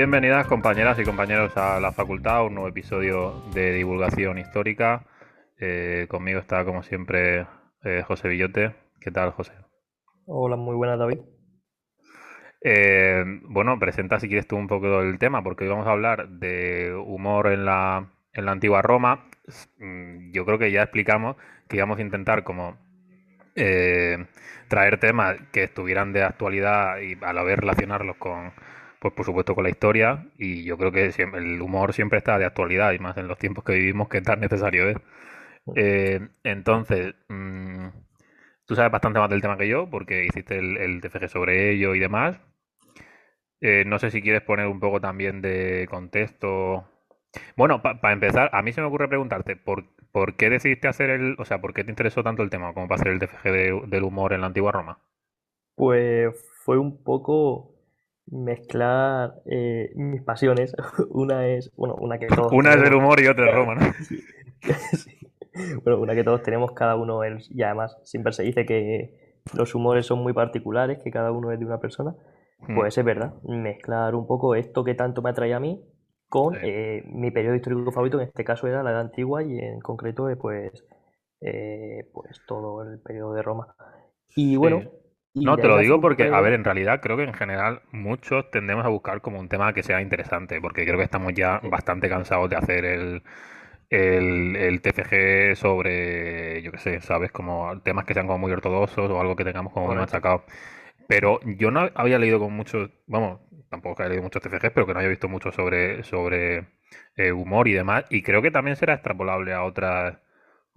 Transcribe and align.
Bienvenidas 0.00 0.46
compañeras 0.46 0.98
y 0.98 1.04
compañeros 1.04 1.54
a 1.58 1.78
la 1.78 1.92
facultad, 1.92 2.46
un 2.46 2.54
nuevo 2.54 2.68
episodio 2.70 3.42
de 3.52 3.74
divulgación 3.74 4.38
histórica. 4.38 5.04
Eh, 5.58 6.06
conmigo 6.08 6.40
está 6.40 6.64
como 6.64 6.82
siempre 6.82 7.46
eh, 7.84 8.02
José 8.06 8.28
Villote. 8.28 8.74
¿Qué 8.98 9.10
tal, 9.10 9.32
José? 9.32 9.52
Hola, 10.24 10.56
muy 10.56 10.74
buenas, 10.74 10.98
David. 10.98 11.18
Eh, 12.62 13.22
bueno, 13.42 13.78
presenta 13.78 14.18
si 14.18 14.28
quieres 14.28 14.46
tú 14.46 14.56
un 14.56 14.68
poco 14.68 15.02
el 15.02 15.18
tema, 15.18 15.42
porque 15.42 15.64
hoy 15.64 15.70
vamos 15.70 15.86
a 15.86 15.90
hablar 15.90 16.30
de 16.30 16.94
humor 16.94 17.48
en 17.48 17.66
la, 17.66 18.10
en 18.32 18.46
la 18.46 18.52
antigua 18.52 18.80
Roma. 18.80 19.28
Mm, 19.76 20.32
yo 20.32 20.46
creo 20.46 20.58
que 20.58 20.72
ya 20.72 20.82
explicamos 20.82 21.36
que 21.68 21.76
íbamos 21.76 21.98
a 21.98 22.02
intentar 22.02 22.42
como 22.42 22.78
traer 24.68 24.98
temas 24.98 25.36
que 25.52 25.64
estuvieran 25.64 26.14
de 26.14 26.22
actualidad 26.22 27.00
y 27.00 27.22
a 27.22 27.34
la 27.34 27.42
vez 27.42 27.58
relacionarlos 27.58 28.16
con, 28.16 28.52
pues 29.00 29.14
por 29.14 29.24
supuesto 29.24 29.54
con 29.54 29.64
la 29.64 29.70
historia 29.70 30.26
y 30.38 30.64
yo 30.64 30.76
creo 30.78 30.92
que 30.92 31.06
el 31.06 31.60
humor 31.62 31.94
siempre 31.94 32.18
está 32.18 32.38
de 32.38 32.44
actualidad 32.44 32.92
y 32.92 32.98
más 32.98 33.16
en 33.16 33.28
los 33.28 33.38
tiempos 33.38 33.64
que 33.64 33.72
vivimos 33.74 34.08
que 34.08 34.20
tan 34.22 34.40
necesario 34.40 34.90
es. 34.90 34.98
Eh, 35.76 36.20
entonces, 36.44 37.14
mm, 37.28 37.88
tú 38.66 38.74
sabes 38.76 38.92
bastante 38.92 39.18
más 39.20 39.30
del 39.30 39.40
tema 39.42 39.56
que 39.58 39.68
yo 39.68 39.88
porque 39.90 40.24
hiciste 40.26 40.58
el, 40.58 41.00
TFG 41.00 41.28
sobre 41.28 41.72
ello 41.72 41.94
y 41.94 42.00
demás. 42.00 42.40
Eh, 43.60 43.84
no 43.86 43.98
sé 43.98 44.10
si 44.10 44.22
quieres 44.22 44.42
poner 44.42 44.66
un 44.66 44.80
poco 44.80 45.00
también 45.00 45.40
de 45.42 45.86
contexto. 45.90 46.86
Bueno, 47.56 47.82
para 47.82 48.12
empezar, 48.12 48.50
a 48.52 48.62
mí 48.62 48.72
se 48.72 48.80
me 48.80 48.88
ocurre 48.88 49.08
preguntarte, 49.08 49.56
¿por, 49.56 49.84
¿por, 50.12 50.36
qué 50.36 50.50
decidiste 50.50 50.88
hacer 50.88 51.10
el, 51.10 51.36
o 51.38 51.44
sea, 51.44 51.60
por 51.60 51.74
qué 51.74 51.84
te 51.84 51.90
interesó 51.90 52.22
tanto 52.22 52.42
el 52.42 52.50
tema 52.50 52.74
como 52.74 52.88
para 52.88 53.00
hacer 53.00 53.12
el 53.12 53.18
TFG 53.20 53.88
del 53.88 54.02
humor 54.04 54.32
en 54.32 54.40
la 54.42 54.48
antigua 54.48 54.72
Roma? 54.72 54.98
Pues 55.76 56.34
fue 56.64 56.78
un 56.78 57.02
poco 57.02 57.69
mezclar 58.30 59.34
eh, 59.46 59.90
mis 59.94 60.22
pasiones. 60.22 60.74
Una 61.10 61.46
es, 61.46 61.72
bueno, 61.76 61.94
una 61.96 62.18
que 62.18 62.26
todos. 62.26 62.52
Una 62.52 62.74
es 62.74 62.82
el 62.82 62.94
humor 62.94 63.20
y 63.20 63.26
otra 63.26 63.48
es 63.48 63.54
Roma, 63.54 63.74
¿no? 63.74 63.80
Bueno, 65.84 66.00
una 66.00 66.14
que 66.14 66.24
todos 66.24 66.42
tenemos, 66.42 66.72
cada 66.72 66.96
uno 66.96 67.24
es, 67.24 67.50
y 67.50 67.62
además 67.62 67.98
siempre 68.04 68.32
se 68.32 68.42
dice 68.44 68.64
que 68.64 69.40
los 69.54 69.74
humores 69.74 70.06
son 70.06 70.20
muy 70.20 70.32
particulares, 70.32 71.00
que 71.02 71.10
cada 71.10 71.32
uno 71.32 71.50
es 71.50 71.58
de 71.58 71.66
una 71.66 71.80
persona. 71.80 72.14
Hmm. 72.60 72.76
Pues 72.76 72.96
es 72.96 73.04
verdad, 73.04 73.34
mezclar 73.42 74.14
un 74.14 74.26
poco 74.26 74.54
esto 74.54 74.84
que 74.84 74.94
tanto 74.94 75.22
me 75.22 75.30
atrae 75.30 75.54
a 75.54 75.60
mí 75.60 75.82
con 76.28 76.54
eh, 76.62 77.02
mi 77.06 77.30
periodo 77.30 77.56
histórico 77.56 77.90
favorito, 77.90 78.20
en 78.20 78.28
este 78.28 78.44
caso 78.44 78.68
era 78.68 78.84
la 78.84 78.90
Edad 78.90 79.00
Antigua 79.00 79.42
y 79.42 79.58
en 79.58 79.80
concreto 79.80 80.30
eh, 80.30 80.36
pues, 80.36 80.84
pues 82.12 82.40
todo 82.46 82.82
el 82.84 83.00
periodo 83.00 83.34
de 83.34 83.42
Roma. 83.42 83.74
Y 84.36 84.54
bueno, 84.56 84.82
no, 85.34 85.56
te 85.56 85.68
lo 85.68 85.78
digo 85.78 86.00
porque, 86.00 86.24
a 86.24 86.40
ver, 86.40 86.54
en 86.54 86.64
realidad 86.64 87.00
creo 87.00 87.16
que 87.16 87.24
en 87.24 87.34
general 87.34 87.82
muchos 87.92 88.50
tendemos 88.50 88.84
a 88.84 88.88
buscar 88.88 89.20
como 89.20 89.38
un 89.38 89.48
tema 89.48 89.72
que 89.72 89.82
sea 89.82 90.00
interesante, 90.00 90.60
porque 90.60 90.84
creo 90.84 90.98
que 90.98 91.04
estamos 91.04 91.32
ya 91.34 91.60
bastante 91.62 92.08
cansados 92.08 92.50
de 92.50 92.56
hacer 92.56 92.84
el, 92.84 93.22
el, 93.90 94.80
TFG 94.82 95.56
sobre, 95.56 96.62
yo 96.62 96.72
qué 96.72 96.78
sé, 96.78 97.00
¿sabes? 97.00 97.30
Como 97.32 97.80
temas 97.82 98.04
que 98.04 98.14
sean 98.14 98.26
como 98.26 98.38
muy 98.38 98.52
ortodoxos 98.52 99.10
o 99.10 99.20
algo 99.20 99.36
que 99.36 99.44
tengamos 99.44 99.72
como 99.72 99.86
muy 99.86 99.96
machacado. 99.96 100.44
Pero 101.08 101.40
yo 101.44 101.70
no 101.70 101.88
había 101.94 102.18
leído 102.18 102.38
con 102.38 102.52
muchos, 102.52 102.90
vamos, 103.06 103.40
tampoco 103.68 104.02
había 104.02 104.10
leído 104.10 104.24
muchos 104.24 104.42
TFGs, 104.42 104.72
pero 104.72 104.86
que 104.86 104.94
no 104.94 104.98
había 105.00 105.10
visto 105.10 105.28
mucho 105.28 105.52
sobre, 105.52 106.02
sobre 106.04 106.68
eh, 107.16 107.32
humor 107.32 107.68
y 107.68 107.72
demás, 107.72 108.04
y 108.10 108.22
creo 108.22 108.42
que 108.42 108.50
también 108.50 108.76
será 108.76 108.94
extrapolable 108.94 109.52
a 109.52 109.64
otras 109.64 110.18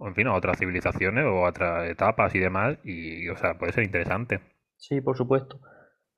en 0.00 0.14
fin, 0.14 0.26
a 0.26 0.34
otras 0.34 0.58
civilizaciones 0.58 1.24
o 1.24 1.46
a 1.46 1.50
otras 1.50 1.88
etapas 1.88 2.34
y 2.34 2.38
demás, 2.38 2.78
y, 2.84 3.28
o 3.28 3.36
sea, 3.36 3.54
puede 3.58 3.72
ser 3.72 3.84
interesante. 3.84 4.40
Sí, 4.88 5.00
por 5.00 5.16
supuesto. 5.16 5.60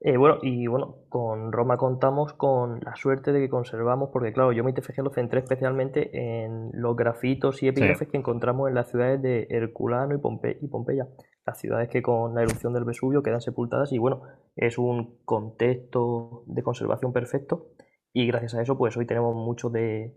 Eh, 0.01 0.17
bueno, 0.17 0.39
y 0.41 0.67
bueno, 0.67 0.97
con 1.07 1.53
Roma 1.53 1.77
contamos 1.77 2.33
con 2.33 2.81
la 2.81 2.95
suerte 2.97 3.31
de 3.31 3.39
que 3.39 3.49
conservamos, 3.49 4.09
porque 4.11 4.33
claro, 4.33 4.51
yo 4.51 4.63
mi 4.63 4.73
TFG 4.73 5.01
lo 5.03 5.09
centré 5.09 5.39
especialmente 5.39 6.09
en 6.13 6.69
los 6.73 6.95
grafitos 6.95 7.63
y 7.63 7.69
epígrafes 7.69 8.09
que 8.09 8.17
encontramos 8.17 8.67
en 8.67 8.75
las 8.75 8.89
ciudades 8.89 9.21
de 9.21 9.47
Herculano 9.49 10.13
y, 10.13 10.65
y 10.65 10.67
Pompeya, 10.67 11.07
las 11.45 11.59
ciudades 11.59 11.89
que 11.89 12.01
con 12.01 12.35
la 12.35 12.43
erupción 12.43 12.73
del 12.73 12.83
Vesubio 12.83 13.23
quedan 13.23 13.41
sepultadas 13.41 13.91
y 13.93 13.97
bueno, 13.99 14.21
es 14.55 14.77
un 14.77 15.17
contexto 15.23 16.43
de 16.45 16.61
conservación 16.61 17.13
perfecto 17.13 17.69
y 18.13 18.27
gracias 18.27 18.53
a 18.53 18.61
eso 18.61 18.77
pues 18.77 18.97
hoy 18.97 19.07
tenemos 19.07 19.33
mucho 19.33 19.69
de, 19.69 20.13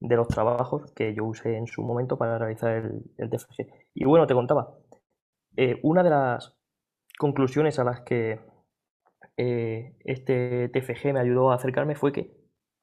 de 0.00 0.16
los 0.16 0.26
trabajos 0.26 0.92
que 0.92 1.14
yo 1.14 1.24
usé 1.24 1.56
en 1.56 1.68
su 1.68 1.82
momento 1.82 2.18
para 2.18 2.36
realizar 2.36 2.72
el, 2.72 3.02
el 3.16 3.30
TFG. 3.30 3.66
Y 3.94 4.04
bueno, 4.04 4.26
te 4.26 4.34
contaba, 4.34 4.74
eh, 5.56 5.78
una 5.82 6.02
de 6.02 6.10
las 6.10 6.54
conclusiones 7.22 7.78
a 7.78 7.84
las 7.84 8.00
que 8.00 8.40
eh, 9.36 9.94
este 10.04 10.68
TFG 10.70 11.14
me 11.14 11.20
ayudó 11.20 11.52
a 11.52 11.54
acercarme 11.54 11.94
fue 11.94 12.10
que 12.12 12.32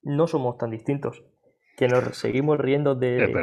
no 0.02 0.28
somos 0.28 0.58
tan 0.58 0.72
distintos, 0.72 1.26
que 1.76 1.90
nos 1.90 2.18
seguimos 2.18 2.58
riendo 2.58 2.96
de 2.96 3.34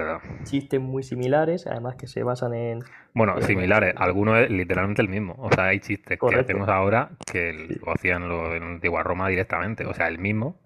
chistes 0.45 0.81
muy 0.81 1.03
similares, 1.03 1.67
además 1.67 1.97
que 1.97 2.07
se 2.07 2.23
basan 2.23 2.55
en... 2.55 2.79
Bueno, 3.13 3.39
similares, 3.43 3.93
algunos 3.99 4.39
es 4.39 4.51
literalmente 4.51 5.03
el 5.03 5.11
mismo, 5.11 5.35
o 5.39 5.53
sea, 5.53 5.65
hay 5.67 5.81
chistes 5.81 6.19
que 6.19 6.35
hacemos 6.35 6.67
ahora 6.71 7.11
que 7.31 7.53
lo 7.53 7.93
hacían 7.93 8.31
los 8.31 8.55
en 8.55 8.63
antigua 8.63 9.03
Roma 9.03 9.29
directamente, 9.29 9.85
o 9.85 9.93
sea, 9.93 10.09
el 10.09 10.19
mismo 10.19 10.63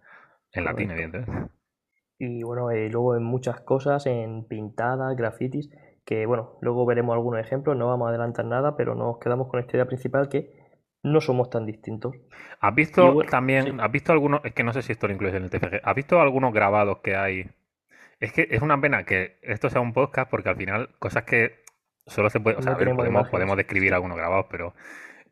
en 0.52 0.64
latín, 0.64 0.92
evidentemente. 0.92 1.50
Y 2.18 2.44
bueno, 2.44 2.70
eh, 2.70 2.88
luego 2.88 3.16
en 3.16 3.24
muchas 3.24 3.62
cosas, 3.62 4.06
en 4.06 4.46
pintadas, 4.46 5.16
grafitis, 5.16 5.70
que 6.04 6.26
bueno, 6.26 6.58
luego 6.60 6.86
veremos 6.86 7.14
algunos 7.14 7.40
ejemplos, 7.40 7.76
no 7.76 7.86
vamos 7.86 8.06
a 8.06 8.10
adelantar 8.10 8.44
nada, 8.44 8.76
pero 8.76 8.94
nos 8.94 9.18
quedamos 9.18 9.48
con 9.48 9.60
esta 9.60 9.76
idea 9.76 9.86
principal 9.86 10.28
que 10.28 10.52
no 11.02 11.20
somos 11.20 11.50
tan 11.50 11.66
distintos. 11.66 12.14
¿Has 12.60 12.74
visto 12.74 13.22
también, 13.30 13.80
has 13.80 13.90
visto 13.90 14.12
algunos, 14.12 14.40
es 14.44 14.52
que 14.52 14.64
no 14.64 14.72
sé 14.72 14.82
si 14.82 14.92
esto 14.92 15.06
lo 15.06 15.14
incluyes 15.14 15.36
en 15.36 15.44
el 15.44 15.50
TFG, 15.50 15.80
¿has 15.82 15.94
visto 15.94 16.20
algunos 16.20 16.52
grabados 16.52 16.98
que 16.98 17.16
hay? 17.16 17.50
Es 18.18 18.32
que 18.32 18.48
es 18.50 18.60
una 18.60 18.80
pena 18.80 19.04
que 19.04 19.38
esto 19.42 19.70
sea 19.70 19.80
un 19.80 19.92
podcast 19.92 20.30
porque 20.30 20.50
al 20.50 20.56
final 20.56 20.90
cosas 20.98 21.24
que 21.24 21.64
solo 22.06 22.28
se 22.28 22.40
puede, 22.40 22.56
o 22.56 22.62
sea, 22.62 22.76
podemos, 22.76 23.28
podemos 23.28 23.56
describir 23.56 23.94
algunos 23.94 24.16
grabados, 24.16 24.46
pero 24.50 24.74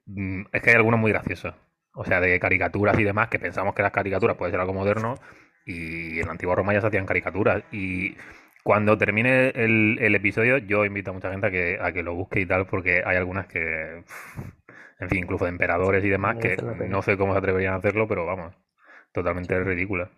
mm, 0.06 0.42
es 0.52 0.62
que 0.62 0.70
hay 0.70 0.76
algunos 0.76 1.00
muy 1.00 1.12
graciosos. 1.12 1.54
O 1.94 2.04
sea, 2.04 2.20
de 2.20 2.38
caricaturas 2.38 2.96
y 2.98 3.04
demás, 3.04 3.28
que 3.28 3.40
pensamos 3.40 3.74
que 3.74 3.82
las 3.82 3.90
caricaturas 3.90 4.36
puede 4.36 4.52
ser 4.52 4.60
algo 4.60 4.72
moderno, 4.72 5.16
y 5.68 6.20
en 6.20 6.26
la 6.26 6.32
antigua 6.32 6.54
Roma 6.54 6.72
ya 6.72 6.80
se 6.80 6.86
hacían 6.86 7.06
caricaturas. 7.06 7.62
Y 7.72 8.16
cuando 8.64 8.98
termine 8.98 9.50
el, 9.50 10.14
episodio, 10.14 10.58
yo 10.58 10.84
invito 10.84 11.10
a 11.10 11.14
mucha 11.14 11.30
gente 11.30 11.46
a 11.46 11.50
que, 11.50 11.78
a 11.80 11.92
que 11.92 12.02
lo 12.02 12.14
busque 12.14 12.40
y 12.40 12.46
tal, 12.46 12.66
porque 12.66 13.02
hay 13.04 13.16
algunas 13.16 13.46
que, 13.46 14.04
en 15.00 15.08
fin, 15.08 15.18
incluso 15.24 15.44
de 15.44 15.50
emperadores 15.50 16.04
y 16.04 16.08
demás, 16.08 16.36
que 16.36 16.56
no 16.88 17.02
sé 17.02 17.16
cómo 17.16 17.32
se 17.32 17.38
atreverían 17.38 17.74
a 17.74 17.76
hacerlo, 17.76 18.06
pero 18.08 18.26
vamos, 18.26 18.54
totalmente 19.12 19.58
ridícula. 19.62 20.10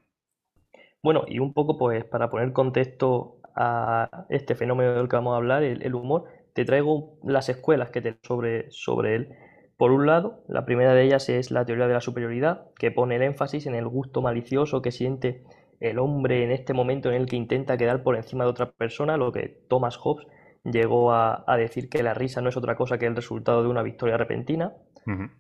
Bueno, 1.03 1.25
y 1.27 1.39
un 1.39 1.55
poco 1.55 1.79
pues 1.79 2.05
para 2.05 2.29
poner 2.29 2.53
contexto 2.53 3.41
a 3.55 4.27
este 4.29 4.55
fenómeno 4.55 4.95
del 4.95 5.09
que 5.09 5.17
vamos 5.17 5.35
a 5.35 5.37
hablar, 5.37 5.63
el, 5.63 5.95
humor, 5.95 6.25
te 6.55 6.65
traigo 6.65 7.19
las 7.25 7.49
escuelas 7.49 7.91
que 7.91 8.03
te 8.03 8.17
sobre, 8.23 8.71
sobre 8.71 9.15
él. 9.15 9.29
Por 9.77 9.93
un 9.93 10.07
lado, 10.07 10.45
la 10.47 10.67
primera 10.67 10.93
de 10.93 11.05
ellas 11.05 11.29
es 11.31 11.51
la 11.51 11.65
teoría 11.65 11.87
de 11.87 11.95
la 11.95 12.03
superioridad, 12.03 12.67
que 12.79 12.91
pone 12.91 13.17
el 13.17 13.23
énfasis 13.23 13.67
en 13.67 13.75
el 13.75 13.89
gusto 13.89 14.21
malicioso 14.21 14.83
que 14.83 14.93
siente 14.93 15.43
el 15.81 15.99
hombre 15.99 16.45
en 16.45 16.51
este 16.51 16.75
momento 16.75 17.09
en 17.09 17.17
el 17.17 17.27
que 17.27 17.37
intenta 17.37 17.77
quedar 17.77 18.03
por 18.03 18.17
encima 18.17 18.45
de 18.45 18.51
otra 18.51 18.71
persona, 18.71 19.17
lo 19.17 19.33
que 19.33 19.65
Thomas 19.69 19.97
Hobbes 19.97 20.27
llegó 20.65 21.13
a, 21.13 21.45
decir 21.57 21.89
que 21.89 22.03
la 22.03 22.15
risa 22.15 22.43
no 22.43 22.51
es 22.51 22.57
otra 22.57 22.77
cosa 22.77 22.99
que 22.99 23.07
el 23.07 23.17
resultado 23.17 23.63
de 23.63 23.69
una 23.69 23.83
victoria 23.83 24.17
repentina. 24.17 24.75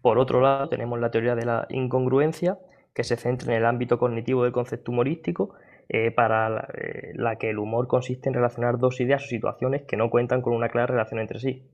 Por 0.02 0.18
otro 0.18 0.40
lado, 0.40 0.68
tenemos 0.68 0.98
la 0.98 1.12
teoría 1.12 1.36
de 1.36 1.44
la 1.44 1.66
incongruencia, 1.68 2.58
que 2.92 3.04
se 3.04 3.16
centra 3.16 3.52
en 3.52 3.58
el 3.58 3.66
ámbito 3.66 3.98
cognitivo 3.98 4.42
del 4.42 4.52
concepto 4.52 4.90
humorístico, 4.90 5.54
eh, 5.88 6.10
para 6.10 6.68
eh, 6.74 7.12
la 7.14 7.36
que 7.36 7.50
el 7.50 7.58
humor 7.58 7.86
consiste 7.86 8.28
en 8.28 8.34
relacionar 8.34 8.78
dos 8.78 9.00
ideas 9.00 9.22
o 9.24 9.26
situaciones 9.26 9.82
que 9.82 9.96
no 9.96 10.10
cuentan 10.10 10.42
con 10.42 10.54
una 10.54 10.68
clara 10.68 10.86
relación 10.86 11.20
entre 11.20 11.38
sí 11.38 11.70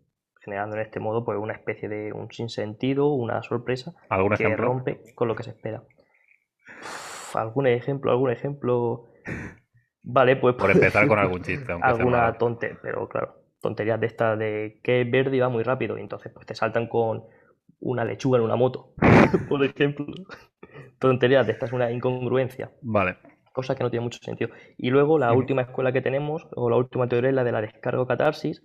generando 0.46 0.76
en 0.76 0.82
este 0.82 1.00
modo 1.00 1.24
pues 1.24 1.36
una 1.38 1.54
especie 1.54 1.88
de 1.88 2.12
un 2.12 2.30
sinsentido, 2.30 3.08
una 3.08 3.42
sorpresa 3.42 3.94
que 4.38 4.56
rompe 4.56 5.00
con 5.16 5.26
lo 5.26 5.34
que 5.34 5.42
se 5.42 5.50
espera. 5.50 5.82
¿Algún 7.36 7.66
ejemplo? 7.66 8.10
¿Algún 8.10 8.30
ejemplo? 8.30 9.06
Vale, 10.02 10.36
pues... 10.36 10.54
Por 10.54 10.70
empezar 10.70 11.08
con 11.08 11.18
algún 11.18 11.42
chiste. 11.42 11.72
alguna 11.82 12.32
tontería, 12.34 12.78
pero 12.80 13.08
claro, 13.08 13.34
tonterías 13.60 14.00
de 14.00 14.06
esta 14.06 14.36
de 14.36 14.80
que 14.82 15.04
verde 15.04 15.36
y 15.36 15.40
va 15.40 15.48
muy 15.48 15.64
rápido 15.64 15.98
y 15.98 16.00
entonces 16.00 16.32
pues 16.32 16.46
te 16.46 16.54
saltan 16.54 16.86
con 16.86 17.24
una 17.80 18.04
lechuga 18.04 18.38
en 18.38 18.44
una 18.44 18.56
moto, 18.56 18.94
por 19.48 19.64
ejemplo. 19.64 20.06
tonterías 20.98 21.46
de 21.46 21.52
esta 21.52 21.66
es 21.66 21.72
una 21.72 21.90
incongruencia. 21.90 22.70
Vale. 22.82 23.16
Cosa 23.52 23.74
que 23.74 23.82
no 23.82 23.90
tiene 23.90 24.04
mucho 24.04 24.18
sentido. 24.22 24.50
Y 24.76 24.90
luego 24.90 25.18
la 25.18 25.32
última 25.32 25.62
escuela 25.62 25.92
que 25.92 26.02
tenemos, 26.02 26.46
o 26.54 26.70
la 26.70 26.76
última 26.76 27.08
teoría 27.08 27.30
es 27.30 27.36
la 27.36 27.44
de 27.44 27.52
la 27.52 27.62
descargo 27.62 28.06
catarsis, 28.06 28.62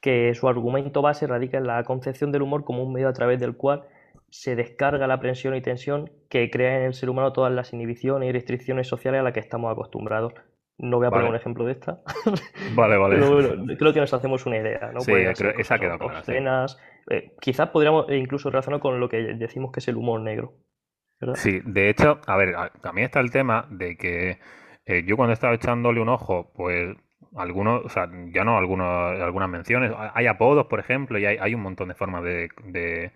que 0.00 0.34
su 0.34 0.48
argumento 0.48 1.02
base 1.02 1.26
radica 1.26 1.58
en 1.58 1.66
la 1.66 1.82
concepción 1.84 2.32
del 2.32 2.42
humor 2.42 2.64
como 2.64 2.82
un 2.84 2.92
medio 2.92 3.08
a 3.08 3.12
través 3.12 3.40
del 3.40 3.56
cual 3.56 3.84
se 4.30 4.56
descarga 4.56 5.06
la 5.06 5.20
presión 5.20 5.54
y 5.54 5.60
tensión 5.60 6.10
que 6.28 6.50
crea 6.50 6.78
en 6.78 6.84
el 6.84 6.94
ser 6.94 7.10
humano 7.10 7.32
todas 7.32 7.52
las 7.52 7.72
inhibiciones 7.72 8.28
y 8.28 8.32
restricciones 8.32 8.88
sociales 8.88 9.20
a 9.20 9.24
las 9.24 9.32
que 9.32 9.40
estamos 9.40 9.70
acostumbrados. 9.70 10.34
No 10.78 10.96
voy 10.96 11.08
a 11.08 11.10
poner 11.10 11.28
un 11.28 11.36
ejemplo 11.36 11.66
de 11.66 11.72
esta. 11.72 12.00
Vale, 12.74 12.96
vale. 12.96 13.76
creo 13.76 13.92
que 13.92 14.00
nos 14.00 14.14
hacemos 14.14 14.46
una 14.46 14.56
idea. 14.56 14.92
¿no? 14.94 15.00
Sí, 15.00 15.12
creo, 15.12 15.52
esa 15.58 15.78
quedado 15.78 15.98
clara. 15.98 16.20
Escenas. 16.20 16.78
Eh, 17.10 17.32
quizás 17.38 17.68
podríamos 17.68 18.10
incluso 18.10 18.50
relacionar 18.50 18.80
con 18.80 18.98
lo 18.98 19.08
que 19.08 19.18
decimos 19.34 19.72
que 19.72 19.80
es 19.80 19.88
el 19.88 19.96
humor 19.96 20.22
negro. 20.22 20.54
Sí, 21.34 21.60
de 21.64 21.90
hecho, 21.90 22.20
a 22.26 22.36
ver, 22.38 22.54
también 22.80 23.04
está 23.04 23.20
el 23.20 23.30
tema 23.30 23.66
de 23.70 23.96
que 23.98 24.38
eh, 24.86 25.04
yo 25.06 25.16
cuando 25.16 25.34
estaba 25.34 25.54
echándole 25.54 26.00
un 26.00 26.08
ojo, 26.08 26.50
pues 26.54 26.96
algunos, 27.36 27.84
o 27.84 27.88
sea, 27.88 28.08
ya 28.32 28.44
no 28.44 28.56
algunos, 28.56 29.20
algunas 29.20 29.48
menciones, 29.48 29.92
hay 30.14 30.26
apodos, 30.26 30.66
por 30.66 30.80
ejemplo, 30.80 31.18
y 31.18 31.26
hay, 31.26 31.36
hay 31.38 31.54
un 31.54 31.62
montón 31.62 31.88
de 31.88 31.94
formas 31.94 32.24
de, 32.24 32.48
de, 32.64 33.12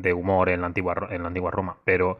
de 0.00 0.12
humor 0.12 0.48
en 0.48 0.60
la 0.60 0.66
antigua 0.66 1.08
en 1.10 1.22
la 1.22 1.28
antigua 1.28 1.50
Roma, 1.50 1.78
pero 1.84 2.18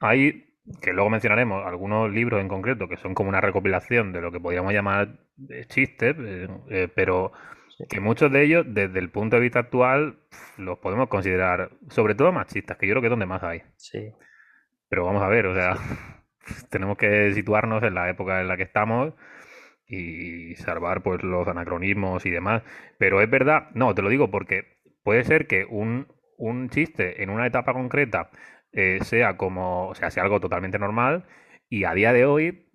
hay 0.00 0.44
que 0.80 0.92
luego 0.92 1.10
mencionaremos 1.10 1.64
algunos 1.64 2.10
libros 2.10 2.40
en 2.40 2.48
concreto 2.48 2.88
que 2.88 2.96
son 2.96 3.14
como 3.14 3.28
una 3.28 3.40
recopilación 3.40 4.12
de 4.12 4.20
lo 4.20 4.32
que 4.32 4.40
podríamos 4.40 4.72
llamar 4.72 5.20
chistes, 5.68 6.16
eh, 6.18 6.48
eh, 6.70 6.88
pero 6.94 7.32
que 7.88 8.00
muchos 8.00 8.32
de 8.32 8.42
ellos, 8.42 8.66
desde 8.68 8.98
el 8.98 9.10
punto 9.10 9.36
de 9.36 9.42
vista 9.42 9.60
actual, 9.60 10.18
los 10.56 10.78
podemos 10.78 11.08
considerar, 11.08 11.70
sobre 11.88 12.14
todo 12.14 12.32
machistas, 12.32 12.78
que 12.78 12.86
yo 12.86 12.94
creo 12.94 13.02
que 13.02 13.08
es 13.08 13.10
donde 13.10 13.26
más 13.26 13.42
hay. 13.42 13.62
Sí. 13.76 14.12
Pero 14.88 15.04
vamos 15.04 15.22
a 15.22 15.28
ver, 15.28 15.46
o 15.46 15.54
sea, 15.54 15.76
tenemos 16.70 16.96
que 16.96 17.32
situarnos 17.32 17.82
en 17.82 17.94
la 17.94 18.08
época 18.08 18.40
en 18.40 18.48
la 18.48 18.56
que 18.56 18.62
estamos 18.62 19.14
y 19.88 20.56
salvar 20.56 21.02
pues 21.02 21.22
los 21.22 21.46
anacronismos 21.46 22.24
y 22.26 22.30
demás. 22.30 22.62
Pero 22.98 23.20
es 23.20 23.30
verdad, 23.30 23.68
no, 23.74 23.94
te 23.94 24.02
lo 24.02 24.08
digo 24.08 24.30
porque 24.30 24.78
puede 25.04 25.22
ser 25.24 25.46
que 25.46 25.64
un, 25.64 26.08
un 26.36 26.68
chiste 26.68 27.22
en 27.22 27.30
una 27.30 27.46
etapa 27.46 27.72
concreta 27.72 28.30
eh, 28.72 28.98
sea 29.04 29.36
como, 29.36 29.88
o 29.88 29.94
sea, 29.94 30.10
sea 30.10 30.22
algo 30.22 30.40
totalmente 30.40 30.78
normal 30.78 31.24
y 31.68 31.84
a 31.84 31.94
día 31.94 32.12
de 32.12 32.26
hoy, 32.26 32.68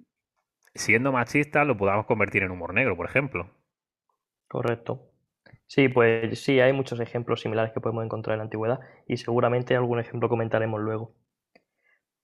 siendo 0.74 1.12
machista, 1.12 1.64
lo 1.64 1.78
podamos 1.78 2.06
convertir 2.06 2.44
en 2.44 2.52
humor 2.52 2.74
negro, 2.74 2.98
por 2.98 3.06
ejemplo. 3.06 3.50
Correcto. 4.48 5.12
Sí, 5.68 5.88
pues 5.88 6.44
sí, 6.44 6.60
hay 6.60 6.74
muchos 6.74 7.00
ejemplos 7.00 7.42
similares 7.42 7.72
que 7.72 7.80
podemos 7.80 8.04
encontrar 8.04 8.34
en 8.34 8.40
la 8.40 8.44
antigüedad 8.44 8.80
y 9.08 9.18
seguramente 9.18 9.76
algún 9.76 10.00
ejemplo 10.00 10.28
comentaremos 10.28 10.82
luego. 10.82 11.14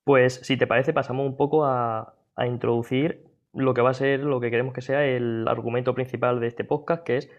Pues 0.04 0.34
si 0.42 0.56
te 0.56 0.66
parece, 0.66 0.92
pasamos 0.92 1.26
un 1.26 1.36
poco 1.36 1.64
a, 1.64 2.14
introducir 2.46 3.24
lo 3.52 3.74
que 3.74 3.80
va 3.80 3.90
a 3.90 3.94
ser, 3.94 4.20
lo 4.20 4.40
que 4.40 4.50
queremos 4.50 4.74
que 4.74 4.82
sea 4.82 5.04
el 5.04 5.48
argumento 5.48 5.94
principal 5.94 6.40
de 6.40 6.46
este 6.46 6.64
podcast, 6.64 7.02
que 7.04 7.16
es 7.16 7.30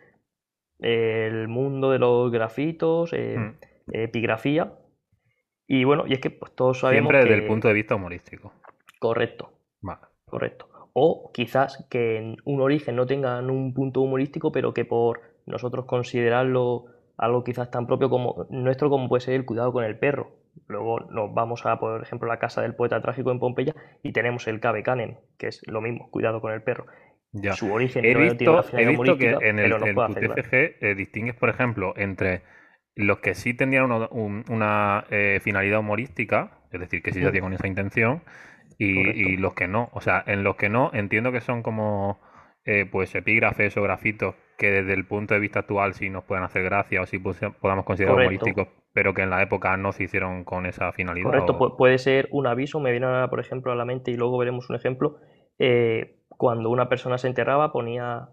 el 0.79 1.47
mundo 1.47 1.91
de 1.91 1.99
los 1.99 2.31
grafitos, 2.31 3.13
eh, 3.13 3.37
mm. 3.37 3.57
Epigrafía 3.93 4.73
y 5.67 5.83
bueno, 5.83 6.05
y 6.07 6.13
es 6.13 6.19
que 6.19 6.31
pues, 6.31 6.55
todos 6.55 6.79
sabemos 6.79 7.11
Siempre 7.11 7.29
desde 7.29 7.43
el 7.43 7.47
punto 7.47 7.67
de 7.67 7.73
vista 7.75 7.95
humorístico. 7.95 8.53
Correcto. 8.99 9.51
Correcto. 10.29 10.69
O 10.93 11.31
quizás 11.33 11.85
que 11.89 12.17
en 12.17 12.37
un 12.45 12.61
origen 12.61 12.95
no 12.95 13.05
tengan 13.05 13.49
un 13.49 13.73
punto 13.73 14.01
humorístico, 14.01 14.51
pero 14.51 14.73
que 14.73 14.85
por 14.85 15.21
nosotros 15.45 15.85
considerarlo 15.85 16.85
algo 17.17 17.43
quizás 17.43 17.69
tan 17.69 17.85
propio 17.85 18.09
como 18.09 18.47
nuestro 18.49 18.89
como 18.89 19.09
puede 19.09 19.21
ser 19.21 19.33
el 19.35 19.45
cuidado 19.45 19.73
con 19.73 19.83
el 19.83 19.97
perro. 19.97 20.31
Luego 20.67 20.99
nos 21.11 21.33
vamos 21.33 21.65
a, 21.65 21.79
por 21.79 22.01
ejemplo, 22.01 22.27
la 22.27 22.39
casa 22.39 22.61
del 22.61 22.75
poeta 22.75 23.01
trágico 23.01 23.31
en 23.31 23.39
Pompeya 23.39 23.75
y 24.03 24.11
tenemos 24.11 24.47
el 24.47 24.59
Cabe 24.59 24.83
Canen, 24.83 25.17
que 25.37 25.47
es 25.47 25.61
lo 25.67 25.81
mismo, 25.81 26.09
cuidado 26.11 26.41
con 26.41 26.53
el 26.53 26.61
perro. 26.61 26.85
Ya. 27.31 27.53
Su 27.53 27.71
origen 27.71 28.05
he 28.05 28.15
visto, 28.15 28.63
he 28.73 28.85
visto 28.87 29.17
que 29.17 29.37
en 29.41 29.59
el, 29.59 29.71
TFG 29.71 30.53
eh, 30.53 30.95
distingues, 30.95 31.35
por 31.35 31.49
ejemplo, 31.49 31.93
entre 31.95 32.41
los 32.95 33.19
que 33.19 33.33
sí 33.33 33.53
tendrían 33.53 33.91
una, 33.91 35.05
eh, 35.09 35.39
finalidad 35.41 35.79
humorística, 35.79 36.59
es 36.71 36.79
decir, 36.79 37.01
que 37.01 37.11
sí 37.11 37.21
ya 37.21 37.31
tienen 37.31 37.53
esa 37.53 37.67
intención, 37.67 38.23
y, 38.77 39.37
los 39.37 39.53
que 39.53 39.67
no. 39.67 39.89
O 39.93 40.01
sea, 40.01 40.23
en 40.25 40.43
los 40.43 40.55
que 40.55 40.69
no, 40.69 40.91
entiendo 40.93 41.31
que 41.31 41.41
son 41.41 41.63
como 41.63 42.19
eh, 42.65 42.85
pues 42.89 43.13
epígrafes 43.15 43.75
o 43.77 43.83
grafitos 43.83 44.35
que 44.57 44.71
desde 44.71 44.93
el 44.93 45.05
punto 45.05 45.33
de 45.33 45.39
vista 45.39 45.59
actual 45.59 45.93
sí 45.93 46.09
nos 46.09 46.25
pueden 46.25 46.43
hacer 46.43 46.63
gracia 46.63 47.01
o 47.01 47.05
sí 47.05 47.17
podamos 47.17 47.85
considerar 47.85 48.15
humorísticos, 48.15 48.67
pero 48.93 49.13
que 49.13 49.21
en 49.21 49.29
la 49.29 49.41
época 49.41 49.75
no 49.77 49.93
se 49.93 50.03
hicieron 50.03 50.43
con 50.43 50.65
esa 50.65 50.91
finalidad. 50.91 51.29
Correcto, 51.31 51.77
puede 51.77 51.97
ser 51.97 52.27
un 52.31 52.47
aviso, 52.47 52.79
me 52.79 52.91
viene 52.91 53.07
por 53.29 53.39
ejemplo, 53.39 53.71
a 53.71 53.75
la 53.75 53.85
mente 53.85 54.11
y 54.11 54.17
luego 54.17 54.37
veremos 54.37 54.69
un 54.69 54.75
ejemplo. 54.75 55.17
Eh, 55.57 56.18
cuando 56.37 56.69
una 56.69 56.89
persona 56.89 57.17
se 57.17 57.27
enterraba 57.27 57.71
ponía, 57.71 58.29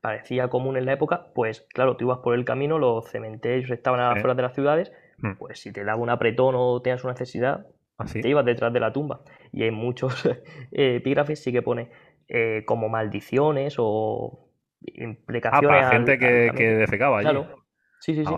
parecía 0.00 0.48
común 0.48 0.76
en 0.76 0.86
la 0.86 0.92
época, 0.92 1.28
pues 1.34 1.66
claro, 1.72 1.96
tú 1.96 2.04
ibas 2.04 2.18
por 2.18 2.34
el 2.34 2.44
camino, 2.44 2.78
los 2.78 3.08
cementerios 3.08 3.70
estaban 3.70 4.00
a 4.00 4.08
las 4.08 4.18
afueras 4.18 4.36
de 4.36 4.42
las 4.42 4.54
ciudades, 4.54 4.92
hmm. 5.18 5.32
pues 5.38 5.60
si 5.60 5.72
te 5.72 5.84
daba 5.84 6.00
un 6.00 6.10
apretón 6.10 6.54
o 6.56 6.80
tenías 6.82 7.02
una 7.04 7.14
necesidad, 7.14 7.66
Así. 7.96 8.20
te 8.20 8.28
ibas 8.28 8.44
detrás 8.44 8.72
de 8.72 8.80
la 8.80 8.92
tumba. 8.92 9.22
Y 9.52 9.64
en 9.64 9.74
muchos 9.74 10.28
epígrafes 10.70 11.42
sí 11.42 11.52
que 11.52 11.62
pone 11.62 11.90
eh, 12.28 12.62
como 12.66 12.88
maldiciones 12.88 13.76
o 13.78 14.50
implicaciones. 14.82 15.70
Ah, 15.70 15.88
para 15.88 15.90
gente 15.90 16.18
que, 16.18 16.52
que, 16.56 16.76
defecaba 16.76 17.18
allí. 17.18 17.30
Claro. 17.30 17.64
Sí, 18.00 18.14
sí, 18.14 18.24
sí. 18.24 18.34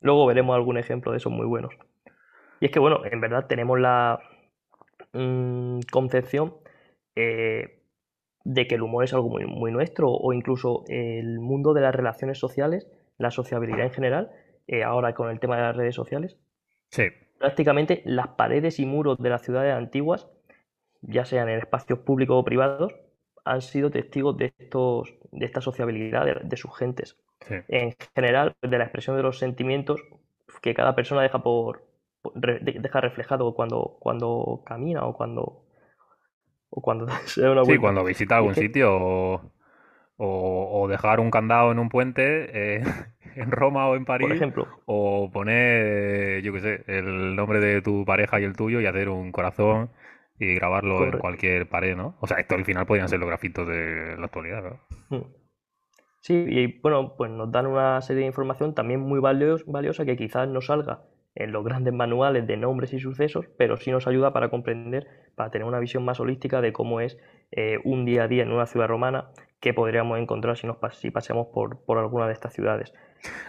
Luego 0.00 0.26
veremos 0.26 0.54
algún 0.54 0.78
ejemplo 0.78 1.12
de 1.12 1.18
esos 1.18 1.32
muy 1.32 1.46
buenos. 1.46 1.74
Y 2.60 2.66
es 2.66 2.70
que, 2.70 2.78
bueno, 2.78 3.04
en 3.04 3.20
verdad 3.20 3.46
tenemos 3.46 3.78
la 3.78 4.20
mm, 5.12 5.80
concepción 5.90 6.54
eh, 7.16 7.80
de 8.44 8.66
que 8.66 8.74
el 8.74 8.82
humor 8.82 9.04
es 9.04 9.14
algo 9.14 9.28
muy, 9.28 9.46
muy, 9.46 9.72
nuestro 9.72 10.10
o 10.10 10.32
incluso 10.32 10.84
el 10.88 11.40
mundo 11.40 11.72
de 11.72 11.80
las 11.80 11.94
relaciones 11.94 12.38
sociales, 12.38 12.88
la 13.18 13.30
sociabilidad 13.30 13.86
en 13.86 13.92
general, 13.92 14.30
eh, 14.66 14.82
ahora 14.82 15.14
con 15.14 15.30
el 15.30 15.40
tema 15.40 15.56
de 15.56 15.62
las 15.62 15.76
redes 15.76 15.94
sociales. 15.94 16.36
Sí. 16.90 17.04
Prácticamente 17.38 18.02
las 18.04 18.28
paredes 18.28 18.78
y 18.78 18.86
muros 18.86 19.18
de 19.18 19.30
las 19.30 19.42
ciudades 19.42 19.74
antiguas, 19.74 20.28
ya 21.00 21.24
sean 21.24 21.48
en 21.48 21.58
espacios 21.58 22.00
públicos 22.00 22.36
o 22.38 22.44
privados, 22.44 22.94
han 23.44 23.60
sido 23.60 23.90
testigos 23.90 24.36
de, 24.36 24.54
estos, 24.58 25.14
de 25.30 25.44
esta 25.44 25.60
sociabilidad 25.60 26.42
de, 26.42 26.56
sus 26.56 26.76
gentes. 26.76 27.18
En 27.68 27.94
general, 28.14 28.54
de 28.62 28.78
la 28.78 28.84
expresión 28.84 29.16
de 29.16 29.22
los 29.22 29.38
sentimientos 29.38 30.00
que 30.62 30.72
cada 30.72 30.94
persona 30.94 31.20
deja 31.22 31.42
por, 31.42 31.84
deja 32.34 33.00
reflejado 33.02 33.54
cuando, 33.54 33.98
cuando 34.00 34.62
camina 34.64 35.04
o 35.04 35.14
cuando 35.14 35.63
o 36.74 36.80
cuando 36.80 37.06
Sí, 37.26 37.78
cuando 37.78 38.04
visita 38.04 38.36
algún 38.36 38.54
sitio 38.54 39.50
o, 40.16 40.86
dejar 40.88 41.20
un 41.20 41.30
candado 41.30 41.72
en 41.72 41.78
un 41.78 41.88
puente 41.88 42.76
eh, 42.76 42.82
en 43.36 43.50
Roma 43.50 43.88
o 43.88 43.96
en 43.96 44.04
París. 44.04 44.28
Por 44.28 44.36
ejemplo. 44.36 44.68
O 44.86 45.30
poner, 45.32 46.42
yo 46.42 46.52
qué 46.52 46.60
sé, 46.60 46.84
el 46.86 47.36
nombre 47.36 47.60
de 47.60 47.80
tu 47.80 48.04
pareja 48.04 48.40
y 48.40 48.44
el 48.44 48.56
tuyo 48.56 48.80
y 48.80 48.86
hacer 48.86 49.08
un 49.08 49.32
corazón 49.32 49.90
y 50.38 50.54
grabarlo 50.54 51.04
en 51.04 51.18
cualquier 51.18 51.68
pared, 51.68 51.96
¿no? 51.96 52.16
O 52.20 52.26
sea, 52.26 52.38
esto 52.38 52.56
al 52.56 52.64
final 52.64 52.86
podrían 52.86 53.08
ser 53.08 53.20
los 53.20 53.28
grafitos 53.28 53.66
de 53.68 54.16
la 54.18 54.26
actualidad, 54.26 54.62
¿no? 54.62 55.16
Hmm. 55.16 55.24
Sí, 56.20 56.34
y 56.34 56.80
bueno, 56.80 57.14
pues 57.16 57.30
nos 57.30 57.52
dan 57.52 57.66
una 57.66 58.00
serie 58.00 58.22
de 58.22 58.26
información 58.26 58.74
también 58.74 59.00
muy 59.00 59.20
valiosa 59.20 60.04
que 60.04 60.16
quizás 60.16 60.48
no 60.48 60.60
salga 60.60 61.02
en 61.34 61.52
los 61.52 61.64
grandes 61.64 61.92
manuales 61.92 62.46
de 62.46 62.56
nombres 62.56 62.92
y 62.92 63.00
sucesos, 63.00 63.46
pero 63.58 63.76
sí 63.76 63.90
nos 63.90 64.06
ayuda 64.06 64.32
para 64.32 64.50
comprender, 64.50 65.06
para 65.34 65.50
tener 65.50 65.66
una 65.66 65.80
visión 65.80 66.04
más 66.04 66.20
holística 66.20 66.60
de 66.60 66.72
cómo 66.72 67.00
es 67.00 67.18
eh, 67.50 67.78
un 67.84 68.04
día 68.04 68.24
a 68.24 68.28
día 68.28 68.44
en 68.44 68.52
una 68.52 68.66
ciudad 68.66 68.86
romana 68.86 69.30
que 69.60 69.74
podríamos 69.74 70.18
encontrar 70.18 70.56
si, 70.56 70.66
nos, 70.66 70.76
si 70.92 71.10
pasemos 71.10 71.48
por, 71.52 71.84
por 71.84 71.98
alguna 71.98 72.26
de 72.26 72.34
estas 72.34 72.52
ciudades. 72.52 72.92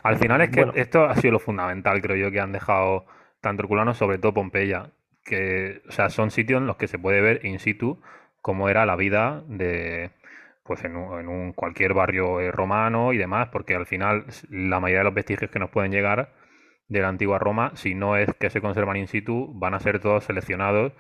Al 0.02 0.18
final 0.18 0.42
es 0.42 0.50
que 0.50 0.66
esto 0.76 1.04
ha 1.06 1.16
sido 1.16 1.34
lo 1.34 1.40
fundamental, 1.40 2.02
creo 2.02 2.16
yo, 2.16 2.32
que 2.32 2.40
han 2.40 2.54
dejado 2.54 3.06
tanto 3.42 3.64
Herculano, 3.64 3.94
sobre 3.94 4.18
todo 4.18 4.34
Pompeya, 4.34 4.92
que 5.24 5.82
o 5.88 5.92
sea, 5.92 6.10
son 6.10 6.32
sitios 6.32 6.62
en 6.62 6.68
los 6.68 6.78
que 6.78 6.88
se 6.88 6.98
puede 6.98 7.22
ver 7.22 7.46
in 7.46 7.60
situ 7.60 8.02
cómo 8.42 8.70
era 8.70 8.86
la 8.86 8.96
vida 8.96 9.44
de 9.48 10.12
pues 10.64 10.84
en 10.84 10.96
un, 10.96 11.20
en 11.20 11.28
un 11.28 11.54
cualquier 11.54 11.94
barrio 11.94 12.40
eh, 12.40 12.50
romano 12.50 13.14
y 13.14 13.18
demás, 13.18 13.50
porque 13.52 13.76
al 13.76 13.86
final 13.86 14.26
la 14.50 14.80
mayoría 14.80 15.00
de 15.00 15.06
los 15.06 15.14
vestigios 15.14 15.52
que 15.52 15.60
nos 15.60 15.70
pueden 15.70 15.92
llegar 15.92 16.30
de 16.88 17.02
la 17.02 17.10
antigua 17.10 17.40
Roma, 17.40 17.72
si 17.76 17.96
no 17.96 18.18
es 18.18 18.34
que 18.40 18.50
se 18.50 18.62
conservan 18.62 18.98
in 18.98 19.08
situ, 19.08 19.52
van 19.56 19.74
a 19.74 19.80
ser 19.80 20.00
todos 20.00 20.26
seleccionados, 20.26 20.94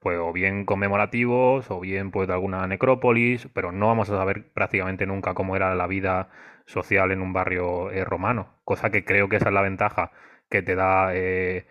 pues 0.00 0.18
o 0.18 0.32
bien 0.32 0.64
conmemorativos, 0.64 1.70
o 1.70 1.80
bien 1.80 2.10
pues 2.10 2.28
de 2.28 2.34
alguna 2.34 2.66
necrópolis, 2.66 3.48
pero 3.54 3.72
no 3.72 3.88
vamos 3.88 4.10
a 4.10 4.16
saber 4.16 4.52
prácticamente 4.52 5.06
nunca 5.06 5.34
cómo 5.34 5.56
era 5.56 5.74
la 5.74 5.86
vida 5.86 6.30
social 6.66 7.10
en 7.12 7.22
un 7.22 7.32
barrio 7.32 7.90
eh, 7.90 8.04
romano, 8.04 8.54
cosa 8.64 8.90
que 8.90 9.04
creo 9.04 9.28
que 9.28 9.36
esa 9.36 9.48
es 9.48 9.54
la 9.54 9.62
ventaja 9.62 10.12
que 10.48 10.62
te 10.62 10.74
da 10.74 11.14
eh, 11.14 11.66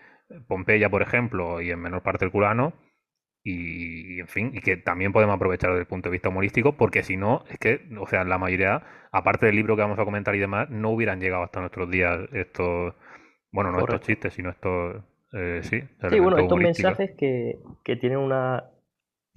Pompeya, 0.48 0.90
por 0.90 1.02
ejemplo, 1.02 1.62
y 1.62 1.72
en 1.72 1.80
menor 1.80 2.04
parte 2.04 2.26
el 2.26 2.32
Culano, 2.32 2.74
y, 3.44 4.20
en 4.20 4.28
fin, 4.28 4.52
y 4.54 4.62
que 4.62 4.78
también 4.78 5.12
podemos 5.14 5.36
aprovechar 5.36 5.72
desde 5.72 5.82
el 5.82 5.88
punto 5.88 6.10
de 6.10 6.14
vista 6.14 6.30
humorístico, 6.30 6.76
porque 6.78 7.04
si 7.04 7.18
no, 7.18 7.44
es 7.50 7.58
que, 7.58 7.88
o 8.00 8.06
sea, 8.08 8.24
la 8.26 8.38
mayoría, 8.38 8.84
aparte 9.12 9.46
del 9.48 9.56
libro 9.56 9.76
que 9.76 9.82
vamos 9.82 10.00
a 10.00 10.06
comentar 10.06 10.36
y 10.36 10.40
demás, 10.40 10.70
no 10.70 10.90
hubieran 10.92 11.20
llegado 11.20 11.44
hasta 11.44 11.60
nuestros 11.62 11.90
días 11.90 12.20
estos 12.34 12.96
bueno, 13.52 13.72
no 13.72 13.80
estos 13.80 14.02
chistes, 14.02 14.34
sino 14.34 14.50
estos. 14.50 15.04
Eh, 15.34 15.60
sí, 15.64 15.82
sí 16.10 16.20
bueno, 16.20 16.38
estos 16.38 16.58
mensajes 16.58 17.12
que, 17.16 17.60
que 17.84 17.96
tienen 17.96 18.18
una 18.18 18.72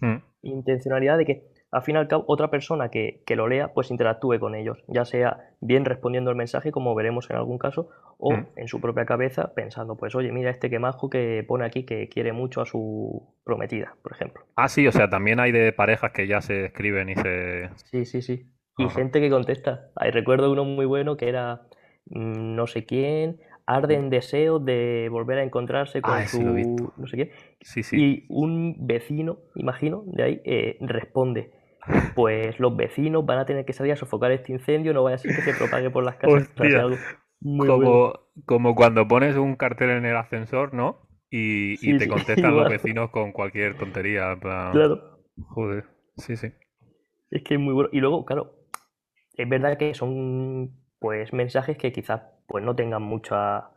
mm. 0.01 0.17
intencionalidad 0.43 1.19
de 1.19 1.27
que 1.27 1.53
al 1.73 1.83
fin 1.83 1.97
y 1.97 1.99
al 1.99 2.09
cabo 2.09 2.25
otra 2.29 2.51
persona 2.51 2.91
que, 2.91 3.23
que, 3.27 3.35
lo 3.35 3.49
lea 3.49 3.73
pues 3.73 3.91
interactúe 3.91 4.39
con 4.39 4.55
ellos, 4.55 4.85
ya 4.89 5.07
sea 5.07 5.51
bien 5.61 5.87
respondiendo 5.87 6.31
el 6.31 6.37
mensaje 6.37 6.71
como 6.71 6.95
veremos 6.95 7.29
en 7.31 7.37
algún 7.37 7.59
caso 7.59 7.89
o 8.19 8.33
mm. 8.33 8.47
en 8.57 8.69
su 8.69 8.81
propia 8.81 9.07
cabeza 9.07 9.55
pensando 9.55 9.97
pues 9.97 10.15
oye 10.15 10.31
mira 10.33 10.51
este 10.51 10.69
que 10.69 10.79
majo 10.79 11.09
que 11.09 11.45
pone 11.49 11.65
aquí 11.65 11.85
que 11.85 12.09
quiere 12.09 12.33
mucho 12.33 12.61
a 12.61 12.67
su 12.67 13.35
prometida, 13.43 13.97
por 14.03 14.13
ejemplo. 14.13 14.45
Ah 14.55 14.69
sí, 14.69 14.87
o 14.87 14.93
sea 14.93 15.09
también 15.09 15.41
hay 15.41 15.51
de 15.51 15.73
parejas 15.73 16.13
que 16.13 16.27
ya 16.27 16.43
se 16.43 16.67
escriben 16.67 17.09
y 17.09 17.17
se... 17.17 17.71
Sí, 17.77 18.05
sí, 18.05 18.23
sí. 18.23 18.49
Y 18.79 18.89
gente 18.89 19.21
que 19.21 19.29
contesta. 19.29 19.91
Ahí 19.97 20.11
recuerdo 20.11 20.51
uno 20.51 20.65
muy 20.65 20.87
bueno 20.87 21.17
que 21.17 21.29
era 21.29 21.63
mm, 22.07 22.55
no 22.55 22.67
sé 22.67 22.85
quién 22.85 23.41
arden 23.67 24.11
deseos 24.11 24.65
de 24.65 25.09
volver 25.11 25.39
a 25.39 25.43
encontrarse 25.45 26.03
con 26.03 26.15
Ah, 26.15 26.27
su 26.27 26.43
no 26.97 27.07
sé 27.07 27.17
qué. 27.17 27.33
Sí, 27.61 27.83
sí. 27.83 27.97
Y 27.97 28.27
un 28.29 28.87
vecino, 28.87 29.39
imagino, 29.55 30.05
de 30.07 30.23
ahí, 30.23 30.41
eh, 30.45 30.77
responde, 30.81 31.51
pues 32.15 32.59
los 32.61 32.77
vecinos 32.77 33.25
van 33.27 33.39
a 33.39 33.47
tener 33.47 33.65
que 33.65 33.73
salir 33.73 33.93
a 33.93 33.97
sofocar 33.97 34.33
este 34.33 34.53
incendio, 34.53 34.93
no 34.93 35.03
vaya 35.03 35.17
a 35.17 35.19
ser 35.19 35.35
que 35.35 35.43
se 35.43 35.55
propague 35.55 35.91
por 35.91 36.05
las 36.05 36.17
casas. 36.17 36.49
Algo 36.59 36.97
muy 37.41 37.69
bueno. 37.69 37.85
Como, 37.85 38.13
como 38.47 38.75
cuando 38.75 39.07
pones 39.09 39.37
un 39.37 39.57
cartel 39.57 39.91
en 39.91 40.07
el 40.07 40.17
ascensor, 40.17 40.75
¿no? 40.75 41.09
Y, 41.31 41.75
y 41.89 41.99
te 41.99 42.09
contestan 42.09 42.55
los 42.57 42.69
vecinos 42.69 43.11
con 43.11 43.33
cualquier 43.33 43.77
tontería. 43.79 44.37
plan, 44.41 44.73
Claro, 44.73 45.01
Joder, 45.49 45.85
sí, 46.17 46.37
sí. 46.37 46.53
es 47.31 47.43
que 47.43 47.55
es 47.55 47.61
muy 47.61 47.73
bueno. 47.75 47.89
Y 47.93 48.01
luego, 48.01 48.25
claro, 48.25 48.53
es 49.37 49.49
verdad 49.49 49.79
que 49.79 49.95
son 49.95 50.73
pues 51.03 51.33
mensajes 51.35 51.77
que 51.77 51.93
quizás 51.93 52.23
pues 52.47 52.65
no 52.65 52.75
tengan 52.75 53.03
mucha 53.03 53.69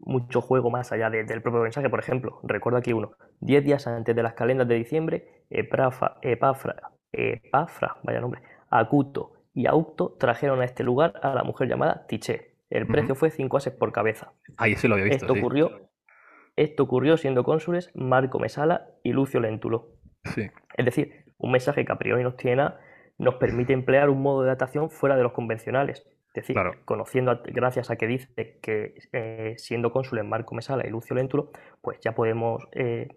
mucho 0.00 0.40
juego 0.40 0.70
más 0.70 0.92
allá 0.92 1.08
de- 1.10 1.24
del 1.24 1.40
propio 1.42 1.60
mensaje. 1.60 1.88
Por 1.90 1.98
ejemplo, 2.00 2.40
recuerdo 2.44 2.78
aquí 2.78 2.92
uno. 2.92 3.12
Diez 3.40 3.64
días 3.64 3.86
antes 3.86 4.14
de 4.14 4.22
las 4.22 4.34
calendas 4.34 4.68
de 4.68 4.74
diciembre, 4.76 5.44
Eprafa, 5.50 6.18
Epafra, 6.22 6.90
Epafra, 7.12 7.96
vaya 8.04 8.20
nombre, 8.20 8.42
Acuto 8.70 9.32
y 9.54 9.66
Aucto 9.66 10.16
trajeron 10.18 10.60
a 10.60 10.64
este 10.66 10.84
lugar 10.84 11.14
a 11.22 11.34
la 11.34 11.42
mujer 11.42 11.68
llamada 11.68 12.06
Tiché. 12.06 12.54
El 12.70 12.86
precio 12.86 13.14
fue 13.14 13.30
cinco 13.30 13.56
ases 13.56 13.72
por 13.72 13.90
cabeza. 13.92 14.32
Ahí 14.58 14.74
sí 14.76 14.86
lo 14.88 14.94
había 14.94 15.06
visto, 15.06 15.24
Esto 15.24 15.34
sí. 15.34 15.40
ocurrió, 15.40 15.88
esto 16.56 16.82
ocurrió 16.82 17.16
siendo 17.16 17.42
cónsules 17.42 17.90
Marco 17.94 18.38
Mesala 18.38 18.88
y 19.02 19.12
Lucio 19.12 19.40
Léntulo. 19.40 19.88
Sí. 20.24 20.50
Es 20.76 20.84
decir, 20.84 21.24
un 21.38 21.50
mensaje 21.52 21.84
que 21.84 21.92
a 21.92 21.96
priori 21.98 22.22
nos 22.22 22.36
tiene 22.36 22.68
nos 23.16 23.34
permite 23.36 23.72
emplear 23.72 24.10
un 24.10 24.22
modo 24.22 24.42
de 24.42 24.48
datación 24.48 24.90
fuera 24.90 25.16
de 25.16 25.22
los 25.24 25.32
convencionales. 25.32 26.06
Es 26.38 26.44
decir, 26.44 26.54
Claro. 26.54 26.74
conociendo, 26.84 27.30
a- 27.32 27.42
gracias 27.44 27.90
a 27.90 27.96
que 27.96 28.06
dice 28.06 28.58
que 28.62 28.94
eh, 29.12 29.54
siendo 29.56 29.90
cónsules 29.90 30.24
Marco 30.24 30.54
Mesala 30.54 30.86
y 30.86 30.90
Lucio 30.90 31.16
Léntulo, 31.16 31.50
pues 31.82 31.98
ya 32.00 32.12
podemos 32.14 32.62
eh, 32.72 33.08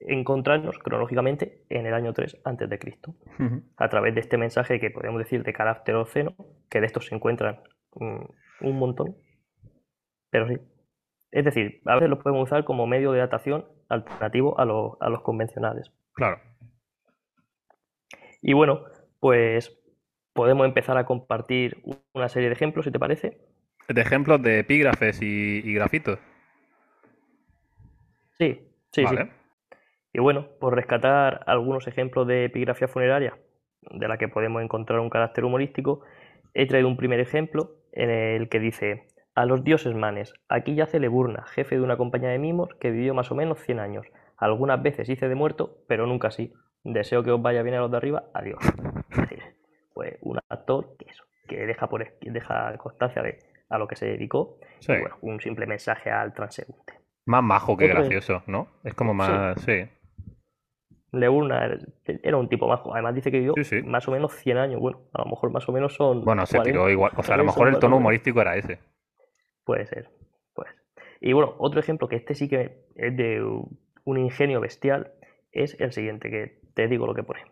encontrarnos 0.00 0.78
cronológicamente 0.78 1.64
en 1.68 1.86
el 1.86 1.94
año 1.94 2.12
3 2.12 2.36
antes 2.44 2.68
de 2.68 2.78
Cristo, 2.78 3.14
Ujú. 3.38 3.62
a 3.76 3.88
través 3.88 4.14
de 4.14 4.20
este 4.20 4.36
mensaje 4.38 4.80
que 4.80 4.90
podemos 4.90 5.18
decir 5.20 5.42
de 5.44 5.52
carácter 5.52 5.94
oceno, 5.94 6.34
que 6.68 6.80
de 6.80 6.86
estos 6.86 7.06
se 7.06 7.14
encuentran 7.14 7.60
mm, 7.94 8.24
un 8.62 8.78
montón, 8.78 9.16
pero 10.30 10.48
sí. 10.48 10.58
Es 11.30 11.44
decir, 11.44 11.82
a 11.86 11.94
veces 11.94 12.08
los 12.10 12.18
podemos 12.20 12.42
usar 12.48 12.64
como 12.64 12.86
medio 12.88 13.12
de 13.12 13.20
datación 13.20 13.64
alternativo 13.88 14.58
a 14.58 14.64
los, 14.64 14.94
a 15.00 15.08
los 15.08 15.22
convencionales. 15.22 15.92
Claro. 16.14 16.40
Y 18.42 18.54
bueno, 18.54 18.80
pues 19.20 19.79
podemos 20.32 20.66
empezar 20.66 20.96
a 20.96 21.04
compartir 21.04 21.82
una 22.12 22.28
serie 22.28 22.48
de 22.48 22.54
ejemplos, 22.54 22.84
si 22.84 22.90
te 22.90 22.98
parece. 22.98 23.38
De 23.88 24.00
ejemplos 24.00 24.42
de 24.42 24.60
epígrafes 24.60 25.20
y, 25.22 25.62
y 25.64 25.74
grafitos. 25.74 26.18
Sí, 28.38 28.60
sí, 28.92 29.02
sí. 29.02 29.04
Vale. 29.04 29.30
Y 30.12 30.20
bueno, 30.20 30.48
por 30.58 30.74
rescatar 30.74 31.42
algunos 31.46 31.86
ejemplos 31.86 32.26
de 32.26 32.46
epigrafía 32.46 32.88
funeraria 32.88 33.38
de 33.90 34.08
la 34.08 34.18
que 34.18 34.28
podemos 34.28 34.62
encontrar 34.62 35.00
un 35.00 35.10
carácter 35.10 35.44
humorístico, 35.44 36.02
he 36.54 36.66
traído 36.66 36.88
un 36.88 36.96
primer 36.96 37.20
ejemplo 37.20 37.76
en 37.92 38.10
el 38.10 38.48
que 38.48 38.60
dice, 38.60 39.06
a 39.34 39.46
los 39.46 39.64
dioses 39.64 39.94
manes, 39.94 40.34
aquí 40.48 40.74
yace 40.74 41.00
Leburna, 41.00 41.44
jefe 41.46 41.76
de 41.76 41.82
una 41.82 41.96
compañía 41.96 42.30
de 42.30 42.38
mimos 42.38 42.74
que 42.80 42.90
vivió 42.90 43.14
más 43.14 43.30
o 43.30 43.34
menos 43.34 43.60
100 43.60 43.78
años. 43.78 44.06
Algunas 44.36 44.82
veces 44.82 45.08
hice 45.08 45.28
de 45.28 45.34
muerto, 45.34 45.78
pero 45.86 46.06
nunca 46.06 46.28
así. 46.28 46.52
Deseo 46.82 47.22
que 47.22 47.30
os 47.30 47.42
vaya 47.42 47.62
bien 47.62 47.76
a 47.76 47.80
los 47.80 47.90
de 47.90 47.96
arriba, 47.96 48.24
adiós. 48.34 48.58
Pues 50.00 50.16
un 50.22 50.38
actor 50.48 50.96
que 50.98 51.10
eso, 51.10 51.24
que 51.46 51.66
deja, 51.66 51.86
por, 51.86 52.06
deja 52.22 52.74
constancia 52.78 53.20
de 53.22 53.38
a 53.68 53.76
lo 53.76 53.86
que 53.86 53.96
se 53.96 54.06
dedicó, 54.06 54.56
Sí. 54.78 54.92
y 54.94 54.98
bueno, 54.98 55.16
un 55.20 55.38
simple 55.42 55.66
mensaje 55.66 56.10
al 56.10 56.32
transeúnte. 56.32 56.94
Más 57.26 57.42
majo 57.42 57.76
que 57.76 57.84
Otro- 57.84 57.98
gracioso, 58.00 58.42
¿no? 58.46 58.68
Es 58.82 58.94
como 58.94 59.12
más. 59.12 59.60
Sí. 59.60 59.86
Leurna 61.12 61.66
era- 61.66 61.78
era 62.22 62.36
un 62.38 62.48
tipo 62.48 62.66
majo. 62.66 62.94
Además 62.94 63.14
dice 63.14 63.30
que 63.30 63.40
vivió 63.40 63.52
Sí, 63.58 63.64
sí. 63.64 63.82
más 63.82 64.08
o 64.08 64.12
menos 64.12 64.32
100 64.36 64.56
años. 64.56 64.80
Bueno, 64.80 65.00
a 65.12 65.18
lo 65.22 65.26
mejor 65.32 65.50
más 65.52 65.68
o 65.68 65.72
menos 65.72 65.92
son 65.94 66.24
Bueno, 66.24 66.46
se 66.46 66.56
40, 66.56 66.64
tiró 66.78 66.88
igual. 66.90 67.12
O 67.16 67.22
sea, 67.22 67.34
a 67.34 67.38
lo 67.38 67.44
mejor 67.44 67.68
el 67.68 67.78
tono 67.78 67.98
humorístico 67.98 68.40
era 68.40 68.56
ese. 68.56 68.78
Puede 69.66 69.84
ser, 69.84 70.08
pues. 70.54 70.70
Y 71.20 71.34
bueno, 71.34 71.56
otro 71.58 71.78
ejemplo 71.78 72.08
que 72.08 72.16
este 72.16 72.34
sí 72.34 72.48
que 72.48 72.86
es 72.94 73.14
de 73.16 73.42
un 73.42 74.16
ingenio 74.18 74.60
bestial 74.62 75.12
es 75.52 75.78
el 75.78 75.92
siguiente, 75.92 76.30
que 76.30 76.58
te 76.74 76.88
digo 76.88 77.06
lo 77.06 77.14
que 77.14 77.22
pone. 77.22 77.42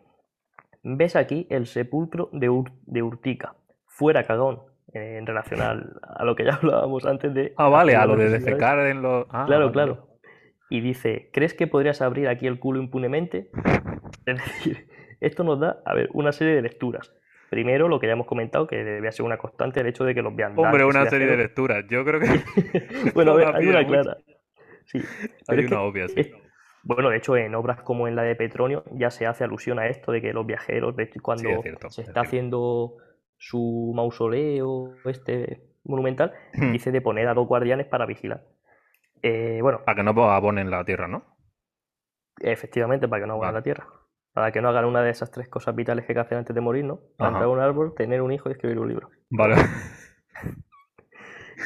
Ves 0.83 1.15
aquí 1.15 1.45
el 1.49 1.65
sepulcro 1.67 2.29
de, 2.31 2.49
Ur- 2.49 2.71
de 2.85 3.03
Urtica, 3.03 3.55
fuera 3.85 4.23
cagón, 4.23 4.59
eh, 4.93 5.17
en 5.17 5.25
relación 5.27 5.61
al- 5.61 5.99
a 6.01 6.23
lo 6.23 6.35
que 6.35 6.45
ya 6.45 6.53
hablábamos 6.61 7.05
antes 7.05 7.33
de... 7.33 7.53
Ah, 7.57 7.69
vale, 7.69 7.95
a 7.95 8.05
lo 8.05 8.15
de 8.15 8.29
defecar 8.29 8.79
en 8.87 9.01
los. 9.01 9.25
Ah, 9.29 9.43
Claro, 9.45 9.65
vale. 9.65 9.73
claro. 9.73 10.07
Y 10.69 10.81
dice, 10.81 11.29
¿crees 11.33 11.53
que 11.53 11.67
podrías 11.67 12.01
abrir 12.01 12.27
aquí 12.27 12.45
el 12.47 12.59
culo 12.59 12.79
impunemente? 12.81 13.49
Es 14.25 14.37
decir, 14.37 14.87
esto 15.21 15.43
nos 15.43 15.59
da, 15.59 15.81
a 15.85 15.93
ver, 15.95 16.09
una 16.13 16.31
serie 16.31 16.53
de 16.55 16.61
lecturas. 16.61 17.13
Primero, 17.49 17.87
lo 17.87 17.99
que 17.99 18.05
ya 18.07 18.13
hemos 18.13 18.27
comentado, 18.27 18.67
que 18.67 18.83
debía 18.83 19.11
ser 19.11 19.25
una 19.25 19.37
constante 19.37 19.79
el 19.79 19.87
hecho 19.87 20.03
de 20.03 20.13
que 20.13 20.21
los 20.21 20.35
viandantes 20.35 20.65
Hombre, 20.65 20.85
una 20.85 21.09
serie 21.09 21.25
de 21.27 21.37
lecturas. 21.37 21.83
Yo 21.89 22.05
creo 22.05 22.19
que. 22.19 22.27
Bueno, 23.15 23.31
a 23.31 23.35
ver, 23.35 23.55
hay 23.55 23.67
una 23.67 23.85
clara. 23.87 24.17
Sí, 24.85 24.99
Hay 24.99 25.29
pero 25.47 25.61
es 25.61 25.67
que 25.67 25.73
una 25.73 25.83
obvia, 25.83 26.07
sí. 26.09 26.13
es- 26.17 26.31
bueno, 26.83 27.09
de 27.09 27.17
hecho, 27.17 27.35
en 27.37 27.55
obras 27.55 27.81
como 27.81 28.07
en 28.07 28.15
la 28.15 28.23
de 28.23 28.35
Petronio 28.35 28.83
ya 28.91 29.09
se 29.11 29.25
hace 29.27 29.43
alusión 29.43 29.79
a 29.79 29.87
esto 29.87 30.11
de 30.11 30.21
que 30.21 30.33
los 30.33 30.45
viajeros, 30.45 30.95
de 30.95 31.03
hecho, 31.03 31.19
cuando 31.21 31.49
es 31.49 31.61
cierto, 31.61 31.89
se 31.89 32.01
es 32.01 32.07
está 32.07 32.21
haciendo 32.21 32.97
su 33.37 33.93
mausoleo 33.95 34.93
este 35.05 35.63
monumental, 35.83 36.33
Hmm. 36.53 36.71
dice 36.71 36.91
de 36.91 37.01
poner 37.01 37.27
a 37.27 37.33
dos 37.33 37.47
guardianes 37.47 37.87
para 37.87 38.05
vigilar. 38.05 38.43
Eh, 39.21 39.59
bueno, 39.61 39.81
Para 39.85 39.95
que 39.95 40.03
no 40.03 40.11
abonen 40.31 40.69
la 40.69 40.83
tierra, 40.85 41.07
¿no? 41.07 41.23
Efectivamente, 42.41 43.07
para 43.07 43.23
que 43.23 43.27
no 43.27 43.37
Vale. 43.37 43.53
la 43.53 43.61
tierra. 43.61 43.87
Para 44.33 44.51
que 44.51 44.61
no 44.61 44.69
hagan 44.69 44.85
una 44.85 45.01
de 45.01 45.09
esas 45.09 45.31
tres 45.31 45.49
cosas 45.49 45.75
vitales 45.75 46.05
que 46.05 46.11
hay 46.11 46.15
que 46.15 46.21
hacer 46.21 46.37
antes 46.37 46.55
de 46.55 46.61
morir, 46.61 46.85
¿no? 46.85 47.01
Plantar 47.17 47.47
un 47.47 47.59
árbol, 47.59 47.93
tener 47.95 48.21
un 48.21 48.31
hijo 48.31 48.47
y 48.47 48.53
escribir 48.53 48.79
un 48.79 48.87
libro. 48.87 49.09
Vale. 49.29 49.55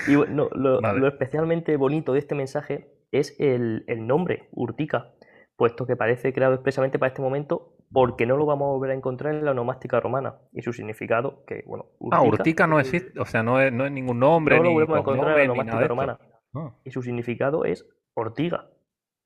Y 0.08 0.16
bueno, 0.16 0.50
lo, 0.54 0.82
Vale. 0.82 1.00
lo 1.00 1.08
especialmente 1.08 1.78
bonito 1.78 2.14
de 2.14 2.20
este 2.20 2.34
mensaje 2.34 2.93
es 3.14 3.36
el, 3.40 3.84
el 3.88 4.06
nombre, 4.08 4.50
Urtica, 4.52 5.14
puesto 5.56 5.86
que 5.86 5.96
parece 5.96 6.34
creado 6.34 6.54
expresamente 6.56 7.00
para 7.00 7.10
este 7.10 7.22
momento 7.22 7.76
porque 7.92 8.26
no 8.26 8.38
lo 8.38 8.46
vamos 8.48 8.66
a 8.68 8.72
volver 8.72 8.92
a 8.92 8.96
encontrar 8.96 9.36
en 9.36 9.46
la 9.46 9.52
onomástica 9.52 10.00
romana 10.00 10.36
y 10.52 10.64
su 10.64 10.74
significado, 10.74 11.44
que 11.46 11.64
bueno, 11.68 11.86
Ah, 12.12 12.24
Urtica 12.24 12.66
no 12.66 12.80
existe. 12.80 13.20
O 13.20 13.26
sea, 13.26 13.44
no 13.44 13.62
es, 13.62 13.72
no 13.72 13.86
es 13.86 13.92
ningún 13.92 14.20
nombre, 14.20 14.58
no 14.58 14.64
lo 14.64 14.72
volvemos 14.72 14.98
a 14.98 15.00
encontrar 15.02 15.40
en 15.40 15.48
la 15.48 15.54
onomástica 15.54 15.88
romana 15.88 16.20
Ah, 16.56 16.76
y 16.84 16.92
su 16.92 17.02
significado 17.04 17.66
es 17.66 17.88
ortiga. 18.16 18.70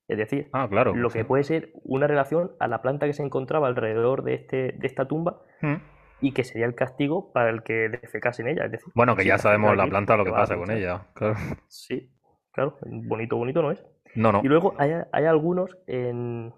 Es 0.10 0.18
decir, 0.18 0.50
Ah, 0.54 0.68
claro. 0.70 0.94
lo 0.96 1.10
que 1.10 1.24
puede 1.26 1.44
ser 1.44 1.72
una 1.84 2.08
relación 2.08 2.52
a 2.60 2.68
la 2.68 2.82
planta 2.82 3.06
que 3.06 3.14
se 3.14 3.24
encontraba 3.24 3.68
alrededor 3.68 4.24
de, 4.24 4.34
este, 4.36 4.58
de 4.78 4.88
esta 4.88 5.08
tumba 5.08 5.42
Mm. 5.62 5.76
y 6.22 6.34
que 6.34 6.44
sería 6.44 6.66
el 6.66 6.76
castigo 6.76 7.32
para 7.34 7.50
el 7.50 7.64
que 7.64 7.90
defecase 7.90 8.42
en 8.42 8.50
ella. 8.50 8.66
Es 8.66 8.72
decir, 8.72 8.92
Bueno, 8.96 9.16
que 9.16 9.22
si 9.24 9.28
ya 9.30 9.38
sabemos 9.38 9.76
la 9.78 9.88
planta 9.88 10.16
lo 10.18 10.24
que 10.26 10.32
pasa 10.32 10.56
con 10.58 10.72
ella. 10.72 11.08
Claro. 11.14 11.36
Sí, 11.68 12.10
claro, 12.58 12.78
bonito, 12.82 13.38
bonito 13.38 13.62
no 13.62 13.72
es. 13.72 13.84
No, 14.16 14.32
no. 14.32 14.42
Y 14.44 14.48
luego 14.48 14.74
hay, 14.80 14.92
hay 15.12 15.26
algunos 15.26 15.78
en, 15.86 16.52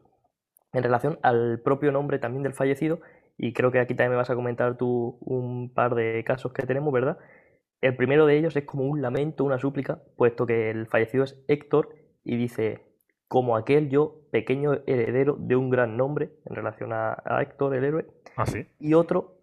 en 0.72 0.84
relación 0.84 1.20
al 1.22 1.60
propio 1.62 1.92
nombre 1.92 2.18
también 2.20 2.44
del 2.44 2.54
fallecido, 2.54 3.02
y 3.38 3.52
creo 3.54 3.70
que 3.72 3.80
aquí 3.80 3.96
también 3.96 4.12
me 4.12 4.18
vas 4.18 4.30
a 4.30 4.36
comentar 4.36 4.78
tú 4.78 5.18
un 5.22 5.74
par 5.74 5.96
de 5.96 6.24
casos 6.24 6.54
que 6.54 6.66
tenemos, 6.66 6.94
¿verdad? 6.94 7.18
El 7.82 7.96
primero 7.98 8.26
de 8.26 8.38
ellos 8.38 8.56
es 8.56 8.64
como 8.64 8.84
un 8.86 9.02
lamento, 9.02 9.44
una 9.44 9.60
súplica, 9.60 10.02
puesto 10.18 10.46
que 10.46 10.70
el 10.70 10.88
fallecido 10.88 11.26
es 11.26 11.38
Héctor 11.48 11.96
y 12.24 12.38
dice, 12.38 12.82
como 13.28 13.58
aquel 13.58 13.90
yo, 13.90 14.22
pequeño 14.32 14.74
heredero 14.88 15.36
de 15.38 15.56
un 15.58 15.70
gran 15.70 15.98
nombre, 15.98 16.32
en 16.46 16.56
relación 16.56 16.94
a, 16.94 17.22
a 17.26 17.42
Héctor, 17.42 17.76
el 17.76 17.84
héroe, 17.84 18.06
Ah, 18.38 18.46
sí. 18.46 18.66
y 18.80 18.94
otro 18.94 19.36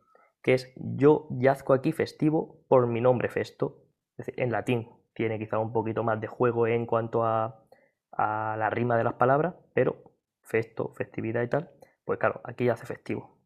que 0.42 0.54
es 0.54 0.72
yo 0.76 1.26
yazco 1.30 1.72
aquí 1.74 1.92
festivo 1.92 2.60
por 2.68 2.86
mi 2.86 3.00
nombre 3.00 3.28
festo, 3.28 3.82
es 4.16 4.26
decir, 4.26 4.34
en 4.42 4.52
latín. 4.52 4.88
Tiene 5.16 5.40
quizá 5.40 5.58
un 5.60 5.72
poquito 5.74 6.04
más 6.04 6.20
de 6.22 6.28
juego 6.28 6.68
en 6.68 6.86
cuanto 6.86 7.24
a, 7.26 7.64
a 8.12 8.56
la 8.58 8.70
rima 8.70 8.98
de 8.98 9.04
las 9.04 9.14
palabras, 9.14 9.56
pero 9.74 10.12
festo, 10.44 10.94
festividad 10.94 11.42
y 11.44 11.48
tal, 11.50 11.70
pues 12.06 12.20
claro, 12.20 12.42
aquí 12.44 12.66
yace 12.66 12.86
festivo, 12.86 13.38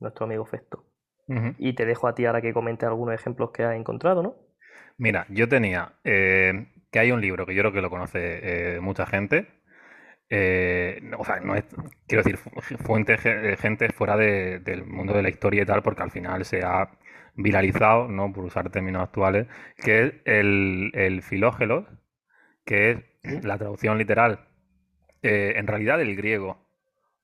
nuestro 0.00 0.26
amigo 0.26 0.46
Festo. 0.46 0.84
Y 1.58 1.74
te 1.74 1.86
dejo 1.86 2.08
a 2.08 2.14
ti 2.14 2.26
ahora 2.26 2.42
que 2.42 2.54
comentes 2.54 2.88
algunos 2.88 3.14
ejemplos 3.14 3.50
que 3.52 3.64
has 3.64 3.76
encontrado, 3.76 4.22
¿no? 4.22 4.36
Mira, 4.98 5.26
yo 5.30 5.48
tenía 5.48 5.92
eh, 6.04 6.66
que 6.90 6.98
hay 6.98 7.12
un 7.12 7.20
libro 7.20 7.46
que 7.46 7.54
yo 7.54 7.62
creo 7.62 7.72
que 7.72 7.82
lo 7.82 7.90
conoce 7.90 8.76
eh, 8.76 8.80
mucha 8.80 9.06
gente. 9.06 9.48
eh, 10.30 11.00
no, 11.02 11.18
o 11.20 11.24
sea, 11.26 11.40
no 11.40 11.54
es, 11.56 11.64
quiero 12.08 12.24
decir, 12.24 12.38
fu- 12.38 12.50
fuente, 12.78 13.18
ge- 13.18 13.56
gente 13.58 13.90
fuera 13.92 14.16
de- 14.16 14.60
del 14.60 14.84
mundo 14.86 15.14
de 15.14 15.22
la 15.22 15.30
historia 15.30 15.62
y 15.62 15.66
tal, 15.66 15.82
porque 15.82 16.02
al 16.04 16.10
final 16.12 16.44
se 16.46 16.62
ha 16.64 16.90
viralizado, 17.36 18.08
¿no? 18.08 18.32
Por 18.32 18.44
usar 18.44 18.70
términos 18.70 19.02
actuales, 19.02 19.46
que 19.76 20.02
es 20.04 20.14
el, 20.24 20.90
el 20.94 21.22
que 22.64 22.90
es 23.22 23.44
la 23.44 23.58
traducción 23.58 23.98
literal, 23.98 24.40
eh, 25.22 25.54
en 25.56 25.66
realidad 25.66 25.98
del 25.98 26.16
griego, 26.16 26.58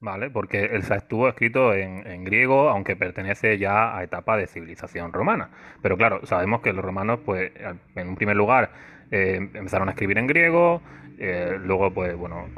¿vale? 0.00 0.30
Porque 0.30 0.64
el 0.64 0.82
estuvo 0.96 1.28
escrito 1.28 1.74
en, 1.74 2.06
en 2.06 2.24
griego, 2.24 2.68
aunque 2.68 2.96
pertenece 2.96 3.58
ya 3.58 3.96
a 3.96 4.02
etapa 4.04 4.36
de 4.36 4.46
civilización 4.46 5.12
romana. 5.12 5.50
Pero 5.82 5.96
claro, 5.96 6.24
sabemos 6.26 6.60
que 6.62 6.72
los 6.72 6.84
romanos, 6.84 7.20
pues, 7.24 7.52
en 7.96 8.08
un 8.08 8.16
primer 8.16 8.36
lugar, 8.36 8.70
eh, 9.12 9.36
empezaron 9.36 9.88
a 9.88 9.92
escribir 9.92 10.18
en 10.18 10.26
griego, 10.26 10.82
eh, 11.18 11.56
luego, 11.62 11.92
pues 11.92 12.16
bueno, 12.16 12.48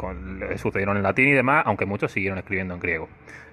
sucedieron 0.56 0.96
en 0.96 1.02
latín 1.02 1.28
y 1.28 1.32
demás, 1.32 1.64
aunque 1.66 1.84
muchos 1.84 2.12
siguieron 2.12 2.38
escribiendo 2.38 2.72
en 2.72 2.80
griego. 2.80 3.08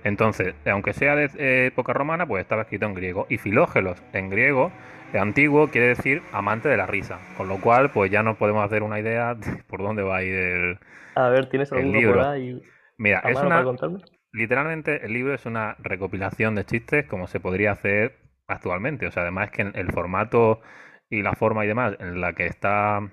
Entonces, 0.06 0.56
aunque 0.66 0.94
sea 0.94 1.16
de 1.16 1.68
época 1.68 1.92
romana, 1.92 2.26
pues 2.26 2.42
estaba 2.42 2.62
escrito 2.62 2.86
en 2.86 2.94
griego. 2.94 3.26
Y 3.30 3.38
Filógelos 3.38 4.02
en 4.14 4.30
griego, 4.30 4.72
antiguo, 5.20 5.68
quiere 5.68 5.88
decir 5.88 6.22
amante 6.32 6.70
de 6.70 6.78
la 6.78 6.86
risa. 6.86 7.20
Con 7.38 7.48
lo 7.48 7.60
cual, 7.60 7.92
pues 7.92 8.10
ya 8.12 8.24
nos 8.24 8.38
podemos 8.38 8.64
hacer 8.64 8.84
una 8.84 9.00
idea 9.00 9.36
de 9.36 9.64
por 9.68 9.82
dónde 9.82 10.04
va 10.04 10.18
a 10.18 10.24
ir 10.24 10.34
el. 10.34 10.80
A 11.16 11.30
ver, 11.30 11.50
¿tienes 11.50 11.72
algún 11.72 11.92
libro? 11.92 12.20
Por 12.20 12.28
ahí 12.28 12.62
Mira, 12.98 13.20
es 13.26 13.38
una. 13.38 13.66
Literalmente, 14.34 15.06
el 15.06 15.12
libro 15.12 15.34
es 15.34 15.46
una 15.46 15.76
recopilación 15.80 16.56
de 16.56 16.64
chistes 16.64 17.06
como 17.06 17.28
se 17.28 17.42
podría 17.42 17.72
hacer 17.72 18.16
actualmente. 18.48 19.08
O 19.08 19.12
sea, 19.12 19.24
además 19.24 19.52
que 19.52 19.64
el 19.64 19.92
formato 19.92 20.62
y 21.12 21.22
la 21.22 21.34
forma 21.34 21.66
y 21.66 21.68
demás 21.68 21.96
en 22.00 22.22
la 22.22 22.34
que 22.34 22.48
está 22.48 23.12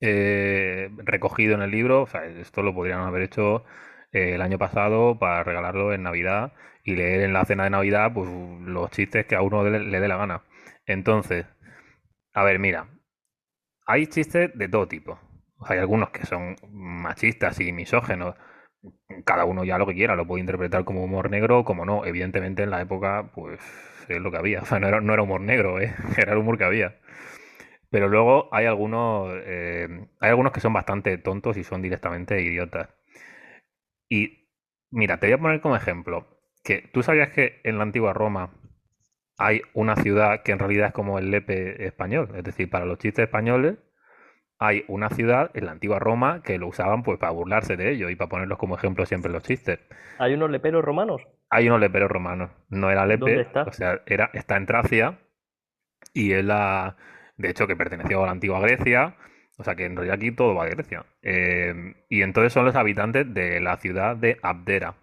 eh, 0.00 0.90
recogido 0.98 1.54
en 1.54 1.62
el 1.62 1.70
libro, 1.70 2.02
o 2.02 2.06
sea, 2.06 2.24
esto 2.26 2.62
lo 2.62 2.74
podrían 2.74 3.00
haber 3.00 3.22
hecho 3.22 3.64
eh, 4.12 4.34
el 4.34 4.42
año 4.42 4.58
pasado 4.58 5.18
para 5.18 5.42
regalarlo 5.42 5.92
en 5.92 6.02
Navidad 6.04 6.52
y 6.84 6.96
leer 6.96 7.22
en 7.22 7.32
la 7.32 7.44
cena 7.44 7.64
de 7.64 7.70
Navidad 7.70 8.12
pues 8.14 8.28
los 8.30 8.90
chistes 8.90 9.26
que 9.26 9.34
a 9.36 9.42
uno 9.42 9.64
le, 9.64 10.00
dé 10.00 10.08
la 10.08 10.16
gana. 10.16 10.42
Entonces, 10.86 11.46
a 12.34 12.44
ver, 12.44 12.58
mira, 12.58 12.88
hay 13.86 14.06
chistes 14.06 14.50
de 14.56 14.68
todo 14.68 14.88
tipo. 14.88 15.18
Hay 15.60 15.78
algunos 15.78 16.10
que 16.10 16.26
son 16.26 16.56
machistas 16.70 17.60
y 17.60 17.72
misógenos. 17.72 18.36
Cada 19.24 19.44
uno 19.44 19.64
ya 19.64 19.78
lo 19.78 19.86
que 19.86 19.94
quiera, 19.94 20.16
lo 20.16 20.26
puede 20.26 20.40
interpretar 20.40 20.84
como 20.84 21.04
humor 21.04 21.30
negro 21.30 21.64
como 21.64 21.84
no. 21.84 22.04
Evidentemente 22.06 22.62
en 22.62 22.70
la 22.70 22.80
época, 22.80 23.30
pues 23.34 23.60
es 24.16 24.22
lo 24.22 24.30
que 24.30 24.38
había. 24.38 24.60
O 24.62 24.66
sea, 24.66 24.80
no 24.80 24.88
era, 24.88 25.00
no 25.00 25.12
era 25.12 25.22
humor 25.22 25.40
negro, 25.40 25.80
¿eh? 25.80 25.94
era 26.16 26.32
el 26.32 26.38
humor 26.38 26.58
que 26.58 26.64
había. 26.64 26.98
Pero 27.90 28.08
luego 28.08 28.48
hay 28.52 28.66
algunos, 28.66 29.32
eh, 29.44 29.88
hay 30.20 30.30
algunos 30.30 30.52
que 30.52 30.60
son 30.60 30.72
bastante 30.72 31.18
tontos 31.18 31.56
y 31.56 31.64
son 31.64 31.82
directamente 31.82 32.40
idiotas. 32.40 32.88
Y 34.08 34.48
mira, 34.90 35.18
te 35.18 35.26
voy 35.26 35.34
a 35.34 35.38
poner 35.38 35.60
como 35.60 35.76
ejemplo 35.76 36.40
que 36.62 36.88
tú 36.92 37.02
sabías 37.02 37.30
que 37.30 37.60
en 37.64 37.78
la 37.78 37.84
antigua 37.84 38.12
Roma 38.12 38.52
hay 39.38 39.62
una 39.74 39.96
ciudad 39.96 40.42
que 40.42 40.52
en 40.52 40.58
realidad 40.58 40.88
es 40.88 40.92
como 40.92 41.18
el 41.18 41.30
Lepe 41.30 41.86
español, 41.86 42.30
es 42.36 42.44
decir, 42.44 42.68
para 42.70 42.84
los 42.84 42.98
chistes 42.98 43.24
españoles 43.24 43.78
hay 44.60 44.84
una 44.88 45.08
ciudad 45.08 45.50
en 45.54 45.64
la 45.64 45.72
antigua 45.72 45.98
Roma 45.98 46.42
que 46.42 46.58
lo 46.58 46.68
usaban 46.68 47.02
pues 47.02 47.18
para 47.18 47.32
burlarse 47.32 47.78
de 47.78 47.90
ellos 47.92 48.10
y 48.10 48.14
para 48.14 48.28
ponerlos 48.28 48.58
como 48.58 48.76
ejemplo 48.76 49.06
siempre 49.06 49.30
en 49.30 49.32
los 49.32 49.42
chistes. 49.42 49.80
¿Hay 50.18 50.34
unos 50.34 50.50
leperos 50.50 50.84
romanos? 50.84 51.22
Hay 51.48 51.66
unos 51.66 51.80
leperos 51.80 52.10
romanos. 52.10 52.50
No 52.68 52.90
era 52.90 53.06
Lepe, 53.06 53.48
o 53.54 53.72
sea, 53.72 54.02
era, 54.04 54.30
está 54.34 54.58
en 54.58 54.66
Tracia 54.66 55.18
y 56.12 56.32
es 56.32 56.44
la 56.44 56.94
de 57.38 57.48
hecho 57.48 57.66
que 57.66 57.74
perteneció 57.74 58.22
a 58.22 58.26
la 58.26 58.32
antigua 58.32 58.60
Grecia, 58.60 59.16
o 59.56 59.64
sea 59.64 59.74
que 59.76 59.86
en 59.86 59.96
realidad 59.96 60.16
aquí 60.16 60.30
todo 60.30 60.54
va 60.54 60.64
a 60.64 60.68
Grecia. 60.68 61.06
Eh, 61.22 61.94
y 62.10 62.20
entonces 62.20 62.52
son 62.52 62.66
los 62.66 62.76
habitantes 62.76 63.32
de 63.32 63.60
la 63.60 63.78
ciudad 63.78 64.14
de 64.14 64.38
Abdera. 64.42 64.94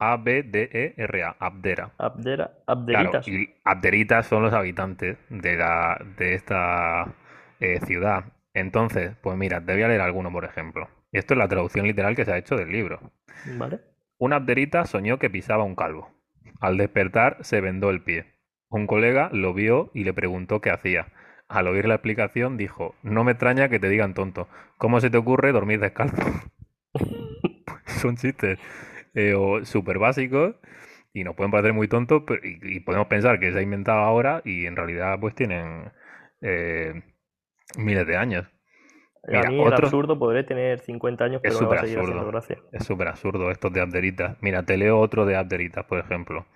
A-B-D-E-R-A, 0.00 1.36
Abdera. 1.38 1.92
Abdera, 1.98 2.50
Abderitas. 2.66 3.28
y 3.28 3.54
Abderitas 3.64 4.26
son 4.26 4.42
los 4.42 4.52
habitantes 4.52 5.18
de, 5.28 5.56
la, 5.56 6.00
de 6.16 6.34
esta 6.34 7.14
eh, 7.60 7.78
ciudad. 7.84 8.24
Entonces, 8.54 9.16
pues 9.22 9.36
mira, 9.36 9.64
te 9.64 9.72
voy 9.72 9.82
a 9.82 9.88
leer 9.88 10.00
alguno, 10.00 10.32
por 10.32 10.44
ejemplo. 10.44 10.88
Esto 11.12 11.34
es 11.34 11.38
la 11.38 11.48
traducción 11.48 11.86
literal 11.86 12.16
que 12.16 12.24
se 12.24 12.32
ha 12.32 12.38
hecho 12.38 12.56
del 12.56 12.70
libro. 12.70 13.12
Vale. 13.56 13.80
Una 14.18 14.36
abderita 14.36 14.84
soñó 14.84 15.18
que 15.18 15.30
pisaba 15.30 15.64
un 15.64 15.76
calvo. 15.76 16.10
Al 16.60 16.76
despertar 16.76 17.38
se 17.40 17.60
vendó 17.60 17.90
el 17.90 18.02
pie. 18.02 18.34
Un 18.68 18.86
colega 18.86 19.30
lo 19.32 19.54
vio 19.54 19.90
y 19.94 20.04
le 20.04 20.12
preguntó 20.12 20.60
qué 20.60 20.70
hacía 20.70 21.08
al 21.50 21.66
oír 21.66 21.86
la 21.86 21.94
explicación, 21.94 22.56
dijo, 22.56 22.94
no 23.02 23.24
me 23.24 23.32
extraña 23.32 23.68
que 23.68 23.80
te 23.80 23.88
digan 23.88 24.14
tonto. 24.14 24.48
¿Cómo 24.78 25.00
se 25.00 25.10
te 25.10 25.18
ocurre 25.18 25.50
dormir 25.52 25.80
descalzo? 25.80 26.16
Son 27.86 28.16
chistes 28.16 28.58
eh, 29.14 29.34
súper 29.64 29.98
básicos 29.98 30.54
y 31.12 31.24
nos 31.24 31.34
pueden 31.34 31.50
parecer 31.50 31.72
muy 31.72 31.88
tontos 31.88 32.22
y, 32.44 32.80
podemos 32.80 33.08
pensar 33.08 33.40
que 33.40 33.52
se 33.52 33.58
ha 33.58 33.62
inventado 33.62 33.98
ahora 33.98 34.42
y 34.44 34.66
en 34.66 34.76
realidad 34.76 35.18
pues 35.20 35.34
tienen 35.34 35.90
eh, 36.40 37.02
miles 37.78 38.06
de 38.06 38.16
años. 38.16 38.46
a 39.24 39.48
mí 39.48 39.60
otro... 39.60 39.86
absurdo 39.86 40.18
podré 40.18 40.44
tener 40.44 40.80
50 40.80 41.24
años, 41.24 41.40
pero 41.42 41.54
es 41.54 41.58
súper 41.58 41.78
absurdo. 41.78 42.40
Es 42.72 42.84
súper 42.84 43.08
absurdo 43.08 43.50
estos 43.50 43.72
de 43.72 43.80
Abderitas. 43.80 44.36
Mira, 44.40 44.64
te 44.64 44.76
leo 44.76 44.98
otro 44.98 45.26
de 45.26 45.36
Abderitas, 45.36 45.84
por 45.84 45.98
ejemplo. 45.98 46.46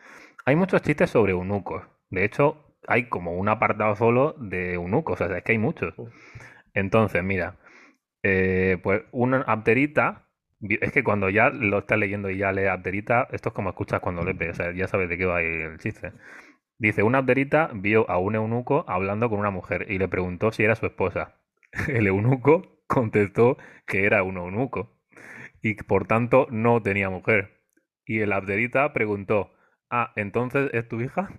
Hay 0.45 0.57
muchos 0.57 0.83
chistes 0.83 1.11
sobre 1.11 1.33
eunucos. 1.33 1.83
De 2.11 2.25
hecho, 2.25 2.77
hay 2.87 3.09
como 3.09 3.33
un 3.33 3.49
apartado 3.49 3.97
solo 3.97 4.35
de 4.39 4.75
eunucos, 4.75 5.21
o 5.21 5.27
sea, 5.27 5.37
es 5.37 5.45
que 5.45 5.53
hay 5.53 5.59
muchos. 5.59 5.95
Entonces, 6.75 7.23
mira, 7.23 7.57
eh, 8.23 8.79
pues 8.83 9.03
una 9.13 9.43
apterita, 9.43 10.27
es 10.61 10.93
que 10.93 11.05
cuando 11.05 11.29
ya 11.31 11.51
lo 11.51 11.79
estás 11.79 11.99
leyendo 11.99 12.31
y 12.31 12.39
ya 12.39 12.53
lees 12.53 12.71
apterita, 12.71 13.29
esto 13.33 13.51
es 13.51 13.55
como 13.55 13.71
escuchas 13.71 14.01
cuando 14.01 14.23
lees, 14.23 14.51
o 14.51 14.55
sea, 14.55 14.73
ya 14.73 14.89
sabes 14.89 15.09
de 15.09 15.19
qué 15.19 15.27
va 15.27 15.41
el 15.41 15.79
chiste. 15.79 16.13
Dice, 16.79 17.03
una 17.03 17.19
apterita 17.19 17.71
vio 17.73 18.09
a 18.11 18.19
un 18.19 18.35
eunuco 18.35 18.85
hablando 18.89 19.31
con 19.31 19.39
una 19.39 19.51
mujer 19.51 19.87
y 19.91 19.99
le 19.99 20.09
preguntó 20.09 20.53
si 20.53 20.65
era 20.65 20.75
su 20.75 20.87
esposa. 20.87 21.37
El 21.89 22.07
eunuco 22.07 22.83
contestó 22.87 23.57
que 23.87 24.05
era 24.07 24.23
un 24.23 24.37
eunuco 24.37 24.95
y 25.65 25.75
por 25.75 26.07
tanto 26.07 26.47
no 26.51 26.83
tenía 26.83 27.09
mujer. 27.09 27.63
Y 28.05 28.21
el 28.21 28.33
abderita 28.33 28.93
preguntó, 28.93 29.51
ah, 29.91 30.13
entonces 30.15 30.71
es 30.75 30.87
tu 30.87 31.01
hija. 31.01 31.31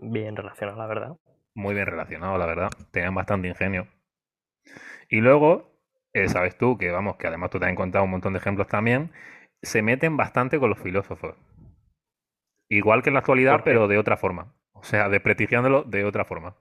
Bien 0.00 0.34
relacionado, 0.34 0.78
la 0.78 0.86
verdad. 0.86 1.16
Muy 1.54 1.74
bien 1.74 1.86
relacionado, 1.86 2.38
la 2.38 2.46
verdad. 2.46 2.70
Tenían 2.90 3.14
bastante 3.14 3.48
ingenio. 3.48 3.86
Y 5.10 5.20
luego, 5.20 5.78
eh, 6.14 6.28
sabes 6.28 6.56
tú 6.56 6.78
que, 6.78 6.90
vamos, 6.90 7.16
que 7.16 7.26
además 7.26 7.50
tú 7.50 7.58
te 7.58 7.66
has 7.66 7.72
encontrado 7.72 8.04
un 8.06 8.12
montón 8.12 8.32
de 8.32 8.38
ejemplos 8.38 8.66
también, 8.66 9.12
se 9.62 9.82
meten 9.82 10.16
bastante 10.16 10.58
con 10.58 10.70
los 10.70 10.78
filósofos. 10.78 11.36
Igual 12.74 13.02
que 13.02 13.10
en 13.10 13.14
la 13.14 13.20
actualidad, 13.20 13.62
pero 13.64 13.86
de 13.86 13.98
otra 13.98 14.16
forma. 14.16 14.52
O 14.72 14.82
sea, 14.82 15.08
desprestigiándolo 15.08 15.84
de 15.84 16.04
otra 16.04 16.24
forma. 16.24 16.56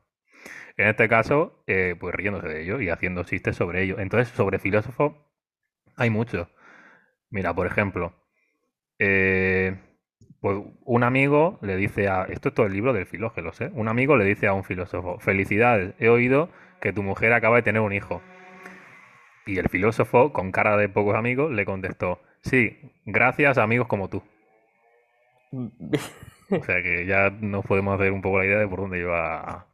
En 0.78 0.88
este 0.88 1.10
caso, 1.10 1.63
eh, 1.67 1.95
pues 1.99 2.13
riéndose 2.13 2.47
de 2.47 2.62
ellos 2.62 2.82
y 2.82 2.89
haciendo 2.89 3.23
chistes 3.23 3.56
sobre 3.56 3.84
ellos. 3.84 3.99
Entonces, 3.99 4.30
sobre 4.30 4.60
filósofos 4.60 5.13
hay 5.95 6.10
muchos. 6.10 6.47
Mira, 7.30 7.54
por 7.54 7.65
ejemplo, 7.65 8.13
eh, 8.99 9.76
pues 10.39 10.58
un 10.86 11.04
amigo 11.04 11.58
le 11.62 11.78
dice 11.78 12.08
a. 12.08 12.26
Esto 12.26 12.49
es 12.49 12.56
todo 12.56 12.65
el 12.67 12.73
libro 12.73 12.93
del 12.93 13.08
Filógelos, 13.08 13.60
¿eh? 13.62 13.71
Un 13.73 13.88
amigo 13.88 14.15
le 14.15 14.26
dice 14.26 14.47
a 14.47 14.54
un 14.54 14.63
filósofo: 14.63 15.19
Felicidades, 15.19 15.95
he 15.99 16.10
oído 16.10 16.49
que 16.80 16.93
tu 16.93 17.02
mujer 17.02 17.34
acaba 17.34 17.56
de 17.56 17.63
tener 17.63 17.82
un 17.82 17.93
hijo. 17.93 18.21
Y 19.45 19.58
el 19.58 19.69
filósofo, 19.69 20.32
con 20.32 20.52
cara 20.52 20.78
de 20.78 20.89
pocos 20.89 21.15
amigos, 21.15 21.52
le 21.52 21.65
contestó: 21.65 22.21
Sí, 22.41 22.78
gracias 23.06 23.58
a 23.58 23.63
amigos 23.63 23.88
como 23.88 24.10
tú. 24.10 24.21
O 25.53 26.63
sea 26.63 26.81
que 26.81 27.05
ya 27.05 27.29
nos 27.29 27.65
podemos 27.65 27.95
hacer 27.99 28.11
un 28.11 28.21
poco 28.21 28.39
la 28.39 28.45
idea 28.45 28.59
de 28.59 28.67
por 28.67 28.81
dónde 28.81 28.97
lleva. 28.97 29.67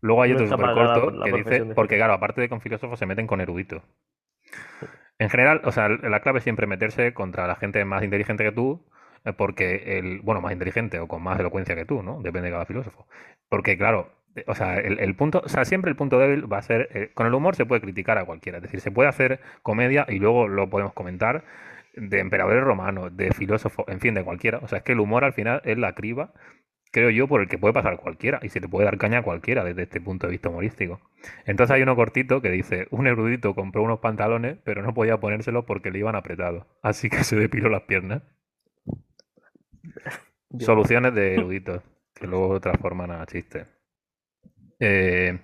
Luego 0.00 0.22
hay 0.22 0.32
otro 0.32 0.46
súper 0.46 0.74
corto 0.74 1.22
que 1.24 1.32
dice: 1.32 1.64
Porque, 1.74 1.96
claro, 1.96 2.12
aparte 2.12 2.40
de 2.40 2.48
con 2.48 2.60
filósofos, 2.60 2.98
se 2.98 3.06
meten 3.06 3.26
con 3.26 3.40
eruditos. 3.40 3.82
En 5.18 5.30
general, 5.30 5.60
o 5.64 5.72
sea, 5.72 5.88
la 5.88 6.20
clave 6.20 6.38
es 6.38 6.44
siempre 6.44 6.66
meterse 6.66 7.14
contra 7.14 7.46
la 7.46 7.54
gente 7.54 7.84
más 7.84 8.02
inteligente 8.02 8.42
que 8.42 8.52
tú 8.52 8.84
eh, 9.24 9.32
porque 9.32 9.98
el, 9.98 10.20
bueno, 10.20 10.40
más 10.40 10.52
inteligente 10.52 10.98
o 10.98 11.06
con 11.06 11.22
más 11.22 11.38
elocuencia 11.38 11.76
que 11.76 11.84
tú, 11.84 12.02
¿no? 12.02 12.20
Depende 12.22 12.48
de 12.48 12.52
cada 12.52 12.66
filósofo. 12.66 13.06
Porque, 13.48 13.78
claro, 13.78 14.10
eh, 14.34 14.44
o 14.46 14.54
sea, 14.54 14.78
el, 14.78 15.14
punto, 15.14 15.42
o 15.44 15.48
sea, 15.48 15.64
siempre 15.64 15.90
el 15.90 15.96
punto 15.96 16.18
débil 16.18 16.52
va 16.52 16.58
a 16.58 16.62
ser, 16.62 16.88
eh, 16.92 17.10
con 17.14 17.26
el 17.26 17.34
humor 17.34 17.54
se 17.54 17.66
puede 17.66 17.80
criticar 17.80 18.18
a 18.18 18.24
cualquiera, 18.24 18.58
es 18.58 18.62
decir, 18.62 18.80
se 18.80 18.90
puede 18.90 19.08
hacer 19.08 19.40
comedia 19.62 20.06
y 20.08 20.18
luego 20.18 20.48
lo 20.48 20.68
podemos 20.70 20.92
comentar 20.92 21.44
de 21.94 22.20
emperadores 22.20 22.64
romanos, 22.64 23.16
de 23.16 23.32
filósofos, 23.32 23.84
en 23.88 24.00
fin, 24.00 24.14
de 24.14 24.24
cualquiera. 24.24 24.58
O 24.62 24.68
sea, 24.68 24.78
es 24.78 24.84
que 24.84 24.92
el 24.92 25.00
humor 25.00 25.24
al 25.24 25.32
final 25.32 25.60
es 25.64 25.78
la 25.78 25.94
criba, 25.94 26.32
creo 26.92 27.10
yo, 27.10 27.26
por 27.26 27.40
el 27.40 27.48
que 27.48 27.58
puede 27.58 27.74
pasar 27.74 27.96
cualquiera 27.98 28.38
y 28.42 28.50
se 28.50 28.60
le 28.60 28.68
puede 28.68 28.84
dar 28.84 28.98
caña 28.98 29.18
a 29.18 29.22
cualquiera 29.22 29.64
desde 29.64 29.82
este 29.82 30.00
punto 30.00 30.26
de 30.26 30.32
vista 30.32 30.50
humorístico. 30.50 31.00
Entonces 31.46 31.74
hay 31.74 31.82
uno 31.82 31.96
cortito 31.96 32.40
que 32.42 32.50
dice, 32.50 32.86
un 32.90 33.06
erudito 33.06 33.54
compró 33.54 33.82
unos 33.82 34.00
pantalones, 34.00 34.58
pero 34.64 34.82
no 34.82 34.94
podía 34.94 35.18
ponérselos 35.18 35.64
porque 35.64 35.90
le 35.90 35.98
iban 35.98 36.14
apretados, 36.14 36.66
así 36.82 37.10
que 37.10 37.24
se 37.24 37.36
depiló 37.36 37.68
las 37.68 37.82
piernas. 37.82 38.22
Soluciones 40.58 41.14
de 41.14 41.34
eruditos 41.36 41.82
que 42.14 42.26
luego 42.26 42.60
transforman 42.60 43.10
a 43.10 43.26
chistes. 43.26 43.66
Eh, 44.78 45.38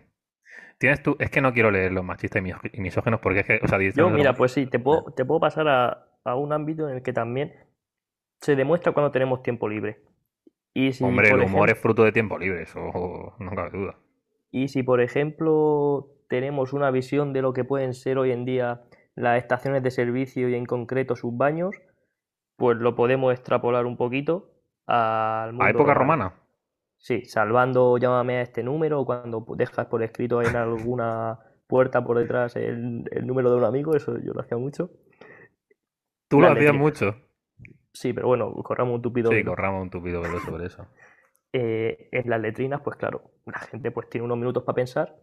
tienes 0.79 1.03
tú, 1.03 1.17
es 1.19 1.31
que 1.31 1.41
no 1.41 1.53
quiero 1.53 1.71
leer 1.71 1.93
los 1.93 2.05
machistas 2.05 2.43
y 2.73 2.81
misógenos 2.81 3.21
porque 3.21 3.41
es 3.41 3.47
que, 3.47 3.61
o 3.63 3.69
sea, 3.69 3.79
Yo, 3.81 4.11
mira, 4.11 4.35
pues 4.35 4.53
sí, 4.53 4.67
te 4.67 4.79
puedo, 4.79 5.13
te 5.17 5.25
puedo 5.25 5.41
pasar 5.41 5.67
a, 5.69 6.08
un 6.35 6.53
ámbito 6.53 6.89
en 6.89 6.97
el 6.97 7.03
que 7.03 7.13
también 7.13 7.55
se 8.41 8.57
demuestra 8.57 8.93
cuando 8.93 9.11
tenemos 9.11 9.43
tiempo 9.43 9.69
libre. 9.69 10.03
Y 10.75 10.93
si, 10.93 11.05
Hombre, 11.05 11.31
el 11.31 11.41
humor 11.41 11.71
es 11.71 11.79
fruto 11.79 12.05
de 12.05 12.13
tiempo 12.13 12.39
libre, 12.39 12.63
eso 12.63 12.81
no 13.39 13.51
cabe 13.55 13.71
duda. 13.71 13.97
Y 14.51 14.69
si, 14.69 14.83
por 14.83 15.01
ejemplo, 15.01 16.09
tenemos 16.29 16.73
una 16.73 16.91
visión 16.91 17.33
de 17.33 17.43
lo 17.43 17.53
que 17.53 17.65
pueden 17.65 17.95
ser 17.95 18.19
hoy 18.19 18.33
en 18.33 18.45
día 18.45 18.83
las 19.15 19.39
estaciones 19.39 19.83
de 19.83 19.91
servicio 19.91 20.49
y 20.49 20.55
en 20.55 20.65
concreto 20.65 21.17
sus 21.17 21.37
baños, 21.37 21.75
pues 22.57 22.79
lo 22.79 22.95
podemos 22.95 23.33
extrapolar 23.33 23.87
un 23.87 23.97
poquito 23.97 24.51
al 24.87 25.53
mundo. 25.53 25.65
¿A 25.65 25.71
época 25.71 25.95
romana? 25.95 26.35
Sí, 26.99 27.25
salvando 27.25 27.97
llámame 27.99 28.39
a 28.39 28.43
este 28.43 28.63
número 28.63 29.05
cuando 29.05 29.45
dejas 29.57 29.87
por 29.87 30.03
escrito 30.03 30.43
en 30.43 30.57
alguna 30.57 31.39
puerta 31.67 32.03
por 32.03 32.19
detrás 32.19 32.57
el, 32.57 33.05
número 33.23 33.51
de 33.51 33.57
un 33.57 33.65
amigo, 33.65 33.95
eso 33.95 34.19
yo 34.19 34.33
lo 34.33 34.41
hacía 34.41 34.59
mucho. 34.59 34.91
¿Tú 36.29 36.41
lo 36.41 36.49
hacías 36.49 36.75
mucho? 36.75 37.17
Sí, 37.93 38.13
pero 38.13 38.29
bueno, 38.29 38.53
corramos 38.63 38.97
un 38.97 39.03
tupido 39.03 39.31
Sí, 39.33 39.43
corramos 39.43 39.83
un 39.83 39.91
tupido 39.91 40.21
velo 40.21 40.41
sobre 40.41 40.67
eso. 40.67 40.87
Eh, 41.55 42.11
en 42.13 42.29
las 42.29 42.43
letrinas, 42.43 42.83
pues 42.83 42.99
claro, 42.99 43.33
la 43.47 43.59
gente 43.59 43.91
pues 43.91 44.11
tiene 44.11 44.27
unos 44.27 44.37
minutos 44.37 44.65
para 44.65 44.77
pensar 44.77 45.17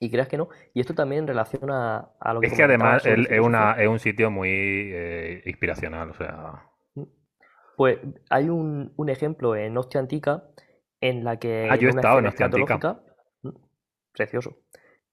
y 0.00 0.10
creas 0.10 0.26
que 0.26 0.36
no. 0.36 0.48
Y 0.74 0.80
esto 0.80 0.94
también 0.94 1.20
en 1.20 1.28
relación 1.28 1.70
a, 1.70 2.10
lo 2.32 2.40
que... 2.40 2.48
Es 2.48 2.54
que 2.54 2.64
además 2.64 3.06
es, 3.06 3.40
una, 3.40 3.74
es 3.74 3.86
un 3.86 4.00
sitio 4.00 4.32
muy 4.32 4.50
eh, 4.50 5.42
inspiracional, 5.46 6.10
o 6.10 6.14
sea... 6.14 6.64
Pues 7.76 7.98
hay 8.30 8.48
un, 8.48 8.92
un 8.96 9.08
ejemplo 9.08 9.54
en 9.54 9.78
Hostia 9.78 10.00
Antica 10.00 10.42
en 11.00 11.22
la 11.22 11.38
que... 11.38 11.68
Ah, 11.70 11.76
yo 11.76 11.86
he 11.88 11.90
estado 11.90 12.18
en 12.18 12.26
Hostia 12.26 12.46
Antica. 12.46 13.00
Mm, 13.42 13.50
precioso. 14.12 14.58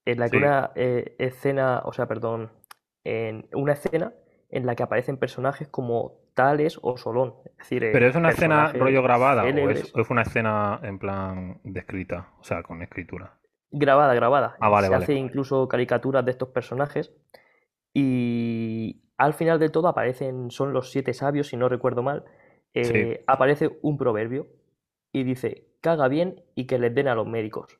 En 0.05 0.19
la 0.19 0.27
que 0.27 0.37
una 0.37 0.71
eh, 0.73 1.15
escena, 1.19 1.83
o 1.85 1.93
sea, 1.93 2.07
perdón, 2.07 2.51
en 3.03 3.47
una 3.53 3.73
escena 3.73 4.11
en 4.51 4.65
la 4.65 4.75
que 4.75 4.83
aparecen 4.83 5.17
personajes 5.17 5.67
como 5.69 6.19
Tales 6.33 6.77
o 6.81 6.97
Solón. 6.97 7.35
Es 7.45 7.57
decir, 7.57 7.89
¿Pero 7.91 8.07
es 8.07 8.15
una 8.15 8.29
escena 8.29 8.71
rollo 8.73 9.01
grabada 9.01 9.43
o 9.43 9.69
es, 9.69 10.09
una 10.09 10.21
escena 10.21 10.79
en 10.83 10.99
plan 10.99 11.59
descrita, 11.63 12.29
o 12.39 12.43
sea, 12.43 12.61
con 12.61 12.81
escritura? 12.81 13.37
Grabada, 13.71 14.13
grabada. 14.13 14.57
Ah, 14.59 14.69
vale, 14.69 14.87
Se 14.87 14.95
hace 14.95 15.13
incluso 15.13 15.67
caricaturas 15.67 16.25
de 16.25 16.31
estos 16.31 16.49
personajes 16.49 17.13
y 17.93 19.01
al 19.17 19.33
final 19.33 19.59
de 19.59 19.69
todo 19.69 19.87
aparecen, 19.87 20.51
son 20.51 20.73
los 20.73 20.91
siete 20.91 21.13
sabios, 21.13 21.47
si 21.47 21.57
no 21.57 21.69
recuerdo 21.69 22.03
mal, 22.03 22.25
eh, 22.73 23.23
aparece 23.27 23.79
un 23.81 23.97
proverbio 23.97 24.47
y 25.13 25.23
dice, 25.23 25.67
caga 25.81 26.09
bien 26.09 26.43
y 26.55 26.67
que 26.67 26.79
les 26.79 26.93
den 26.93 27.07
a 27.07 27.15
los 27.15 27.27
médicos. 27.27 27.79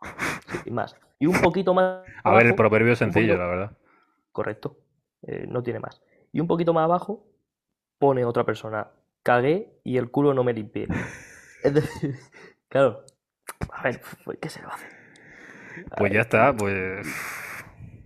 y 0.64 0.70
más. 0.70 0.96
Y 1.18 1.26
un 1.26 1.40
poquito 1.40 1.74
más... 1.74 2.02
A 2.24 2.34
ver, 2.34 2.46
el 2.46 2.54
proverbio 2.54 2.94
es 2.94 2.98
sencillo, 2.98 3.36
la 3.36 3.46
verdad. 3.46 3.78
Correcto, 4.32 4.78
eh, 5.22 5.46
no 5.48 5.62
tiene 5.62 5.80
más. 5.80 6.02
Y 6.32 6.40
un 6.40 6.46
poquito 6.46 6.72
más 6.72 6.84
abajo 6.84 7.26
pone 7.98 8.24
otra 8.24 8.44
persona, 8.44 8.88
cagué 9.22 9.80
y 9.84 9.96
el 9.96 10.10
culo 10.10 10.34
no 10.34 10.44
me 10.44 10.52
limpié. 10.52 10.88
es 11.62 11.74
decir, 11.74 12.16
claro, 12.68 13.04
a 13.70 13.82
ver, 13.82 14.00
pues, 14.24 14.38
¿qué 14.40 14.48
se 14.48 14.60
le 14.60 14.66
va 14.66 14.72
a 14.72 14.76
hacer? 14.76 14.90
Pues 15.96 16.12
ya 16.12 16.20
está, 16.20 16.54
pues... 16.54 17.06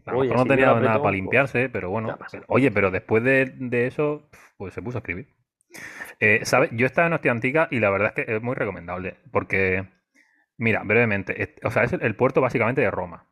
A 0.07 0.13
lo 0.13 0.21
mejor 0.21 0.37
no 0.37 0.47
tenía 0.47 0.73
nada 0.75 0.99
para 1.01 1.11
limpiarse, 1.11 1.69
pero 1.69 1.91
bueno. 1.91 2.17
Oye, 2.47 2.71
pero 2.71 2.93
después 2.93 3.25
de, 3.25 3.87
eso, 3.89 4.29
pues 4.57 4.73
se 4.73 4.81
puso 4.81 4.99
a 4.99 5.01
escribir. 5.01 5.35
Eh, 6.21 6.45
¿sabes? 6.45 6.71
Yo 6.73 6.87
estaba 6.87 7.09
en 7.09 7.15
Hostia 7.15 7.33
Antica 7.33 7.67
y 7.73 7.81
la 7.81 7.91
verdad 7.91 8.13
es 8.15 8.25
que 8.25 8.37
es 8.37 8.41
muy 8.41 8.55
recomendable. 8.55 9.17
Porque, 9.33 9.89
mira, 10.59 10.85
brevemente, 10.85 11.57
o 11.65 11.73
sea, 11.73 11.83
es 11.83 11.93
el 11.93 12.15
puerto 12.15 12.41
básicamente 12.41 12.83
de 12.83 12.91
Roma. 12.93 13.27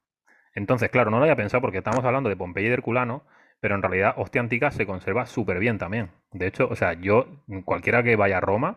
Entonces, 0.53 0.91
claro, 0.91 1.13
no 1.13 1.19
lo 1.19 1.25
había 1.25 1.37
pensado 1.37 1.61
porque 1.61 1.79
estamos 1.79 2.05
hablando 2.05 2.29
de 2.29 2.37
Pompeya 2.37 2.67
y 2.67 2.71
de 2.71 2.75
Herculano, 2.75 3.25
pero 3.65 3.77
en 3.77 3.81
realidad 3.81 4.13
Hostia 4.19 4.43
Antica 4.43 4.71
se 4.71 4.85
conserva 4.85 5.25
súper 5.25 5.59
bien 5.59 5.79
también. 5.79 6.11
De 6.33 6.47
hecho, 6.47 6.69
o 6.71 6.77
sea, 6.77 6.93
yo, 6.93 7.43
cualquiera 7.65 8.03
que 8.03 8.15
vaya 8.15 8.37
a 8.37 8.41
Roma, 8.43 8.77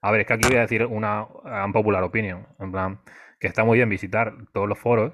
a 0.00 0.10
ver, 0.10 0.22
es 0.22 0.26
que 0.26 0.32
aquí 0.32 0.48
voy 0.48 0.56
a 0.56 0.62
decir 0.62 0.84
una 0.86 1.28
popular 1.72 2.02
opinion, 2.02 2.48
en 2.58 2.72
plan, 2.72 3.00
que 3.38 3.46
está 3.46 3.62
muy 3.62 3.78
bien 3.78 3.88
visitar 3.88 4.34
todos 4.52 4.68
los 4.68 4.76
foros, 4.76 5.12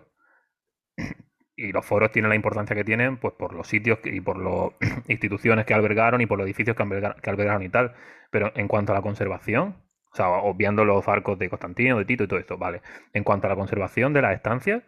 y 1.54 1.70
los 1.70 1.84
foros 1.84 2.12
tienen 2.12 2.30
la 2.30 2.34
importancia 2.34 2.74
que 2.74 2.82
tienen, 2.82 3.18
pues 3.18 3.34
por 3.34 3.52
los 3.52 3.68
sitios 3.68 3.98
y 4.04 4.22
por 4.22 4.38
las 4.38 4.72
instituciones 5.08 5.66
que 5.66 5.74
albergaron 5.74 6.22
y 6.22 6.26
por 6.26 6.38
los 6.38 6.46
edificios 6.46 6.74
que, 6.74 6.82
albergaron 6.82 7.62
y 7.62 7.68
tal. 7.68 7.92
Pero 8.30 8.52
en 8.54 8.68
cuanto 8.68 8.92
a 8.92 8.94
la 8.94 9.02
conservación, 9.02 9.76
o 10.12 10.16
sea, 10.16 10.30
obviando 10.30 10.86
los 10.86 11.06
arcos 11.08 11.38
de 11.38 11.50
Constantino, 11.50 11.98
de 11.98 12.06
Tito 12.06 12.24
y 12.24 12.26
todo 12.26 12.40
esto, 12.40 12.56
vale. 12.56 12.80
En 13.12 13.22
cuanto 13.22 13.48
a 13.48 13.50
la 13.50 13.56
conservación 13.56 14.14
de 14.14 14.22
las 14.22 14.34
estancias, 14.34 14.82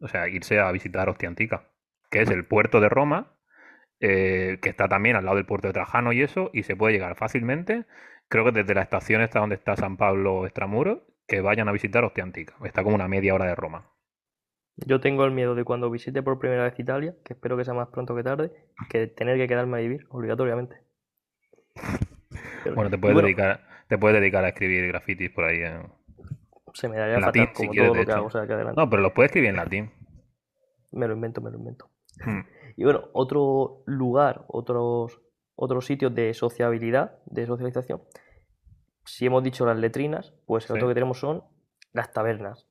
o 0.00 0.08
sea, 0.08 0.26
irse 0.26 0.58
a 0.58 0.72
visitar 0.72 1.08
Hostia 1.08 1.28
Antica, 1.28 1.68
que 2.10 2.22
es 2.22 2.28
el 2.28 2.44
puerto 2.44 2.80
de 2.80 2.88
Roma, 2.88 3.28
eh, 4.02 4.58
que 4.60 4.68
está 4.68 4.88
también 4.88 5.16
al 5.16 5.24
lado 5.24 5.36
del 5.36 5.46
puerto 5.46 5.68
de 5.68 5.72
Trajano 5.72 6.12
y 6.12 6.20
eso, 6.20 6.50
y 6.52 6.64
se 6.64 6.76
puede 6.76 6.92
llegar 6.92 7.16
fácilmente, 7.16 7.86
creo 8.28 8.44
que 8.44 8.52
desde 8.52 8.74
la 8.74 8.82
estación 8.82 9.22
está 9.22 9.40
donde 9.40 9.54
está 9.54 9.76
San 9.76 9.96
Pablo 9.96 10.44
Extramuro, 10.44 11.06
que 11.26 11.40
vayan 11.40 11.68
a 11.68 11.72
visitar 11.72 12.04
Hostia 12.04 12.24
Antica. 12.24 12.54
Está 12.64 12.82
como 12.82 12.96
una 12.96 13.08
media 13.08 13.34
hora 13.34 13.46
de 13.46 13.54
Roma. 13.54 13.88
Yo 14.76 15.00
tengo 15.00 15.24
el 15.24 15.32
miedo 15.32 15.54
de 15.54 15.64
cuando 15.64 15.90
visite 15.90 16.22
por 16.22 16.38
primera 16.38 16.64
vez 16.64 16.78
Italia, 16.78 17.14
que 17.24 17.34
espero 17.34 17.56
que 17.56 17.64
sea 17.64 17.74
más 17.74 17.88
pronto 17.88 18.14
que 18.14 18.22
tarde, 18.22 18.52
que 18.90 19.06
tener 19.06 19.38
que 19.38 19.48
quedarme 19.48 19.78
a 19.78 19.80
vivir 19.80 20.06
obligatoriamente. 20.10 20.76
bueno, 22.74 22.90
te 22.90 22.98
puedes, 22.98 23.16
dedicar, 23.16 23.60
te 23.88 23.98
puedes 23.98 24.20
dedicar 24.20 24.44
a 24.44 24.48
escribir 24.48 24.86
grafitis 24.88 25.30
por 25.30 25.44
ahí 25.44 25.62
en, 25.62 25.82
se 26.74 26.88
me 26.88 26.96
daría 26.96 27.20
fatal, 27.20 27.52
como 27.52 27.72
todo 27.72 27.94
lo 27.94 28.04
que 28.04 28.12
hago, 28.12 28.26
o 28.26 28.30
sea, 28.30 28.46
que 28.46 28.52
adelante. 28.54 28.80
No, 28.80 28.88
pero 28.88 29.02
lo 29.02 29.12
puedes 29.14 29.30
escribir 29.30 29.50
en 29.50 29.56
latín. 29.56 29.90
Me 30.90 31.06
lo 31.06 31.14
invento, 31.14 31.40
me 31.40 31.50
lo 31.50 31.58
invento. 31.58 31.90
Hmm. 32.24 32.40
Y 32.76 32.84
bueno, 32.84 33.08
otro 33.12 33.82
lugar, 33.86 34.44
otros, 34.48 35.20
otros 35.54 35.86
sitios 35.86 36.14
de 36.14 36.34
sociabilidad, 36.34 37.18
de 37.26 37.46
socialización. 37.46 38.02
Si 39.04 39.26
hemos 39.26 39.42
dicho 39.42 39.66
las 39.66 39.78
letrinas, 39.78 40.34
pues 40.46 40.68
el 40.70 40.76
otro 40.76 40.88
que 40.88 40.94
tenemos 40.94 41.18
son 41.18 41.44
las 41.92 42.12
tabernas. 42.12 42.68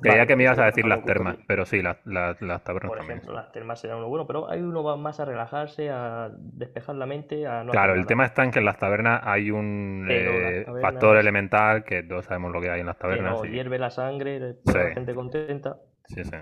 Creía 0.00 0.26
que 0.26 0.36
me 0.36 0.44
ibas 0.44 0.58
a 0.60 0.66
decir 0.66 0.86
las 0.86 1.04
termas, 1.04 1.38
pero 1.48 1.64
sí, 1.64 1.82
las, 1.82 1.98
las, 2.06 2.38
tabernas 2.62 2.88
Por 2.88 3.00
ejemplo, 3.00 3.32
las 3.32 3.50
termas 3.50 3.80
serán 3.80 3.98
uno 3.98 4.08
bueno, 4.08 4.28
pero 4.28 4.48
hay 4.48 4.60
uno 4.60 4.84
va 4.84 4.96
más 4.96 5.18
a 5.18 5.24
relajarse, 5.24 5.90
a 5.90 6.30
despejar 6.38 6.94
la 6.94 7.06
mente, 7.06 7.48
a 7.48 7.64
no 7.64 7.72
Claro, 7.72 7.94
el 7.94 8.06
tema 8.06 8.24
está 8.24 8.44
en 8.44 8.52
que 8.52 8.60
en 8.60 8.64
las 8.64 8.78
tabernas 8.78 9.20
hay 9.24 9.50
un 9.50 10.06
eh, 10.08 10.64
factor 10.80 11.16
elemental 11.16 11.82
que 11.82 12.04
todos 12.04 12.26
sabemos 12.26 12.52
lo 12.52 12.60
que 12.60 12.70
hay 12.70 12.80
en 12.80 12.86
las 12.86 12.98
tabernas. 12.98 13.42
Que 13.42 13.50
hierve 13.50 13.78
la 13.80 13.90
sangre, 13.90 14.38
la 14.64 14.90
gente 14.94 15.14
contenta. 15.16 15.78
Sí, 16.06 16.22
sí. 16.22 16.36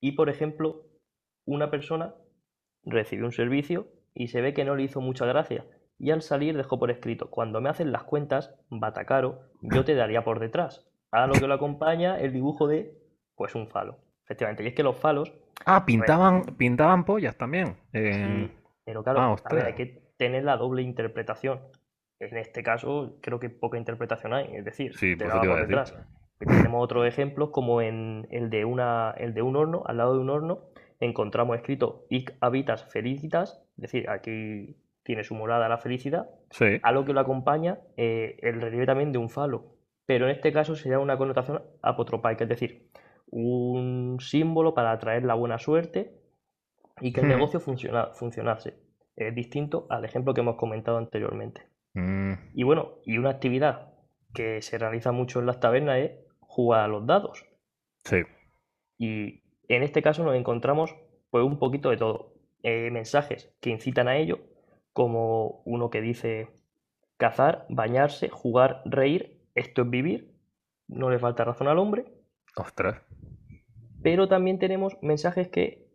Y 0.00 0.12
por 0.12 0.28
ejemplo, 0.28 0.85
una 1.46 1.70
persona 1.70 2.14
recibió 2.84 3.24
un 3.24 3.32
servicio 3.32 3.88
y 4.14 4.28
se 4.28 4.40
ve 4.40 4.52
que 4.52 4.64
no 4.64 4.76
le 4.76 4.82
hizo 4.82 5.00
mucha 5.00 5.24
gracia. 5.24 5.64
Y 5.98 6.10
al 6.10 6.20
salir 6.20 6.56
dejó 6.56 6.78
por 6.78 6.90
escrito, 6.90 7.30
cuando 7.30 7.60
me 7.60 7.70
hacen 7.70 7.90
las 7.90 8.02
cuentas, 8.02 8.54
Batacaro, 8.68 9.40
yo 9.62 9.84
te 9.84 9.94
daría 9.94 10.24
por 10.24 10.40
detrás 10.40 10.86
a 11.10 11.26
lo 11.26 11.34
que 11.34 11.46
lo 11.46 11.54
acompaña 11.54 12.18
el 12.18 12.32
dibujo 12.32 12.66
de, 12.68 12.94
pues, 13.34 13.54
un 13.54 13.68
falo. 13.68 13.98
Efectivamente, 14.24 14.64
y 14.64 14.68
es 14.68 14.74
que 14.74 14.82
los 14.82 14.98
falos... 14.98 15.32
Ah, 15.64 15.86
pintaban, 15.86 16.42
pintaban 16.58 17.04
pollas 17.04 17.36
también. 17.36 17.76
pero 17.92 19.02
claro, 19.02 19.20
ah, 19.20 19.36
hay 19.64 19.74
que 19.74 20.02
tener 20.18 20.44
la 20.44 20.56
doble 20.56 20.82
interpretación. 20.82 21.60
En 22.18 22.36
este 22.36 22.62
caso, 22.62 23.18
creo 23.22 23.38
que 23.38 23.50
poca 23.50 23.78
interpretación 23.78 24.32
hay, 24.34 24.56
es 24.56 24.64
decir, 24.64 24.96
sí, 24.96 25.16
te 25.16 25.26
por 25.26 25.60
detrás. 25.60 25.96
Tenemos 26.38 26.84
otros 26.84 27.06
ejemplos, 27.06 27.50
como 27.50 27.80
en 27.80 28.26
el 28.30 28.50
de, 28.50 28.64
una, 28.64 29.12
el 29.16 29.32
de 29.32 29.42
un 29.42 29.56
horno, 29.56 29.84
al 29.86 29.98
lado 29.98 30.14
de 30.14 30.20
un 30.20 30.30
horno, 30.30 30.60
encontramos 31.00 31.56
escrito 31.56 32.06
Ic 32.10 32.36
habitas 32.40 32.84
felicitas, 32.84 33.62
es 33.76 33.82
decir, 33.82 34.08
aquí 34.08 34.76
tiene 35.02 35.24
su 35.24 35.34
morada 35.34 35.68
la 35.68 35.78
felicidad, 35.78 36.30
a 36.82 36.92
lo 36.92 37.04
que 37.04 37.12
lo 37.12 37.20
acompaña 37.20 37.78
eh, 37.96 38.38
el 38.42 38.60
relieve 38.60 38.86
también 38.86 39.12
de 39.12 39.18
un 39.18 39.30
falo, 39.30 39.76
pero 40.06 40.26
en 40.26 40.32
este 40.32 40.52
caso 40.52 40.74
sería 40.74 40.98
una 40.98 41.16
connotación 41.16 41.62
apotropaica, 41.82 42.44
es 42.44 42.50
decir, 42.50 42.90
un 43.30 44.18
símbolo 44.20 44.74
para 44.74 44.92
atraer 44.92 45.24
la 45.24 45.34
buena 45.34 45.58
suerte 45.58 46.12
y 47.00 47.12
que 47.12 47.20
el 47.20 47.26
hmm. 47.26 47.30
negocio 47.30 47.60
funcionase. 47.60 48.74
Es 49.16 49.34
distinto 49.34 49.86
al 49.90 50.04
ejemplo 50.04 50.34
que 50.34 50.40
hemos 50.40 50.56
comentado 50.56 50.98
anteriormente. 50.98 51.62
Hmm. 51.94 52.34
Y 52.54 52.62
bueno, 52.62 52.98
y 53.04 53.18
una 53.18 53.30
actividad 53.30 53.92
que 54.34 54.60
se 54.62 54.78
realiza 54.78 55.12
mucho 55.12 55.40
en 55.40 55.46
las 55.46 55.60
tabernas 55.60 55.98
es 55.98 56.10
jugar 56.40 56.80
a 56.82 56.88
los 56.88 57.06
dados. 57.06 57.46
Sí. 58.04 58.22
Y 58.98 59.42
en 59.68 59.82
este 59.82 60.02
caso 60.02 60.24
nos 60.24 60.36
encontramos 60.36 60.94
pues 61.30 61.44
un 61.44 61.58
poquito 61.58 61.90
de 61.90 61.96
todo. 61.96 62.34
Eh, 62.62 62.90
mensajes 62.90 63.54
que 63.60 63.70
incitan 63.70 64.08
a 64.08 64.16
ello, 64.16 64.40
como 64.92 65.62
uno 65.64 65.90
que 65.90 66.00
dice 66.00 66.48
cazar, 67.16 67.66
bañarse, 67.68 68.28
jugar, 68.28 68.82
reír 68.84 69.36
esto 69.56 69.82
es 69.82 69.90
vivir, 69.90 70.34
no 70.86 71.10
le 71.10 71.18
falta 71.18 71.44
razón 71.44 71.66
al 71.66 71.78
hombre. 71.78 72.04
Ostras. 72.56 73.02
Pero 74.02 74.28
también 74.28 74.58
tenemos 74.58 74.96
mensajes 75.02 75.48
que 75.48 75.88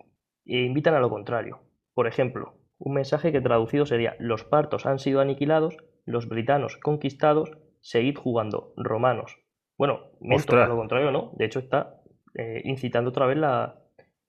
eh, 0.46 0.64
invitan 0.64 0.96
a 0.96 1.00
lo 1.00 1.10
contrario. 1.10 1.60
Por 1.94 2.08
ejemplo, 2.08 2.56
un 2.80 2.96
mensaje 2.96 3.32
que 3.32 3.40
traducido 3.40 3.86
sería: 3.86 4.16
Los 4.20 4.44
partos 4.44 4.86
han 4.86 5.00
sido 5.00 5.22
aniquilados, 5.22 5.78
los 6.06 6.28
britanos 6.28 6.78
conquistados, 6.78 7.52
seguid 7.82 8.18
jugando, 8.18 8.74
romanos. 8.76 9.38
Bueno, 9.78 10.12
esto 10.22 10.58
a 10.58 10.68
lo 10.68 10.78
contrario, 10.78 11.12
¿no? 11.12 11.32
De 11.36 11.46
hecho, 11.46 11.60
está 11.60 12.01
eh, 12.36 12.62
incitando 12.66 13.10
otra 13.10 13.26
vez 13.26 13.38
la 13.38 13.82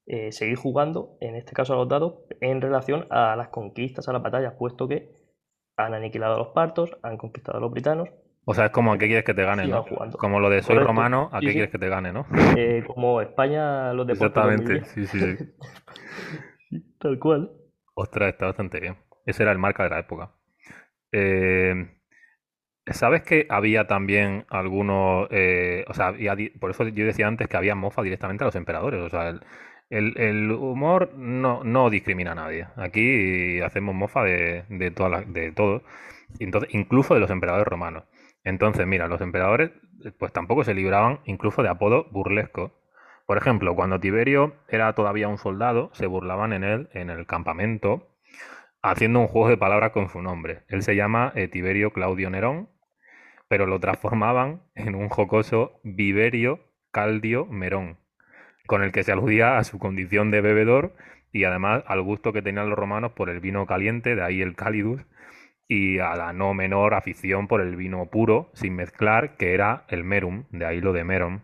eh, 0.06 0.32
seguir 0.32 0.56
jugando, 0.56 1.16
en 1.20 1.36
este 1.36 1.52
caso 1.52 1.74
a 1.74 1.76
los 1.76 1.88
dados, 1.88 2.14
en 2.40 2.60
relación 2.60 3.06
a 3.10 3.36
las 3.36 3.48
conquistas, 3.48 4.08
a 4.08 4.12
las 4.12 4.22
batallas, 4.22 4.54
puesto 4.58 4.88
que 4.88 5.12
han 5.76 5.94
aniquilado 5.94 6.34
a 6.34 6.38
los 6.38 6.48
partos, 6.48 6.96
han 7.02 7.16
conquistado 7.16 7.58
a 7.58 7.60
los 7.60 7.70
britanos, 7.70 8.08
o 8.44 8.54
sea, 8.54 8.66
es 8.66 8.70
como 8.72 8.92
a 8.92 8.98
qué 8.98 9.06
quieres 9.06 9.24
que 9.24 9.34
te 9.34 9.44
gane, 9.44 9.68
¿no? 9.68 9.84
Como 10.18 10.40
lo 10.40 10.50
de 10.50 10.62
soy 10.62 10.78
romano, 10.78 11.30
a 11.32 11.38
qué 11.40 11.52
quieres 11.52 11.70
que 11.70 11.78
te 11.78 11.88
gane, 11.88 12.12
¿no? 12.12 12.26
Eh, 12.56 12.82
como 12.86 13.20
España, 13.20 13.92
los 13.92 14.06
deportes. 14.06 14.44
Exactamente, 14.44 14.84
sí, 14.86 15.06
sí. 16.70 16.80
Tal 16.98 17.18
cual. 17.20 17.52
Ostras, 17.94 18.30
está 18.30 18.46
bastante 18.46 18.80
bien. 18.80 18.96
Ese 19.26 19.44
era 19.44 19.52
el 19.52 19.58
marca 19.58 19.84
de 19.84 19.90
la 19.90 20.00
época. 20.00 20.32
Eh, 21.12 21.72
¿Sabes 22.86 23.22
que 23.22 23.46
había 23.48 23.86
también 23.86 24.44
algunos, 24.48 25.28
eh, 25.30 25.84
o 25.88 25.94
sea, 25.94 26.14
por 26.58 26.70
eso 26.70 26.88
yo 26.88 27.06
decía 27.06 27.28
antes 27.28 27.48
que 27.48 27.56
había 27.56 27.76
mofa 27.76 28.02
directamente 28.02 28.42
a 28.42 28.46
los 28.46 28.56
emperadores, 28.56 29.00
o 29.00 29.08
sea, 29.08 29.38
el, 29.88 30.50
humor 30.50 31.12
no, 31.16 31.62
no, 31.64 31.90
discrimina 31.90 32.32
a 32.32 32.34
nadie. 32.34 32.66
Aquí 32.76 33.60
hacemos 33.60 33.94
mofa 33.94 34.24
de, 34.24 34.64
de, 34.68 34.90
de 34.90 35.52
todo, 35.52 35.82
incluso 36.40 37.14
de 37.14 37.20
los 37.20 37.30
emperadores 37.30 37.66
romanos. 37.68 38.04
Entonces, 38.44 38.86
mira, 38.86 39.06
los 39.06 39.20
emperadores 39.20 39.70
pues 40.18 40.32
tampoco 40.32 40.64
se 40.64 40.74
libraban 40.74 41.20
incluso 41.24 41.62
de 41.62 41.68
apodos 41.68 42.10
burlescos. 42.10 42.72
Por 43.26 43.38
ejemplo, 43.38 43.76
cuando 43.76 44.00
Tiberio 44.00 44.56
era 44.68 44.92
todavía 44.94 45.28
un 45.28 45.38
soldado, 45.38 45.90
se 45.94 46.06
burlaban 46.06 46.52
en 46.52 46.64
él 46.64 46.88
en 46.92 47.10
el 47.10 47.26
campamento 47.26 48.08
haciendo 48.82 49.20
un 49.20 49.28
juego 49.28 49.48
de 49.48 49.56
palabras 49.56 49.92
con 49.92 50.08
su 50.08 50.20
nombre. 50.22 50.64
Él 50.68 50.82
se 50.82 50.96
llama 50.96 51.32
eh, 51.36 51.48
Tiberio 51.48 51.92
Claudio 51.92 52.30
Nerón, 52.30 52.68
pero 53.52 53.66
lo 53.66 53.80
transformaban 53.80 54.62
en 54.74 54.94
un 54.94 55.10
jocoso 55.10 55.78
Viverio 55.82 56.60
Caldio 56.90 57.44
Merón, 57.44 57.98
con 58.66 58.82
el 58.82 58.92
que 58.92 59.02
se 59.02 59.12
aludía 59.12 59.58
a 59.58 59.64
su 59.64 59.78
condición 59.78 60.30
de 60.30 60.40
bebedor 60.40 60.94
y 61.32 61.44
además 61.44 61.84
al 61.86 62.00
gusto 62.00 62.32
que 62.32 62.40
tenían 62.40 62.70
los 62.70 62.78
romanos 62.78 63.12
por 63.12 63.28
el 63.28 63.40
vino 63.40 63.66
caliente, 63.66 64.16
de 64.16 64.22
ahí 64.22 64.40
el 64.40 64.56
calidus, 64.56 65.02
y 65.68 65.98
a 65.98 66.16
la 66.16 66.32
no 66.32 66.54
menor 66.54 66.94
afición 66.94 67.46
por 67.46 67.60
el 67.60 67.76
vino 67.76 68.06
puro, 68.06 68.48
sin 68.54 68.74
mezclar, 68.74 69.36
que 69.36 69.52
era 69.52 69.84
el 69.88 70.02
merum, 70.02 70.46
de 70.48 70.64
ahí 70.64 70.80
lo 70.80 70.94
de 70.94 71.04
merum. 71.04 71.40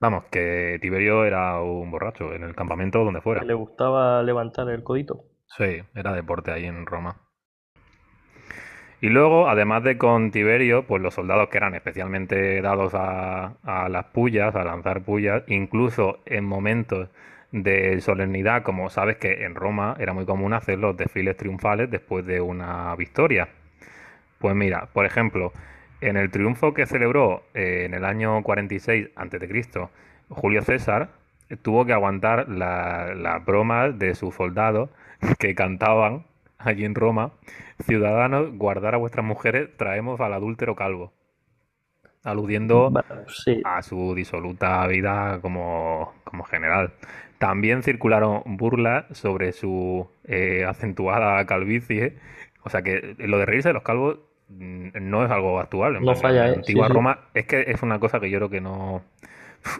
Vamos, 0.00 0.24
que 0.32 0.80
Tiberio 0.82 1.24
era 1.24 1.62
un 1.62 1.92
borracho 1.92 2.34
en 2.34 2.42
el 2.42 2.56
campamento 2.56 3.04
donde 3.04 3.20
fuera. 3.20 3.44
Le 3.44 3.54
gustaba 3.54 4.24
levantar 4.24 4.68
el 4.70 4.82
codito. 4.82 5.26
Sí, 5.56 5.84
era 5.94 6.12
deporte 6.14 6.50
ahí 6.50 6.64
en 6.64 6.84
Roma. 6.84 7.27
Y 9.00 9.10
luego, 9.10 9.48
además 9.48 9.84
de 9.84 9.96
con 9.96 10.32
Tiberio, 10.32 10.84
pues 10.84 11.00
los 11.00 11.14
soldados 11.14 11.48
que 11.50 11.58
eran 11.58 11.74
especialmente 11.74 12.60
dados 12.60 12.92
a, 12.94 13.54
las 13.88 14.04
pullas, 14.06 14.56
a 14.56 14.64
lanzar 14.64 15.02
pullas, 15.02 15.44
incluso 15.46 16.18
en 16.26 16.44
momentos 16.44 17.08
de 17.52 18.00
solemnidad, 18.00 18.64
como 18.64 18.90
sabes 18.90 19.16
que 19.16 19.44
en 19.44 19.54
Roma 19.54 19.96
era 20.00 20.12
muy 20.12 20.26
común 20.26 20.52
hacer 20.52 20.78
los 20.78 20.96
desfiles 20.96 21.36
triunfales 21.36 21.90
después 21.90 22.26
de 22.26 22.40
una 22.40 22.94
victoria. 22.96 23.48
Pues 24.38 24.56
mira, 24.56 24.88
por 24.92 25.06
ejemplo, 25.06 25.52
en 26.00 26.16
el 26.16 26.30
triunfo 26.30 26.74
que 26.74 26.86
celebró 26.86 27.44
eh, 27.54 27.84
en 27.86 27.94
el 27.94 28.04
año 28.04 28.42
46 28.42 29.10
a.C., 29.14 29.88
Julio 30.28 30.62
César 30.62 31.10
tuvo 31.62 31.86
que 31.86 31.92
aguantar 31.92 32.48
las 32.48 33.16
la 33.16 33.38
bromas 33.38 33.98
de 33.98 34.14
sus 34.14 34.34
soldados 34.34 34.90
que 35.38 35.54
cantaban 35.54 36.24
allí 36.58 36.84
en 36.84 36.94
Roma, 36.94 37.32
ciudadanos, 37.84 38.56
guardar 38.56 38.94
a 38.94 38.98
vuestras 38.98 39.24
mujeres, 39.24 39.70
traemos 39.76 40.20
al 40.20 40.32
adúltero 40.34 40.74
calvo, 40.74 41.12
aludiendo 42.24 42.92
a 43.64 43.82
su 43.82 44.14
disoluta 44.14 44.86
vida 44.86 45.38
como, 45.40 46.14
como 46.24 46.44
general. 46.44 46.92
También 47.38 47.84
circularon 47.84 48.42
burlas 48.44 49.06
sobre 49.12 49.52
su 49.52 50.08
eh, 50.24 50.64
acentuada 50.68 51.46
calvicie. 51.46 52.16
O 52.64 52.70
sea 52.70 52.82
que 52.82 53.14
lo 53.18 53.38
de 53.38 53.46
reírse 53.46 53.68
de 53.68 53.74
los 53.74 53.84
calvos 53.84 54.18
mm, 54.48 54.88
no 55.00 55.24
es 55.24 55.30
algo 55.30 55.60
actual. 55.60 56.02
no 56.02 56.16
falla, 56.16 56.48
en 56.48 56.54
¿eh? 56.54 56.56
antigua 56.56 56.88
Roma 56.88 57.20
es 57.34 57.46
que 57.46 57.64
es 57.68 57.82
una 57.82 58.00
cosa 58.00 58.18
que 58.18 58.28
yo 58.28 58.38
creo 58.38 58.50
que 58.50 58.60
no... 58.60 59.02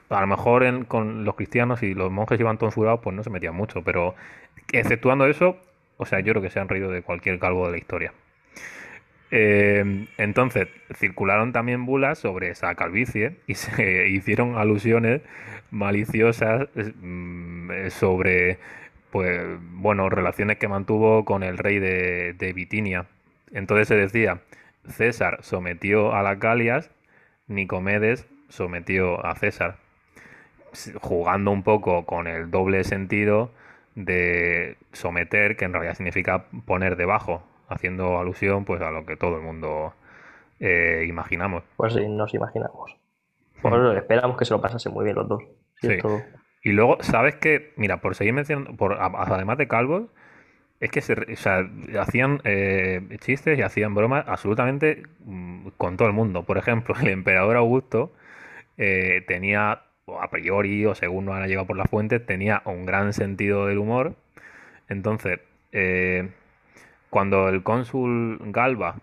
A 0.09 0.21
lo 0.21 0.27
mejor 0.27 0.87
con 0.87 1.25
los 1.25 1.35
cristianos 1.35 1.83
y 1.83 1.95
los 1.95 2.11
monjes 2.11 2.38
iban 2.38 2.59
tonsurados, 2.59 3.01
pues 3.01 3.14
no 3.14 3.23
se 3.23 3.31
metían 3.31 3.55
mucho, 3.55 3.83
pero 3.83 4.14
exceptuando 4.73 5.27
eso, 5.27 5.57
o 5.98 6.06
sea, 6.06 6.20
yo 6.20 6.32
creo 6.32 6.42
que 6.42 6.50
se 6.50 6.61
han 6.61 6.68
reído 6.68 6.90
de 6.90 7.02
cualquier 7.02 7.38
calvo 7.38 7.66
de 7.66 7.72
la 7.72 7.78
historia. 7.78 8.12
Eh, 9.30 10.06
entonces, 10.16 10.68
circularon 10.94 11.52
también 11.52 11.84
bulas 11.84 12.18
sobre 12.18 12.50
esa 12.50 12.74
calvicie 12.74 13.37
y 13.46 13.54
se 13.54 14.08
hicieron 14.08 14.56
alusiones 14.56 15.20
maliciosas 15.70 16.68
mm, 16.74 17.88
sobre, 17.90 18.58
pues, 19.11 19.42
bueno, 19.61 20.08
relaciones 20.08 20.58
que 20.58 20.68
mantuvo 20.68 21.24
con 21.24 21.42
el 21.42 21.58
rey 21.58 21.78
de, 21.78 22.32
de 22.32 22.52
Bitinia. 22.52 23.06
Entonces 23.52 23.88
se 23.88 23.96
decía, 23.96 24.40
César 24.87 25.38
sometió 25.42 26.14
a 26.14 26.22
las 26.22 26.38
Galias, 26.38 26.90
Nicomedes 27.48 28.26
sometió 28.48 29.24
a 29.26 29.34
César, 29.34 29.76
jugando 31.00 31.50
un 31.50 31.62
poco 31.62 32.06
con 32.06 32.26
el 32.26 32.50
doble 32.50 32.84
sentido 32.84 33.50
de 34.04 34.76
someter, 34.92 35.56
que 35.56 35.64
en 35.64 35.72
realidad 35.72 35.94
significa 35.94 36.46
poner 36.66 36.96
debajo, 36.96 37.42
haciendo 37.68 38.18
alusión 38.18 38.64
pues 38.64 38.80
a 38.80 38.90
lo 38.90 39.04
que 39.04 39.16
todo 39.16 39.37
el 39.37 39.42
mundo 39.42 39.92
eh, 40.61 41.04
imaginamos. 41.08 41.64
Pues 41.76 41.94
sí, 41.94 42.08
nos 42.08 42.32
imaginamos. 42.34 42.96
Pues 43.61 43.74
esperamos 43.96 44.37
que 44.37 44.44
se 44.44 44.54
lo 44.54 44.61
pasase 44.61 44.88
muy 44.88 45.04
bien 45.04 45.16
los 45.16 45.28
dos. 45.28 45.42
Y 46.62 46.72
luego, 46.72 46.98
¿sabes 47.00 47.37
que 47.37 47.72
Mira, 47.76 48.00
por 48.00 48.14
seguir 48.14 48.34
mencionando, 48.34 48.76
por, 48.76 48.98
además 49.00 49.58
de 49.58 49.68
calvos, 49.68 50.04
es 50.80 50.90
que 50.90 51.00
se, 51.00 51.14
hacían 51.98 52.40
eh, 52.44 53.00
chistes 53.20 53.58
y 53.58 53.62
hacían 53.62 53.94
bromas 53.94 54.24
absolutamente 54.28 55.02
mm, 55.24 55.68
con 55.76 55.96
todo 55.96 56.06
el 56.06 56.14
mundo. 56.14 56.44
Por 56.44 56.56
ejemplo, 56.56 56.94
el 57.00 57.08
emperador 57.08 57.56
Augusto 57.56 58.12
eh, 58.76 59.24
tenía, 59.26 59.82
a 60.21 60.31
priori, 60.31 60.87
o 60.87 60.94
según 60.94 61.27
nos 61.27 61.37
han 61.37 61.47
llegado 61.49 61.66
por 61.66 61.77
las 61.77 61.90
fuentes, 61.90 62.25
tenía 62.25 62.62
un 62.64 62.87
gran 62.87 63.12
sentido 63.12 63.66
del 63.66 63.79
humor. 63.79 64.14
Entonces, 64.88 65.40
eh, 65.73 66.31
cuando 67.11 67.49
el 67.49 67.62
cónsul 67.62 68.38
Galba, 68.47 68.97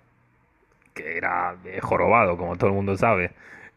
que 0.93 1.17
era 1.17 1.57
jorobado, 1.81 2.37
como 2.37 2.57
todo 2.57 2.69
el 2.69 2.75
mundo 2.75 2.97
sabe, 2.97 3.31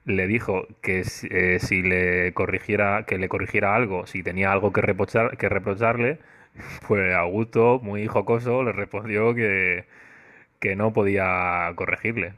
le 0.04 0.26
dijo 0.26 0.66
que 0.82 1.02
eh, 1.30 1.58
si 1.60 1.82
le 1.82 2.32
corrigiera, 2.32 3.04
que 3.04 3.18
le 3.18 3.28
corrigiera 3.28 3.74
algo, 3.74 4.06
si 4.06 4.22
tenía 4.22 4.52
algo 4.52 4.72
que, 4.72 4.80
reprochar, 4.80 5.36
que 5.36 5.48
reprocharle, 5.48 6.18
pues 6.88 7.14
Augusto, 7.14 7.80
muy 7.82 8.06
jocoso, 8.06 8.62
le 8.62 8.72
respondió 8.72 9.34
que, 9.34 9.84
que 10.60 10.76
no 10.76 10.92
podía 10.92 11.72
corregirle, 11.76 12.34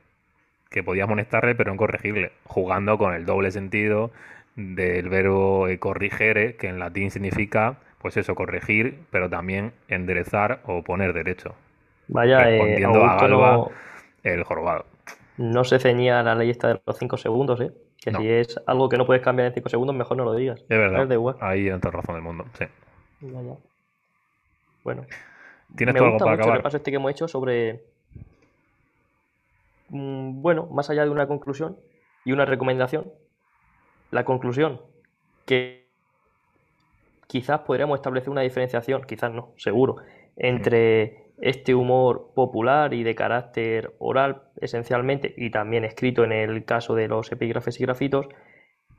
que 0.71 0.83
podía 0.83 1.05
amonestarle 1.05 1.55
pero 1.55 1.73
no 1.73 1.79
corregirle, 1.79 2.33
jugando 2.45 2.99
con 2.99 3.15
el 3.15 3.27
doble 3.27 3.51
sentido 3.53 4.13
del 4.57 5.09
verbo 5.09 5.69
eh, 5.69 5.79
corrigere, 5.79 6.57
que 6.57 6.69
en 6.69 6.79
latín 6.79 7.11
significa, 7.11 7.79
pues 7.99 8.17
eso, 8.17 8.35
corregir, 8.35 9.01
pero 9.11 9.29
también 9.29 9.73
enderezar 9.89 10.61
o 10.65 10.83
poner 10.83 11.13
derecho. 11.13 11.55
Vaya, 12.09 12.49
eh, 12.49 12.59
respondiendo 12.59 13.05
a 13.05 13.17
Galba, 13.17 13.69
el 14.23 14.45
jorobado 14.45 14.87
no 15.41 15.65
se 15.65 15.79
ceñía 15.79 16.21
a 16.21 16.23
la 16.23 16.35
ley 16.35 16.51
esta 16.51 16.69
de 16.69 16.81
los 16.87 16.99
5 16.99 17.17
segundos, 17.17 17.61
¿eh? 17.63 17.73
Que 17.99 18.13
si 18.13 18.29
es 18.29 18.61
algo 18.67 18.91
que 18.91 18.99
no 18.99 19.07
puedes 19.07 19.23
cambiar 19.23 19.49
en 19.49 19.55
5 19.55 19.71
segundos, 19.71 19.97
mejor 19.97 20.19
no 20.19 20.25
lo 20.25 20.35
digas. 20.35 20.61
Es 20.61 20.69
verdad. 20.69 21.11
igual. 21.11 21.37
Ahí 21.41 21.71
hay 21.71 21.81
toda 21.81 21.93
razón 21.93 22.15
del 22.15 22.23
mundo, 22.25 22.45
sí. 22.59 22.67
Bueno. 24.85 25.07
¿Tienes 25.77 25.95
Me 25.95 26.01
algo 26.01 26.19
para 26.19 26.37
mucho 26.37 26.49
el 26.49 26.57
repaso 26.57 26.77
este 26.77 26.91
que 26.91 26.97
hemos 26.97 27.11
hecho 27.11 27.27
sobre. 27.27 27.81
Mm, 29.89 30.43
bueno, 30.43 30.67
más 30.67 30.91
allá 30.91 31.05
de 31.05 31.11
una 31.11 31.27
conclusión 31.27 31.79
y 32.27 32.33
una 32.33 32.45
recomendación. 32.45 33.11
La 34.11 34.25
conclusión, 34.25 34.81
que 35.47 35.87
quizás 37.27 37.61
podríamos 37.61 37.99
establecer 37.99 38.31
una 38.31 38.41
diferenciación, 38.41 39.03
quizás 39.03 39.33
no, 39.33 39.53
seguro, 39.57 39.97
entre 40.37 41.31
este 41.41 41.75
humor 41.75 42.33
popular 42.35 42.93
y 42.93 43.03
de 43.03 43.15
carácter 43.15 43.95
oral 43.99 44.43
esencialmente 44.61 45.33
y 45.37 45.51
también 45.51 45.85
escrito 45.85 46.25
en 46.25 46.33
el 46.33 46.65
caso 46.65 46.95
de 46.95 47.09
los 47.09 47.33
epígrafes 47.33 47.81
y 47.81 47.85
grafitos 47.85 48.27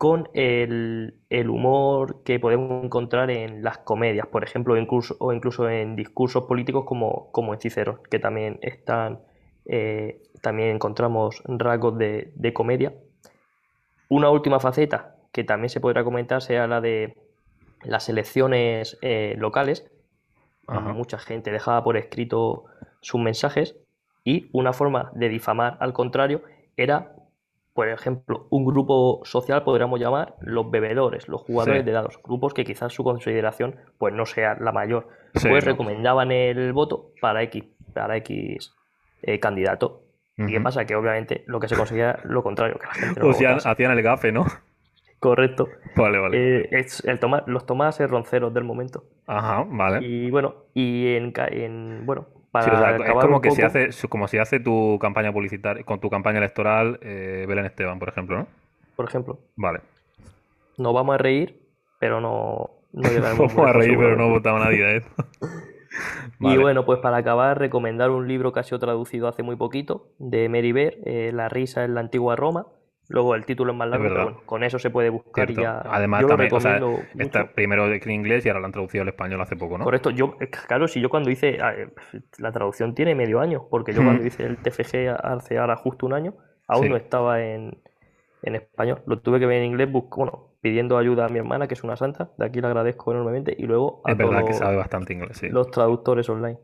con 0.02 0.30
el, 0.34 1.14
humor 1.48 2.24
que 2.24 2.40
podemos 2.40 2.84
encontrar 2.84 3.30
en 3.30 3.62
las 3.62 3.78
comedias, 3.78 4.26
por 4.26 4.44
ejemplo, 4.44 4.74
o 4.74 5.32
incluso 5.32 5.70
en 5.70 5.96
discursos 5.96 6.46
políticos 6.46 6.86
como, 6.88 7.32
como 7.32 7.54
en 7.54 7.60
Cicero, 7.60 8.02
que 8.10 8.18
también 8.18 8.58
están, 8.64 9.20
eh, 9.68 10.24
también 10.42 10.70
encontramos 10.70 11.44
rasgos 11.46 12.00
de, 12.00 12.52
comedia. 12.52 12.96
Una 14.12 14.30
última 14.30 14.60
faceta 14.60 15.16
que 15.32 15.46
también 15.46 15.70
se 15.70 15.80
podrá 15.80 16.04
comentar 16.04 16.42
sea 16.42 16.68
la 16.68 16.82
de 16.82 17.16
las 17.82 18.10
elecciones 18.10 18.98
eh, 19.02 19.36
locales, 19.38 19.90
Mucha 20.68 21.18
gente 21.18 21.52
dejaba 21.52 21.82
por 21.84 21.96
escrito 21.96 22.66
sus 23.00 23.22
mensajes 23.22 23.78
y 24.26 24.50
una 24.52 24.74
forma 24.74 25.12
de 25.16 25.30
difamar 25.30 25.78
al 25.80 25.94
contrario 25.94 26.44
era, 26.76 27.14
por 27.74 27.88
ejemplo, 27.88 28.48
un 28.50 28.66
grupo 28.66 29.22
social 29.24 29.64
podríamos 29.64 30.00
llamar 30.00 30.36
los 30.42 30.70
bebedores, 30.70 31.30
los 31.30 31.42
jugadores 31.42 31.86
de 31.86 31.92
dados, 31.92 32.20
grupos 32.24 32.54
que 32.54 32.66
quizás 32.66 32.94
su 32.94 33.04
consideración 33.04 33.78
pues 33.98 34.14
no 34.14 34.26
sea 34.26 34.56
la 34.60 34.74
mayor, 34.74 35.08
pues 35.42 35.64
recomendaban 35.64 36.32
el 36.32 36.74
voto 36.74 37.12
para 37.22 37.44
X, 37.44 37.64
para 37.94 38.18
X 38.18 38.74
eh, 39.24 39.40
candidato. 39.40 40.01
¿Y 40.38 40.46
qué 40.46 40.62
pasa? 40.62 40.86
Que 40.86 40.96
obviamente 40.96 41.44
lo 41.48 41.60
que 41.60 41.68
se 41.68 41.76
conseguía 41.76 42.20
lo 42.24 42.42
contrario, 42.44 42.78
que 42.80 42.88
la 42.88 42.94
gente 42.94 43.20
no 43.20 43.28
O 43.30 43.34
sea, 43.34 43.58
hacían 43.58 43.92
el 43.92 44.02
gafe, 44.02 44.32
¿no? 44.32 44.46
Correcto. 45.20 45.68
Vale, 45.96 46.18
vale. 46.18 46.62
Eh, 46.62 46.70
es 46.72 47.06
el 47.06 47.20
toma, 47.20 47.44
los 47.46 47.66
tomases 47.66 48.10
ronceros 48.10 48.54
del 48.54 48.64
momento. 48.64 49.04
Ajá, 49.28 49.66
vale. 49.68 50.06
Y 50.06 50.32
bueno, 50.32 50.56
y 50.74 51.16
en, 51.16 51.32
en 51.52 52.06
bueno, 52.06 52.28
es 52.60 53.14
como 53.22 53.42
que 53.42 53.52
se 53.52 53.64
hace, 53.64 53.90
como 54.10 54.28
si 54.28 54.38
hace 54.38 54.60
tu 54.60 55.00
campaña 55.00 55.32
publicitaria, 55.32 55.84
con 55.84 56.00
tu 56.00 56.10
campaña 56.10 56.40
electoral 56.40 57.00
eh, 57.02 57.46
Belén 57.48 57.66
Esteban, 57.66 57.98
por 57.98 58.10
ejemplo, 58.10 58.40
¿no? 58.40 58.48
Por 58.96 59.08
ejemplo. 59.08 59.40
Vale. 59.56 59.80
Nos 60.78 60.94
vamos 60.94 61.16
a 61.16 61.18
reír, 61.18 61.62
pero 62.00 62.20
no, 62.20 62.72
no 62.92 63.10
Vamos 63.22 63.58
a 63.58 63.74
reír, 63.74 63.98
pero 63.98 64.18
no 64.18 64.30
votado 64.30 64.60
nadie 64.60 64.86
a 64.86 64.92
esto. 64.98 65.26
Y 66.40 66.58
bueno, 66.58 66.86
pues 66.86 67.00
para 67.00 67.18
acabar, 67.18 67.60
recomendar 67.60 68.10
un 68.10 68.28
libro 68.28 68.54
que 68.54 68.60
ha 68.60 68.64
sido 68.64 68.80
traducido 68.80 69.28
hace 69.28 69.44
muy 69.44 69.56
poquito, 69.56 70.14
de 70.20 70.50
Mary 70.50 70.72
Bear, 70.72 70.94
eh, 71.06 71.32
La 71.34 71.50
risa 71.50 71.84
en 71.84 71.96
la 71.96 72.02
antigua 72.02 72.36
Roma. 72.36 72.68
Luego 73.10 73.36
el 73.36 73.46
título 73.46 73.74
es 73.74 73.78
más 73.78 73.90
largo, 73.90 74.08
pero 74.08 74.24
bueno, 74.24 74.42
con 74.46 74.64
eso 74.64 74.80
se 74.80 74.90
puede 74.90 75.10
buscar 75.10 75.52
ya. 75.52 75.82
Además, 75.82 76.26
también, 76.26 76.54
o 76.54 76.60
sea, 76.62 76.80
está 77.18 77.52
primero 77.52 77.86
en 77.92 78.12
inglés 78.12 78.46
y 78.46 78.50
ahora 78.50 78.62
lo 78.62 78.68
han 78.68 78.72
traducido 78.72 79.02
al 79.02 79.10
español 79.10 79.42
hace 79.42 79.58
poco, 79.58 79.78
¿no? 79.78 79.84
Correcto, 79.84 80.12
yo, 80.12 80.38
claro, 80.68 80.88
si 80.88 81.02
yo 81.02 81.10
cuando 81.10 81.30
hice, 81.30 81.58
ah, 81.62 81.74
eh, 81.76 81.90
la 82.38 82.54
traducción 82.54 82.96
tiene 82.96 83.14
medio 83.14 83.42
año, 83.42 83.68
porque 83.70 83.92
yo 83.94 84.02
cuando 84.02 84.26
hice 84.26 84.46
el 84.46 84.58
TFG 84.58 85.10
hace 85.22 85.58
ahora 85.58 85.76
justo 85.76 86.06
un 86.06 86.14
año, 86.14 86.36
aún 86.68 86.88
no 86.88 86.96
estaba 86.96 87.44
en, 87.44 87.82
en 88.44 88.56
español. 88.56 89.02
Lo 89.06 89.20
tuve 89.20 89.40
que 89.40 89.46
ver 89.46 89.58
en 89.58 89.66
inglés, 89.66 89.92
bueno, 89.92 90.51
pidiendo 90.62 90.98
ayuda 90.98 91.26
a 91.26 91.30
mi 91.30 91.40
hermana, 91.40 91.68
que 91.68 91.74
es 91.74 91.84
una 91.84 91.96
santa, 91.98 92.30
de 92.38 92.46
aquí 92.46 92.62
le 92.62 92.68
agradezco 92.68 93.12
enormemente, 93.12 93.56
y 93.58 93.64
luego 93.64 94.02
a 94.06 94.12
es 94.12 94.18
verdad 94.18 94.46
que 94.46 94.54
sabe 94.54 94.78
bastante 94.78 95.14
inglés, 95.14 95.38
sí. 95.38 95.50
los 95.50 95.72
traductores 95.72 96.30
online. 96.30 96.60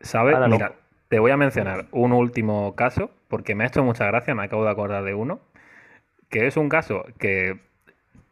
¿Sabes? 0.00 0.36
Mira, 0.48 0.72
te 1.08 1.18
voy 1.18 1.30
a 1.30 1.36
mencionar 1.36 1.86
un 1.92 2.12
último 2.12 2.74
caso, 2.74 3.10
porque 3.28 3.54
me 3.54 3.64
ha 3.64 3.66
hecho 3.66 3.84
mucha 3.84 4.06
gracia, 4.06 4.34
me 4.34 4.44
acabo 4.44 4.64
de 4.64 4.70
acordar 4.70 5.04
de 5.04 5.14
uno, 5.14 5.40
que 6.30 6.46
es 6.46 6.56
un 6.56 6.68
caso 6.68 7.04
que 7.18 7.60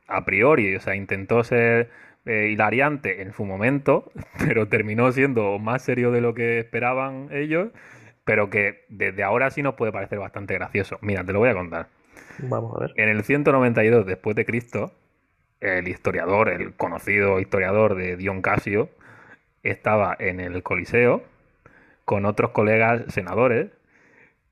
a 0.07 0.25
priori, 0.25 0.75
o 0.75 0.81
sea, 0.81 0.97
intentó 0.97 1.45
ser 1.45 1.91
eh, 2.25 2.49
hilariante 2.51 3.21
en 3.21 3.33
su 3.33 3.45
momento, 3.45 4.11
pero 4.39 4.69
terminó 4.69 5.13
siendo 5.13 5.59
más 5.59 5.83
serio 5.83 6.11
de 6.11 6.23
lo 6.23 6.35
que 6.35 6.61
esperaban 6.61 7.29
ellos, 7.31 7.69
pero 8.25 8.49
que 8.49 8.85
desde 8.89 9.23
ahora 9.23 9.51
sí 9.51 9.63
nos 9.63 9.75
puede 9.75 9.93
parecer 9.93 10.19
bastante 10.19 10.55
gracioso. 10.55 10.99
Mira, 11.03 11.25
te 11.25 11.33
lo 11.33 11.41
voy 11.41 11.51
a 11.51 11.55
contar. 11.55 11.89
Vamos 12.39 12.77
a 12.77 12.81
ver. 12.81 12.93
En 12.97 13.09
el 13.09 13.23
192 13.25 14.07
después 14.07 14.37
de 14.37 14.45
Cristo, 14.45 14.93
el 15.61 15.89
historiador, 15.89 16.49
el 16.49 16.75
conocido 16.75 17.41
historiador 17.41 17.95
de 17.95 18.17
Dion 18.17 18.43
Casio, 18.43 18.91
estaba 19.63 20.17
en 20.19 20.41
el 20.41 20.63
Coliseo 20.63 21.23
con 22.05 22.25
otros 22.25 22.53
colegas 22.53 23.03
senadores 23.09 23.71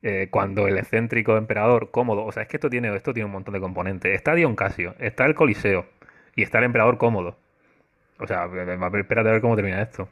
eh, 0.03 0.29
cuando 0.31 0.67
el 0.67 0.77
excéntrico 0.77 1.37
emperador 1.37 1.91
cómodo, 1.91 2.25
o 2.25 2.33
sea, 2.33 2.43
es 2.43 2.49
que 2.49 2.59
esto 2.59 2.69
tiene, 2.69 2.95
esto 2.95 3.15
tiene 3.15 3.27
un 3.27 3.33
montón 3.33 3.55
de 3.55 3.61
componentes. 3.61 4.15
Está 4.15 4.35
Dion 4.35 4.57
Casio, 4.57 4.95
está 4.99 5.25
el 5.27 5.35
Coliseo 5.35 5.87
y 6.35 6.43
está 6.43 6.59
el 6.59 6.65
emperador 6.65 6.99
cómodo. 6.99 7.37
O 8.19 8.27
sea, 8.27 8.47
espérate 8.47 9.29
a 9.29 9.33
ver 9.33 9.41
cómo 9.41 9.57
termina 9.57 9.83
esto. 9.83 10.09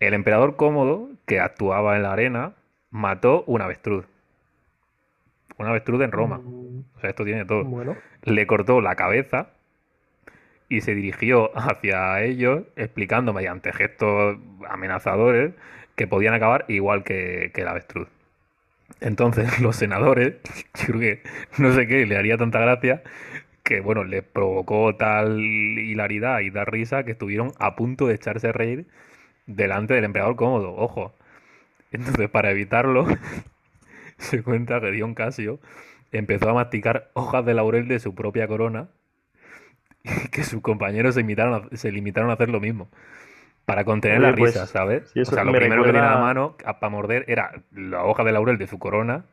El 0.00 0.14
emperador 0.14 0.56
cómodo, 0.56 1.08
que 1.26 1.40
actuaba 1.40 1.96
en 1.96 2.02
la 2.02 2.12
arena, 2.12 2.54
mató 2.90 3.44
un 3.46 3.62
avestruz 3.62 4.06
una 5.58 5.70
avestruz 5.70 6.00
en 6.02 6.12
Roma. 6.12 6.40
O 6.96 7.00
sea, 7.00 7.10
esto 7.10 7.24
tiene 7.24 7.44
todo. 7.44 7.96
Le 8.22 8.46
cortó 8.46 8.80
la 8.80 8.96
cabeza 8.96 9.50
y 10.68 10.80
se 10.82 10.94
dirigió 10.94 11.56
hacia 11.58 12.22
ellos 12.22 12.62
explicando 12.76 13.32
mediante 13.32 13.72
gestos 13.72 14.38
amenazadores 14.68 15.54
que 15.96 16.06
podían 16.06 16.34
acabar 16.34 16.64
igual 16.68 17.04
que, 17.04 17.50
que 17.54 17.62
el 17.62 17.68
avestruz. 17.68 18.08
Entonces 19.00 19.60
los 19.60 19.76
senadores, 19.76 20.36
creo 20.72 21.00
que 21.00 21.22
no 21.58 21.72
sé 21.72 21.86
qué, 21.86 22.06
le 22.06 22.16
haría 22.16 22.36
tanta 22.36 22.60
gracia 22.60 23.02
que 23.68 23.80
bueno, 23.80 24.02
les 24.02 24.22
provocó 24.22 24.96
tal 24.96 25.40
hilaridad 25.40 26.40
y 26.40 26.50
tal 26.50 26.66
risa 26.66 27.04
que 27.04 27.12
estuvieron 27.12 27.52
a 27.58 27.76
punto 27.76 28.06
de 28.06 28.14
echarse 28.14 28.48
a 28.48 28.52
reír 28.52 28.86
delante 29.46 29.94
del 29.94 30.04
emperador 30.04 30.36
cómodo, 30.36 30.74
ojo. 30.74 31.14
Entonces, 31.92 32.30
para 32.30 32.50
evitarlo, 32.50 33.06
se 34.18 34.42
cuenta 34.42 34.80
que 34.80 34.90
Dion 34.90 35.14
Casio 35.14 35.60
empezó 36.12 36.48
a 36.50 36.54
masticar 36.54 37.10
hojas 37.14 37.44
de 37.44 37.54
laurel 37.54 37.88
de 37.88 37.98
su 37.98 38.14
propia 38.14 38.46
corona 38.48 38.88
y 40.04 40.28
que 40.28 40.44
sus 40.44 40.60
compañeros 40.62 41.14
se, 41.14 41.24
se 41.76 41.92
limitaron 41.92 42.30
a 42.30 42.34
hacer 42.34 42.48
lo 42.48 42.60
mismo. 42.60 42.88
Para 43.64 43.84
contener 43.84 44.20
la 44.22 44.32
risa, 44.32 44.60
pues, 44.60 44.70
¿sabes? 44.70 45.12
o 45.14 45.24
sea, 45.26 45.44
lo 45.44 45.52
primero 45.52 45.82
que 45.82 45.90
tenía 45.90 46.10
a 46.10 46.14
la 46.14 46.20
mano 46.22 46.56
para 46.56 46.88
morder 46.88 47.26
era 47.28 47.62
la 47.70 48.02
hoja 48.04 48.24
de 48.24 48.32
laurel 48.32 48.56
de 48.56 48.66
su 48.66 48.78
corona. 48.78 49.26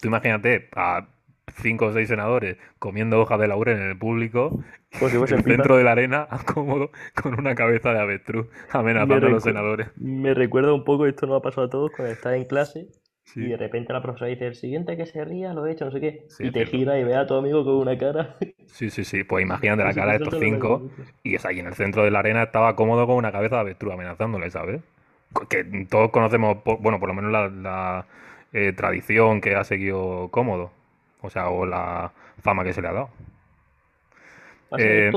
Tú 0.00 0.06
imagínate 0.06 0.68
a 0.76 1.08
cinco 1.56 1.86
o 1.86 1.92
seis 1.92 2.06
senadores 2.08 2.58
comiendo 2.78 3.20
hojas 3.20 3.40
de 3.40 3.48
laurel 3.48 3.78
en 3.78 3.88
el 3.88 3.98
público, 3.98 4.62
pues 5.00 5.12
en 5.14 5.22
el 5.22 5.42
centro 5.42 5.76
de 5.76 5.82
la 5.82 5.92
arena, 5.92 6.28
cómodo, 6.54 6.92
con 7.20 7.36
una 7.36 7.56
cabeza 7.56 7.92
de 7.92 7.98
avestruz, 7.98 8.46
amenazando 8.70 9.26
a 9.26 9.30
los 9.30 9.42
senadores. 9.42 9.88
Me 9.96 10.32
recuerda 10.32 10.72
un 10.72 10.84
poco, 10.84 11.06
esto 11.06 11.26
no 11.26 11.34
ha 11.34 11.42
pasado 11.42 11.66
a 11.66 11.70
todos, 11.70 11.90
cuando 11.90 12.12
estás 12.12 12.34
en 12.34 12.44
clase 12.44 12.86
y 13.34 13.48
de 13.48 13.56
repente 13.56 13.92
la 13.92 14.02
profesora 14.02 14.30
dice, 14.30 14.46
el 14.46 14.54
siguiente 14.54 14.96
que 14.96 15.06
se 15.06 15.24
ría 15.24 15.52
lo 15.52 15.66
he 15.66 15.72
hecho, 15.72 15.84
no 15.84 15.90
sé 15.90 16.00
qué. 16.00 16.26
y 16.38 16.50
te 16.50 16.66
gira 16.66 16.98
y 16.98 17.04
ve 17.04 17.14
a 17.14 17.26
tu 17.26 17.34
amigo 17.34 17.64
con 17.64 17.74
una 17.74 17.96
cara. 17.96 18.36
Sí, 18.66 18.90
sí, 18.90 19.04
sí. 19.04 19.24
Pues 19.24 19.44
imagínate 19.44 19.84
la 19.84 19.92
cara 19.92 20.12
de 20.12 20.24
estos 20.24 20.38
cinco. 20.38 20.88
Y 21.22 21.34
es 21.34 21.44
ahí 21.44 21.58
en 21.60 21.66
el 21.66 21.74
centro 21.74 22.04
de 22.04 22.10
la 22.10 22.20
arena 22.20 22.44
estaba 22.44 22.74
cómodo 22.74 23.06
con 23.06 23.16
una 23.16 23.30
cabeza 23.30 23.56
de 23.56 23.60
avestruz 23.60 23.92
amenazándole, 23.92 24.50
¿sabes? 24.50 24.80
Que 25.48 25.64
todos 25.88 26.10
conocemos, 26.10 26.58
bueno, 26.80 26.98
por 26.98 27.08
lo 27.08 27.14
menos 27.14 27.52
la, 27.52 28.06
eh, 28.52 28.72
tradición 28.72 29.40
que 29.40 29.54
ha 29.56 29.64
seguido 29.64 30.28
cómodo. 30.30 30.70
O 31.20 31.30
sea, 31.30 31.48
o 31.50 31.66
la 31.66 32.12
fama 32.40 32.64
que 32.64 32.72
se 32.72 32.82
le 32.82 32.88
ha 32.88 32.92
dado. 32.92 33.10
Eh, 34.78 35.10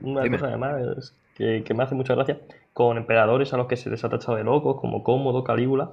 una 0.00 0.28
cosa 0.28 0.46
además 0.46 1.14
que, 1.34 1.62
que 1.64 1.74
me 1.74 1.82
hace 1.82 1.94
mucha 1.94 2.14
gracia 2.14 2.38
con 2.76 2.98
emperadores 2.98 3.54
a 3.54 3.56
los 3.56 3.68
que 3.68 3.76
se 3.76 3.88
les 3.88 4.04
ha 4.04 4.10
tachado 4.10 4.36
de 4.36 4.44
locos, 4.44 4.78
como 4.78 5.02
Cómodo, 5.02 5.42
Calígula, 5.42 5.92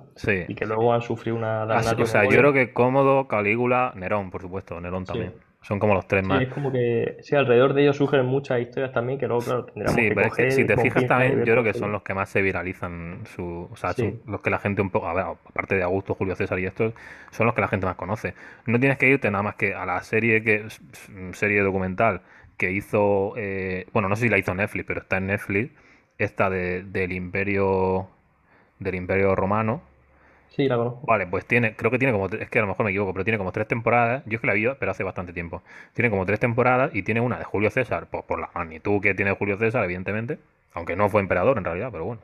y 0.49 0.53
que 0.53 0.65
luego 0.65 0.91
han 0.93 1.01
sufrido 1.01 1.37
una 1.37 1.63
O 1.63 2.05
sea, 2.05 2.25
yo 2.25 2.37
creo 2.37 2.51
que 2.51 2.73
Cómodo, 2.73 3.29
Calígula, 3.29 3.93
Nerón, 3.95 4.29
por 4.29 4.41
supuesto, 4.41 4.81
Nerón 4.81 5.05
también. 5.05 5.31
Son 5.61 5.79
como 5.79 5.93
los 5.93 6.05
tres 6.09 6.27
más. 6.27 6.39
Sí, 6.39 6.43
es 6.43 6.53
como 6.53 6.73
que, 6.73 7.19
sí, 7.21 7.37
alrededor 7.37 7.73
de 7.73 7.83
ellos 7.83 7.95
surgen 7.95 8.25
muchas 8.25 8.59
historias 8.59 8.91
también 8.91 9.17
que 9.17 9.27
luego, 9.27 9.41
claro, 9.41 9.63
tendríamos 9.63 9.95
sí, 9.95 10.09
pero 10.13 10.27
es 10.27 10.33
que 10.33 10.51
si 10.51 10.67
te 10.67 10.75
fijas 10.75 11.07
también, 11.07 11.45
yo 11.45 11.53
creo 11.53 11.63
que 11.63 11.73
son 11.73 11.93
los 11.93 12.01
que 12.01 12.13
más 12.13 12.27
se 12.27 12.41
viralizan, 12.41 13.21
su, 13.33 13.69
o 13.71 13.75
sea, 13.77 13.95
los 14.25 14.41
que 14.41 14.49
la 14.49 14.59
gente 14.59 14.81
un 14.81 14.89
poco, 14.89 15.07
a 15.07 15.13
ver, 15.13 15.23
aparte 15.23 15.75
de 15.75 15.83
Augusto, 15.83 16.15
Julio 16.15 16.35
César 16.35 16.59
y 16.59 16.65
estos, 16.65 16.93
son 17.31 17.45
los 17.45 17.55
que 17.55 17.61
la 17.61 17.69
gente 17.69 17.85
más 17.85 17.95
conoce. 17.95 18.33
No 18.65 18.77
tienes 18.77 18.97
que 18.97 19.07
irte 19.07 19.31
nada 19.31 19.41
más 19.41 19.55
que 19.55 19.73
a 19.73 19.85
la 19.85 20.03
serie 20.03 20.43
que 20.43 20.65
serie 21.31 21.61
documental 21.61 22.23
que 22.57 22.73
hizo, 22.73 23.35
eh, 23.37 23.87
bueno, 23.93 24.09
no 24.09 24.17
sé 24.17 24.23
si 24.23 24.29
la 24.29 24.37
hizo 24.37 24.53
Netflix, 24.53 24.85
pero 24.85 24.99
está 24.99 25.15
en 25.15 25.27
Netflix, 25.27 25.71
esta 26.17 26.49
de, 26.49 26.83
del 26.83 27.11
imperio 27.11 28.07
del 28.79 28.95
imperio 28.95 29.35
romano. 29.35 29.81
Sí, 30.49 30.67
la 30.67 30.77
conozco. 30.77 31.01
Vale, 31.07 31.25
pues 31.25 31.45
tiene, 31.45 31.75
creo 31.75 31.89
que 31.89 31.97
tiene 31.97 32.11
como, 32.11 32.27
es 32.27 32.49
que 32.49 32.59
a 32.59 32.61
lo 32.61 32.67
mejor 32.67 32.85
me 32.85 32.91
equivoco, 32.91 33.11
pero 33.13 33.23
tiene 33.23 33.39
como 33.39 33.51
tres 33.51 33.67
temporadas. 33.67 34.23
Yo 34.25 34.35
es 34.35 34.41
que 34.41 34.47
la 34.47 34.53
vi, 34.53 34.67
pero 34.79 34.91
hace 34.91 35.03
bastante 35.03 35.33
tiempo. 35.33 35.63
Tiene 35.93 36.11
como 36.11 36.25
tres 36.25 36.39
temporadas 36.39 36.93
y 36.93 37.01
tiene 37.01 37.21
una 37.21 37.39
de 37.39 37.43
Julio 37.43 37.71
César, 37.71 38.07
pues 38.11 38.23
por 38.25 38.39
la 38.39 38.49
magnitud 38.53 39.01
que 39.01 39.15
tiene 39.15 39.31
Julio 39.31 39.57
César, 39.57 39.83
evidentemente. 39.83 40.37
Aunque 40.73 40.95
no 40.95 41.09
fue 41.09 41.21
emperador 41.21 41.57
en 41.57 41.65
realidad, 41.65 41.89
pero 41.91 42.05
bueno. 42.05 42.21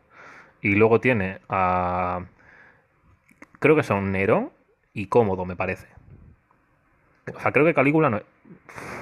Y 0.62 0.76
luego 0.76 1.00
tiene 1.00 1.40
a. 1.50 2.26
Creo 3.60 3.76
que 3.76 3.84
son 3.84 4.12
Nerón 4.12 4.52
y 4.94 5.08
Cómodo, 5.08 5.46
me 5.46 5.56
parece. 5.56 5.88
O 7.36 7.40
sea, 7.40 7.52
creo 7.52 7.66
que 7.66 7.74
Calígula 7.74 8.10
no. 8.10 8.22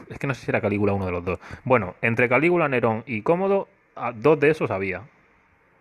Es 0.09 0.19
que 0.19 0.27
no 0.27 0.33
sé 0.33 0.45
si 0.45 0.51
era 0.51 0.61
Calígula 0.61 0.93
uno 0.93 1.05
de 1.05 1.11
los 1.11 1.25
dos. 1.25 1.39
Bueno, 1.65 1.95
entre 2.01 2.29
Calígula, 2.29 2.67
Nerón 2.69 3.03
y 3.05 3.21
Cómodo 3.23 3.67
dos 4.15 4.39
de 4.39 4.49
esos 4.49 4.71
había, 4.71 5.03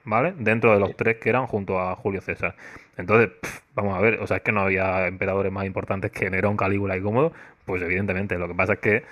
¿vale? 0.05 0.35
Dentro 0.39 0.73
de 0.73 0.81
los 0.81 0.97
tres 0.97 1.17
que 1.17 1.29
eran 1.29 1.47
junto 1.47 1.81
a 1.81 1.95
Julio 1.97 2.21
César. 2.21 2.55
Entonces, 2.97 3.31
vamos 3.75 3.97
a 3.97 4.01
ver, 4.01 4.21
o 4.21 4.27
sea, 4.27 4.39
es 4.39 4.43
que 4.43 4.53
no 4.53 4.61
había 4.61 5.07
emperadores 5.07 5.53
más 5.53 5.67
importantes 5.67 6.11
que 6.11 6.31
Nerón, 6.31 6.57
Calígula 6.57 6.97
y 6.97 7.03
Cómodo, 7.03 7.33
pues 7.65 7.83
evidentemente, 7.83 8.39
lo 8.39 8.49
que 8.49 8.55
pasa 8.55 8.75
es 8.75 8.79
que, 8.79 9.05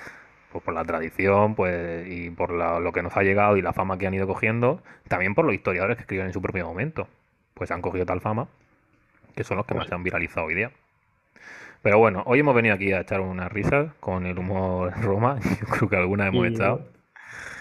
pues 0.53 0.65
por 0.65 0.75
la 0.75 0.85
tradición, 0.85 1.55
pues, 1.55 2.07
y 2.09 2.31
por 2.31 2.51
lo 2.51 2.93
que 2.93 3.03
nos 3.03 3.17
ha 3.17 3.23
llegado 3.23 3.57
y 3.57 3.63
la 3.63 3.73
fama 3.73 3.99
que 3.99 4.07
han 4.07 4.15
ido 4.15 4.27
cogiendo, 4.27 4.83
también 5.09 5.35
por 5.35 5.45
los 5.45 5.55
historiadores 5.55 5.97
que 5.97 6.03
escriben 6.03 6.27
en 6.27 6.33
su 6.33 6.41
propio 6.41 6.67
momento, 6.67 7.09
pues 7.55 7.71
han 7.71 7.83
cogido 7.83 8.07
tal 8.07 8.21
fama, 8.21 8.49
que 9.35 9.45
son 9.45 9.57
los 9.57 9.67
que 9.67 9.75
más 9.75 9.89
se 9.89 9.95
han 9.95 10.03
viralizado 10.03 10.47
hoy 10.47 10.55
día. 10.55 10.71
Pero 11.83 11.99
bueno, 11.99 12.23
hoy 12.25 12.41
hemos 12.41 12.55
venido 12.55 12.75
aquí 12.75 12.93
a 12.93 13.01
echar 13.01 13.21
unas 13.21 13.53
risas 13.53 13.93
con 14.01 14.25
el 14.25 14.39
humor 14.39 14.95
Roma. 15.03 15.39
Yo 15.61 15.67
creo 15.67 15.89
que 15.91 15.97
alguna 15.97 16.29
hemos 16.29 16.47
echado. 16.47 16.87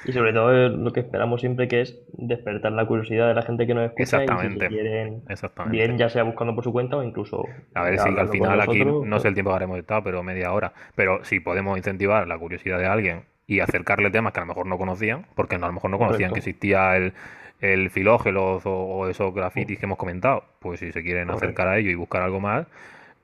Y 0.06 0.12
sobre 0.12 0.34
todo 0.34 0.54
eh, 0.54 0.70
lo 0.70 0.92
que 0.92 1.00
esperamos 1.00 1.40
siempre 1.40 1.68
que 1.68 1.82
es 1.82 1.98
despertar 2.14 2.72
la 2.74 2.86
curiosidad 2.86 3.30
de 3.30 3.36
la 3.36 3.42
gente 3.42 3.66
que 3.66 3.74
nos 3.74 3.86
escucha 3.86 4.24
Exactamente. 4.24 4.66
y 4.66 4.70
si 4.70 4.76
quieren 4.76 5.24
bien 5.70 5.98
ya 5.98 6.10
sea 6.10 6.24
buscando 6.24 6.54
por 6.54 6.64
su 6.64 6.74
cuenta 6.74 6.98
o 6.98 7.04
incluso 7.04 7.46
a 7.74 7.84
ver 7.84 8.00
si 8.00 8.10
al 8.10 8.28
final 8.28 8.60
aquí 8.60 8.84
no 8.84 9.20
sé 9.20 9.30
el 9.30 9.34
tiempo 9.34 9.52
que 9.52 9.56
haremos 9.56 9.78
estado 9.78 10.04
pero 10.04 10.24
media 10.24 10.52
hora. 10.52 10.74
Pero 10.96 11.24
si 11.24 11.40
podemos 11.40 11.78
incentivar 11.78 12.28
la 12.28 12.38
curiosidad 12.38 12.80
de 12.80 12.86
alguien 12.86 13.24
y 13.48 13.60
acercarle 13.60 14.10
temas 14.10 14.34
que 14.34 14.40
a 14.40 14.44
lo 14.44 14.48
mejor 14.48 14.68
no 14.68 14.78
conocían 14.78 15.26
porque 15.36 15.58
no, 15.58 15.66
a 15.66 15.70
lo 15.70 15.74
mejor 15.74 15.90
no 15.92 15.98
conocían 15.98 16.32
que 16.32 16.40
existía 16.40 16.96
el, 16.96 17.14
el 17.62 17.90
filógelos 17.90 18.64
o, 18.66 19.08
esos 19.08 19.34
grafitis 19.34 19.80
que 19.80 19.86
hemos 19.86 19.98
comentado 19.98 20.44
pues 20.60 20.80
si 20.80 20.92
se 20.92 21.04
quieren 21.04 21.30
acercar 21.30 21.68
a 21.68 21.78
ello 21.78 21.90
y 21.90 21.96
buscar 21.96 22.22
algo 22.22 22.40
más 22.40 22.68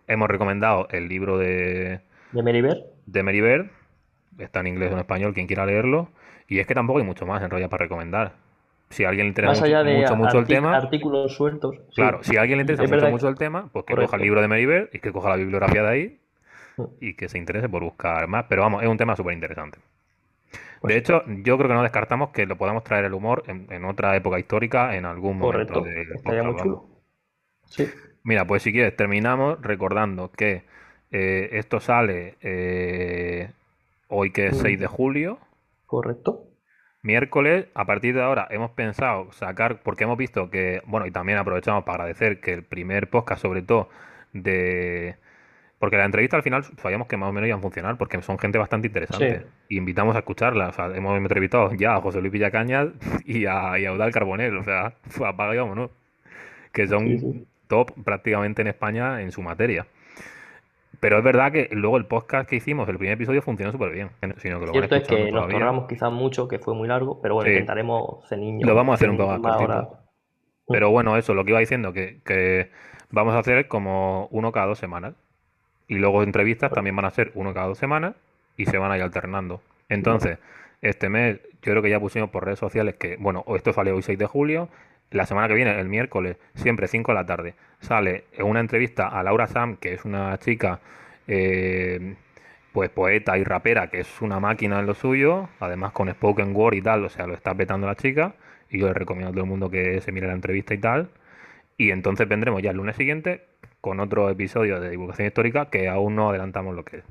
hemos 0.07 0.29
recomendado 0.29 0.87
el 0.91 1.07
libro 1.07 1.37
de 1.37 2.01
de 2.31 2.43
Meribert. 2.43 2.79
de 3.05 3.23
Meribert 3.23 3.71
está 4.37 4.59
en 4.59 4.67
inglés 4.67 4.91
o 4.91 4.93
en 4.93 4.99
español 4.99 5.33
quien 5.33 5.47
quiera 5.47 5.65
leerlo 5.65 6.09
y 6.49 6.59
es 6.59 6.67
que 6.67 6.73
tampoco 6.73 6.99
hay 6.99 7.05
mucho 7.05 7.25
más 7.25 7.41
en 7.41 7.49
realidad 7.49 7.69
para 7.69 7.83
recomendar. 7.83 8.33
si 8.89 9.05
a 9.05 9.09
alguien 9.09 9.27
le 9.27 9.29
interesa 9.29 9.53
mucho, 9.53 10.15
mucho, 10.15 10.39
el 10.39 10.47
tema. 10.47 10.75
artículos 10.75 11.35
sueltos. 11.35 11.75
Claro, 11.95 12.23
si 12.23 12.37
a 12.37 12.41
alguien 12.41 12.57
le 12.57 12.63
interesa 12.63 12.83
mucho, 12.83 13.09
mucho 13.09 13.29
el 13.29 13.35
tema, 13.35 13.69
pues 13.71 13.85
que 13.85 13.95
coja 13.95 14.17
el 14.17 14.23
libro 14.23 14.41
de 14.41 14.47
Meribert 14.47 14.93
y 14.93 14.99
que 14.99 15.11
coja 15.11 15.29
la 15.29 15.35
bibliografía 15.35 15.83
de 15.83 15.89
ahí 15.89 16.19
y 16.99 17.13
que 17.13 17.29
se 17.29 17.37
interese 17.37 17.69
por 17.69 17.83
buscar 17.83 18.27
más. 18.27 18.45
Pero 18.49 18.63
vamos, 18.63 18.83
es 18.83 18.89
un 18.89 18.97
tema 18.97 19.15
súper 19.15 19.33
interesante. 19.33 19.79
Pues 20.81 20.93
de 20.93 20.99
hecho, 20.99 21.23
yo 21.27 21.57
creo 21.57 21.67
que 21.67 21.73
no 21.73 21.83
descartamos 21.83 22.29
que 22.29 22.45
lo 22.45 22.55
podamos 22.55 22.83
traer 22.83 23.05
el 23.05 23.13
humor 23.13 23.43
en, 23.47 23.85
otra 23.85 24.15
época 24.15 24.39
histórica, 24.39 24.95
en 24.95 25.05
algún 25.05 25.37
momento. 25.37 25.81
De, 25.81 26.03
Estaría 26.15 26.43
muy 26.43 26.55
chulo. 26.55 26.85
Sí. 27.65 27.87
Mira, 28.23 28.45
pues 28.45 28.63
si 28.63 28.71
quieres, 28.71 28.95
terminamos 28.95 29.61
recordando 29.61 30.31
que 30.31 30.63
eh, 31.11 31.49
esto 31.53 31.79
sale 31.79 32.35
eh, 32.41 33.51
hoy 34.07 34.31
que 34.31 34.47
es 34.47 34.57
6 34.57 34.77
mm. 34.77 34.81
de 34.81 34.87
julio. 34.87 35.39
Correcto. 35.89 36.43
Miércoles, 37.01 37.65
a 37.73 37.85
partir 37.85 38.13
de 38.13 38.21
ahora 38.21 38.47
hemos 38.51 38.69
pensado 38.71 39.31
sacar, 39.31 39.81
porque 39.81 40.03
hemos 40.03 40.19
visto 40.19 40.51
que, 40.51 40.83
bueno, 40.85 41.07
y 41.07 41.11
también 41.11 41.39
aprovechamos 41.39 41.83
para 41.83 42.03
agradecer 42.03 42.41
que 42.41 42.53
el 42.53 42.63
primer 42.63 43.09
podcast, 43.09 43.41
sobre 43.41 43.63
todo, 43.63 43.89
de... 44.31 45.15
Porque 45.79 45.97
la 45.97 46.05
entrevista 46.05 46.37
al 46.37 46.43
final 46.43 46.63
sabíamos 46.63 47.07
que 47.07 47.17
más 47.17 47.29
o 47.29 47.33
menos 47.33 47.47
iban 47.47 47.57
a 47.57 47.63
funcionar, 47.63 47.97
porque 47.97 48.21
son 48.21 48.37
gente 48.37 48.59
bastante 48.59 48.89
interesante. 48.89 49.47
Y 49.67 49.77
invitamos 49.77 50.15
a 50.15 50.19
escucharla. 50.19 50.67
O 50.67 50.73
sea, 50.73 50.95
hemos 50.95 51.17
entrevistado 51.17 51.73
ya 51.73 51.95
a 51.95 52.01
José 52.01 52.19
Luis 52.21 52.33
Villacañas 52.33 52.89
y 53.25 53.47
a, 53.47 53.79
y 53.79 53.85
a 53.85 53.93
Udal 53.93 54.11
Carbonel. 54.11 54.57
O 54.57 54.63
sea, 54.63 54.93
apaga 55.25 55.65
¿no? 55.65 55.89
Que 56.71 56.85
son 56.85 57.47
top 57.67 57.93
prácticamente 58.03 58.61
en 58.61 58.67
España 58.67 59.21
en 59.21 59.31
su 59.31 59.41
materia. 59.41 59.87
Pero 60.99 61.17
es 61.17 61.23
verdad 61.23 61.51
que 61.51 61.69
luego 61.71 61.97
el 61.97 62.05
podcast 62.05 62.49
que 62.49 62.57
hicimos, 62.57 62.89
el 62.89 62.97
primer 62.97 63.13
episodio, 63.13 63.41
funcionó 63.41 63.71
súper 63.71 63.91
bien. 63.91 64.09
Sino 64.37 64.59
que 64.59 64.65
lo 64.65 64.71
Cierto 64.73 64.95
es 64.95 65.07
que 65.07 65.31
nos 65.31 65.47
tornamos 65.47 65.87
quizás 65.87 66.11
mucho, 66.11 66.47
que 66.47 66.59
fue 66.59 66.73
muy 66.75 66.87
largo, 66.87 67.21
pero 67.21 67.35
bueno, 67.35 67.49
intentaremos. 67.49 68.25
Lo 68.61 68.75
vamos 68.75 68.93
a 68.93 68.95
hacer 68.95 69.09
un 69.09 69.17
poco 69.17 69.37
más 69.37 69.57
cortito. 69.57 69.99
Pero 70.67 70.91
bueno, 70.91 71.17
eso, 71.17 71.33
lo 71.33 71.45
que 71.45 71.51
iba 71.51 71.59
diciendo, 71.59 71.93
que, 71.93 72.21
que 72.23 72.69
vamos 73.09 73.33
a 73.33 73.39
hacer 73.39 73.67
como 73.67 74.27
uno 74.31 74.51
cada 74.51 74.67
dos 74.67 74.77
semanas. 74.77 75.15
Y 75.87 75.95
luego 75.95 76.21
entrevistas 76.21 76.71
también 76.71 76.95
van 76.95 77.05
a 77.05 77.09
ser 77.09 77.31
uno 77.33 77.53
cada 77.53 77.67
dos 77.67 77.79
semanas 77.79 78.13
y 78.57 78.65
se 78.65 78.77
van 78.77 78.91
a 78.91 78.97
ir 78.97 79.01
alternando. 79.01 79.61
Entonces, 79.87 80.37
este 80.81 81.09
mes, 81.09 81.39
yo 81.63 81.71
creo 81.71 81.81
que 81.81 81.89
ya 81.89 81.99
pusimos 81.99 82.29
por 82.29 82.45
redes 82.45 82.59
sociales 82.59 82.95
que, 82.95 83.17
bueno, 83.17 83.43
esto 83.55 83.73
sale 83.73 83.91
hoy 83.91 84.03
6 84.03 84.19
de 84.19 84.25
julio, 84.27 84.69
la 85.11 85.25
semana 85.25 85.47
que 85.47 85.55
viene, 85.55 85.79
el 85.79 85.89
miércoles, 85.89 86.37
siempre 86.55 86.87
5 86.87 87.11
de 87.11 87.15
la 87.15 87.25
tarde, 87.25 87.55
sale 87.79 88.25
una 88.43 88.59
entrevista 88.59 89.07
a 89.07 89.23
Laura 89.23 89.47
Sam, 89.47 89.77
que 89.77 89.93
es 89.93 90.05
una 90.05 90.37
chica, 90.37 90.79
eh, 91.27 92.15
pues 92.73 92.89
poeta 92.89 93.37
y 93.37 93.43
rapera, 93.43 93.87
que 93.87 94.01
es 94.01 94.21
una 94.21 94.39
máquina 94.39 94.79
en 94.79 94.85
lo 94.85 94.93
suyo, 94.93 95.49
además 95.59 95.91
con 95.93 96.09
spoken 96.09 96.55
word 96.55 96.75
y 96.75 96.81
tal, 96.81 97.03
o 97.05 97.09
sea, 97.09 97.25
lo 97.25 97.33
está 97.33 97.55
petando 97.55 97.87
la 97.87 97.95
chica, 97.95 98.35
y 98.69 98.79
yo 98.79 98.87
le 98.87 98.93
recomiendo 98.93 99.29
a 99.29 99.31
todo 99.31 99.43
el 99.43 99.49
mundo 99.49 99.69
que 99.69 99.99
se 100.01 100.11
mire 100.11 100.27
la 100.27 100.33
entrevista 100.33 100.73
y 100.73 100.77
tal. 100.77 101.09
Y 101.77 101.91
entonces 101.91 102.27
vendremos 102.27 102.61
ya 102.61 102.71
el 102.71 102.77
lunes 102.77 102.95
siguiente 102.95 103.45
con 103.81 103.99
otro 103.99 104.29
episodio 104.29 104.79
de 104.79 104.89
divulgación 104.89 105.27
histórica 105.27 105.69
que 105.69 105.87
aún 105.87 106.15
no 106.15 106.29
adelantamos 106.29 106.75
lo 106.75 106.83
que 106.83 106.97
es. 106.97 107.03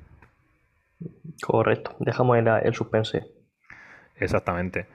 Correcto, 1.43 1.97
dejamos 2.01 2.39
el, 2.39 2.49
el 2.49 2.75
suspense. 2.75 3.23
Exactamente. 4.17 4.87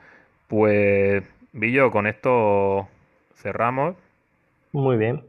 Pues, 0.48 1.24
Villo, 1.54 1.92
con 1.92 2.08
esto 2.08 2.88
cerramos. 3.44 3.96
Muy 4.72 4.98
bien. 4.98 5.24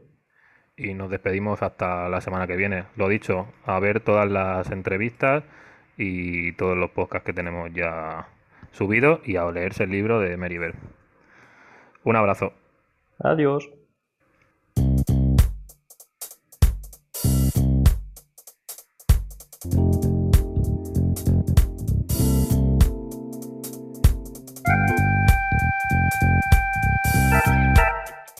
Y 0.75 0.93
nos 0.93 1.09
despedimos 1.09 1.61
hasta 1.61 2.09
la 2.09 2.21
semana 2.21 2.47
que 2.47 2.55
viene. 2.55 2.85
Lo 2.95 3.07
dicho, 3.07 3.47
a 3.65 3.79
ver 3.79 3.99
todas 3.99 4.29
las 4.29 4.71
entrevistas 4.71 5.43
y 5.97 6.53
todos 6.53 6.75
los 6.75 6.89
podcasts 6.89 7.25
que 7.25 7.33
tenemos 7.33 7.71
ya 7.73 8.27
subidos 8.71 9.19
y 9.23 9.37
a 9.37 9.49
leerse 9.51 9.83
el 9.83 9.91
libro 9.91 10.19
de 10.19 10.35
Meribel. 10.35 10.73
Un 12.03 12.15
abrazo. 12.15 12.53
Adiós. 13.19 13.69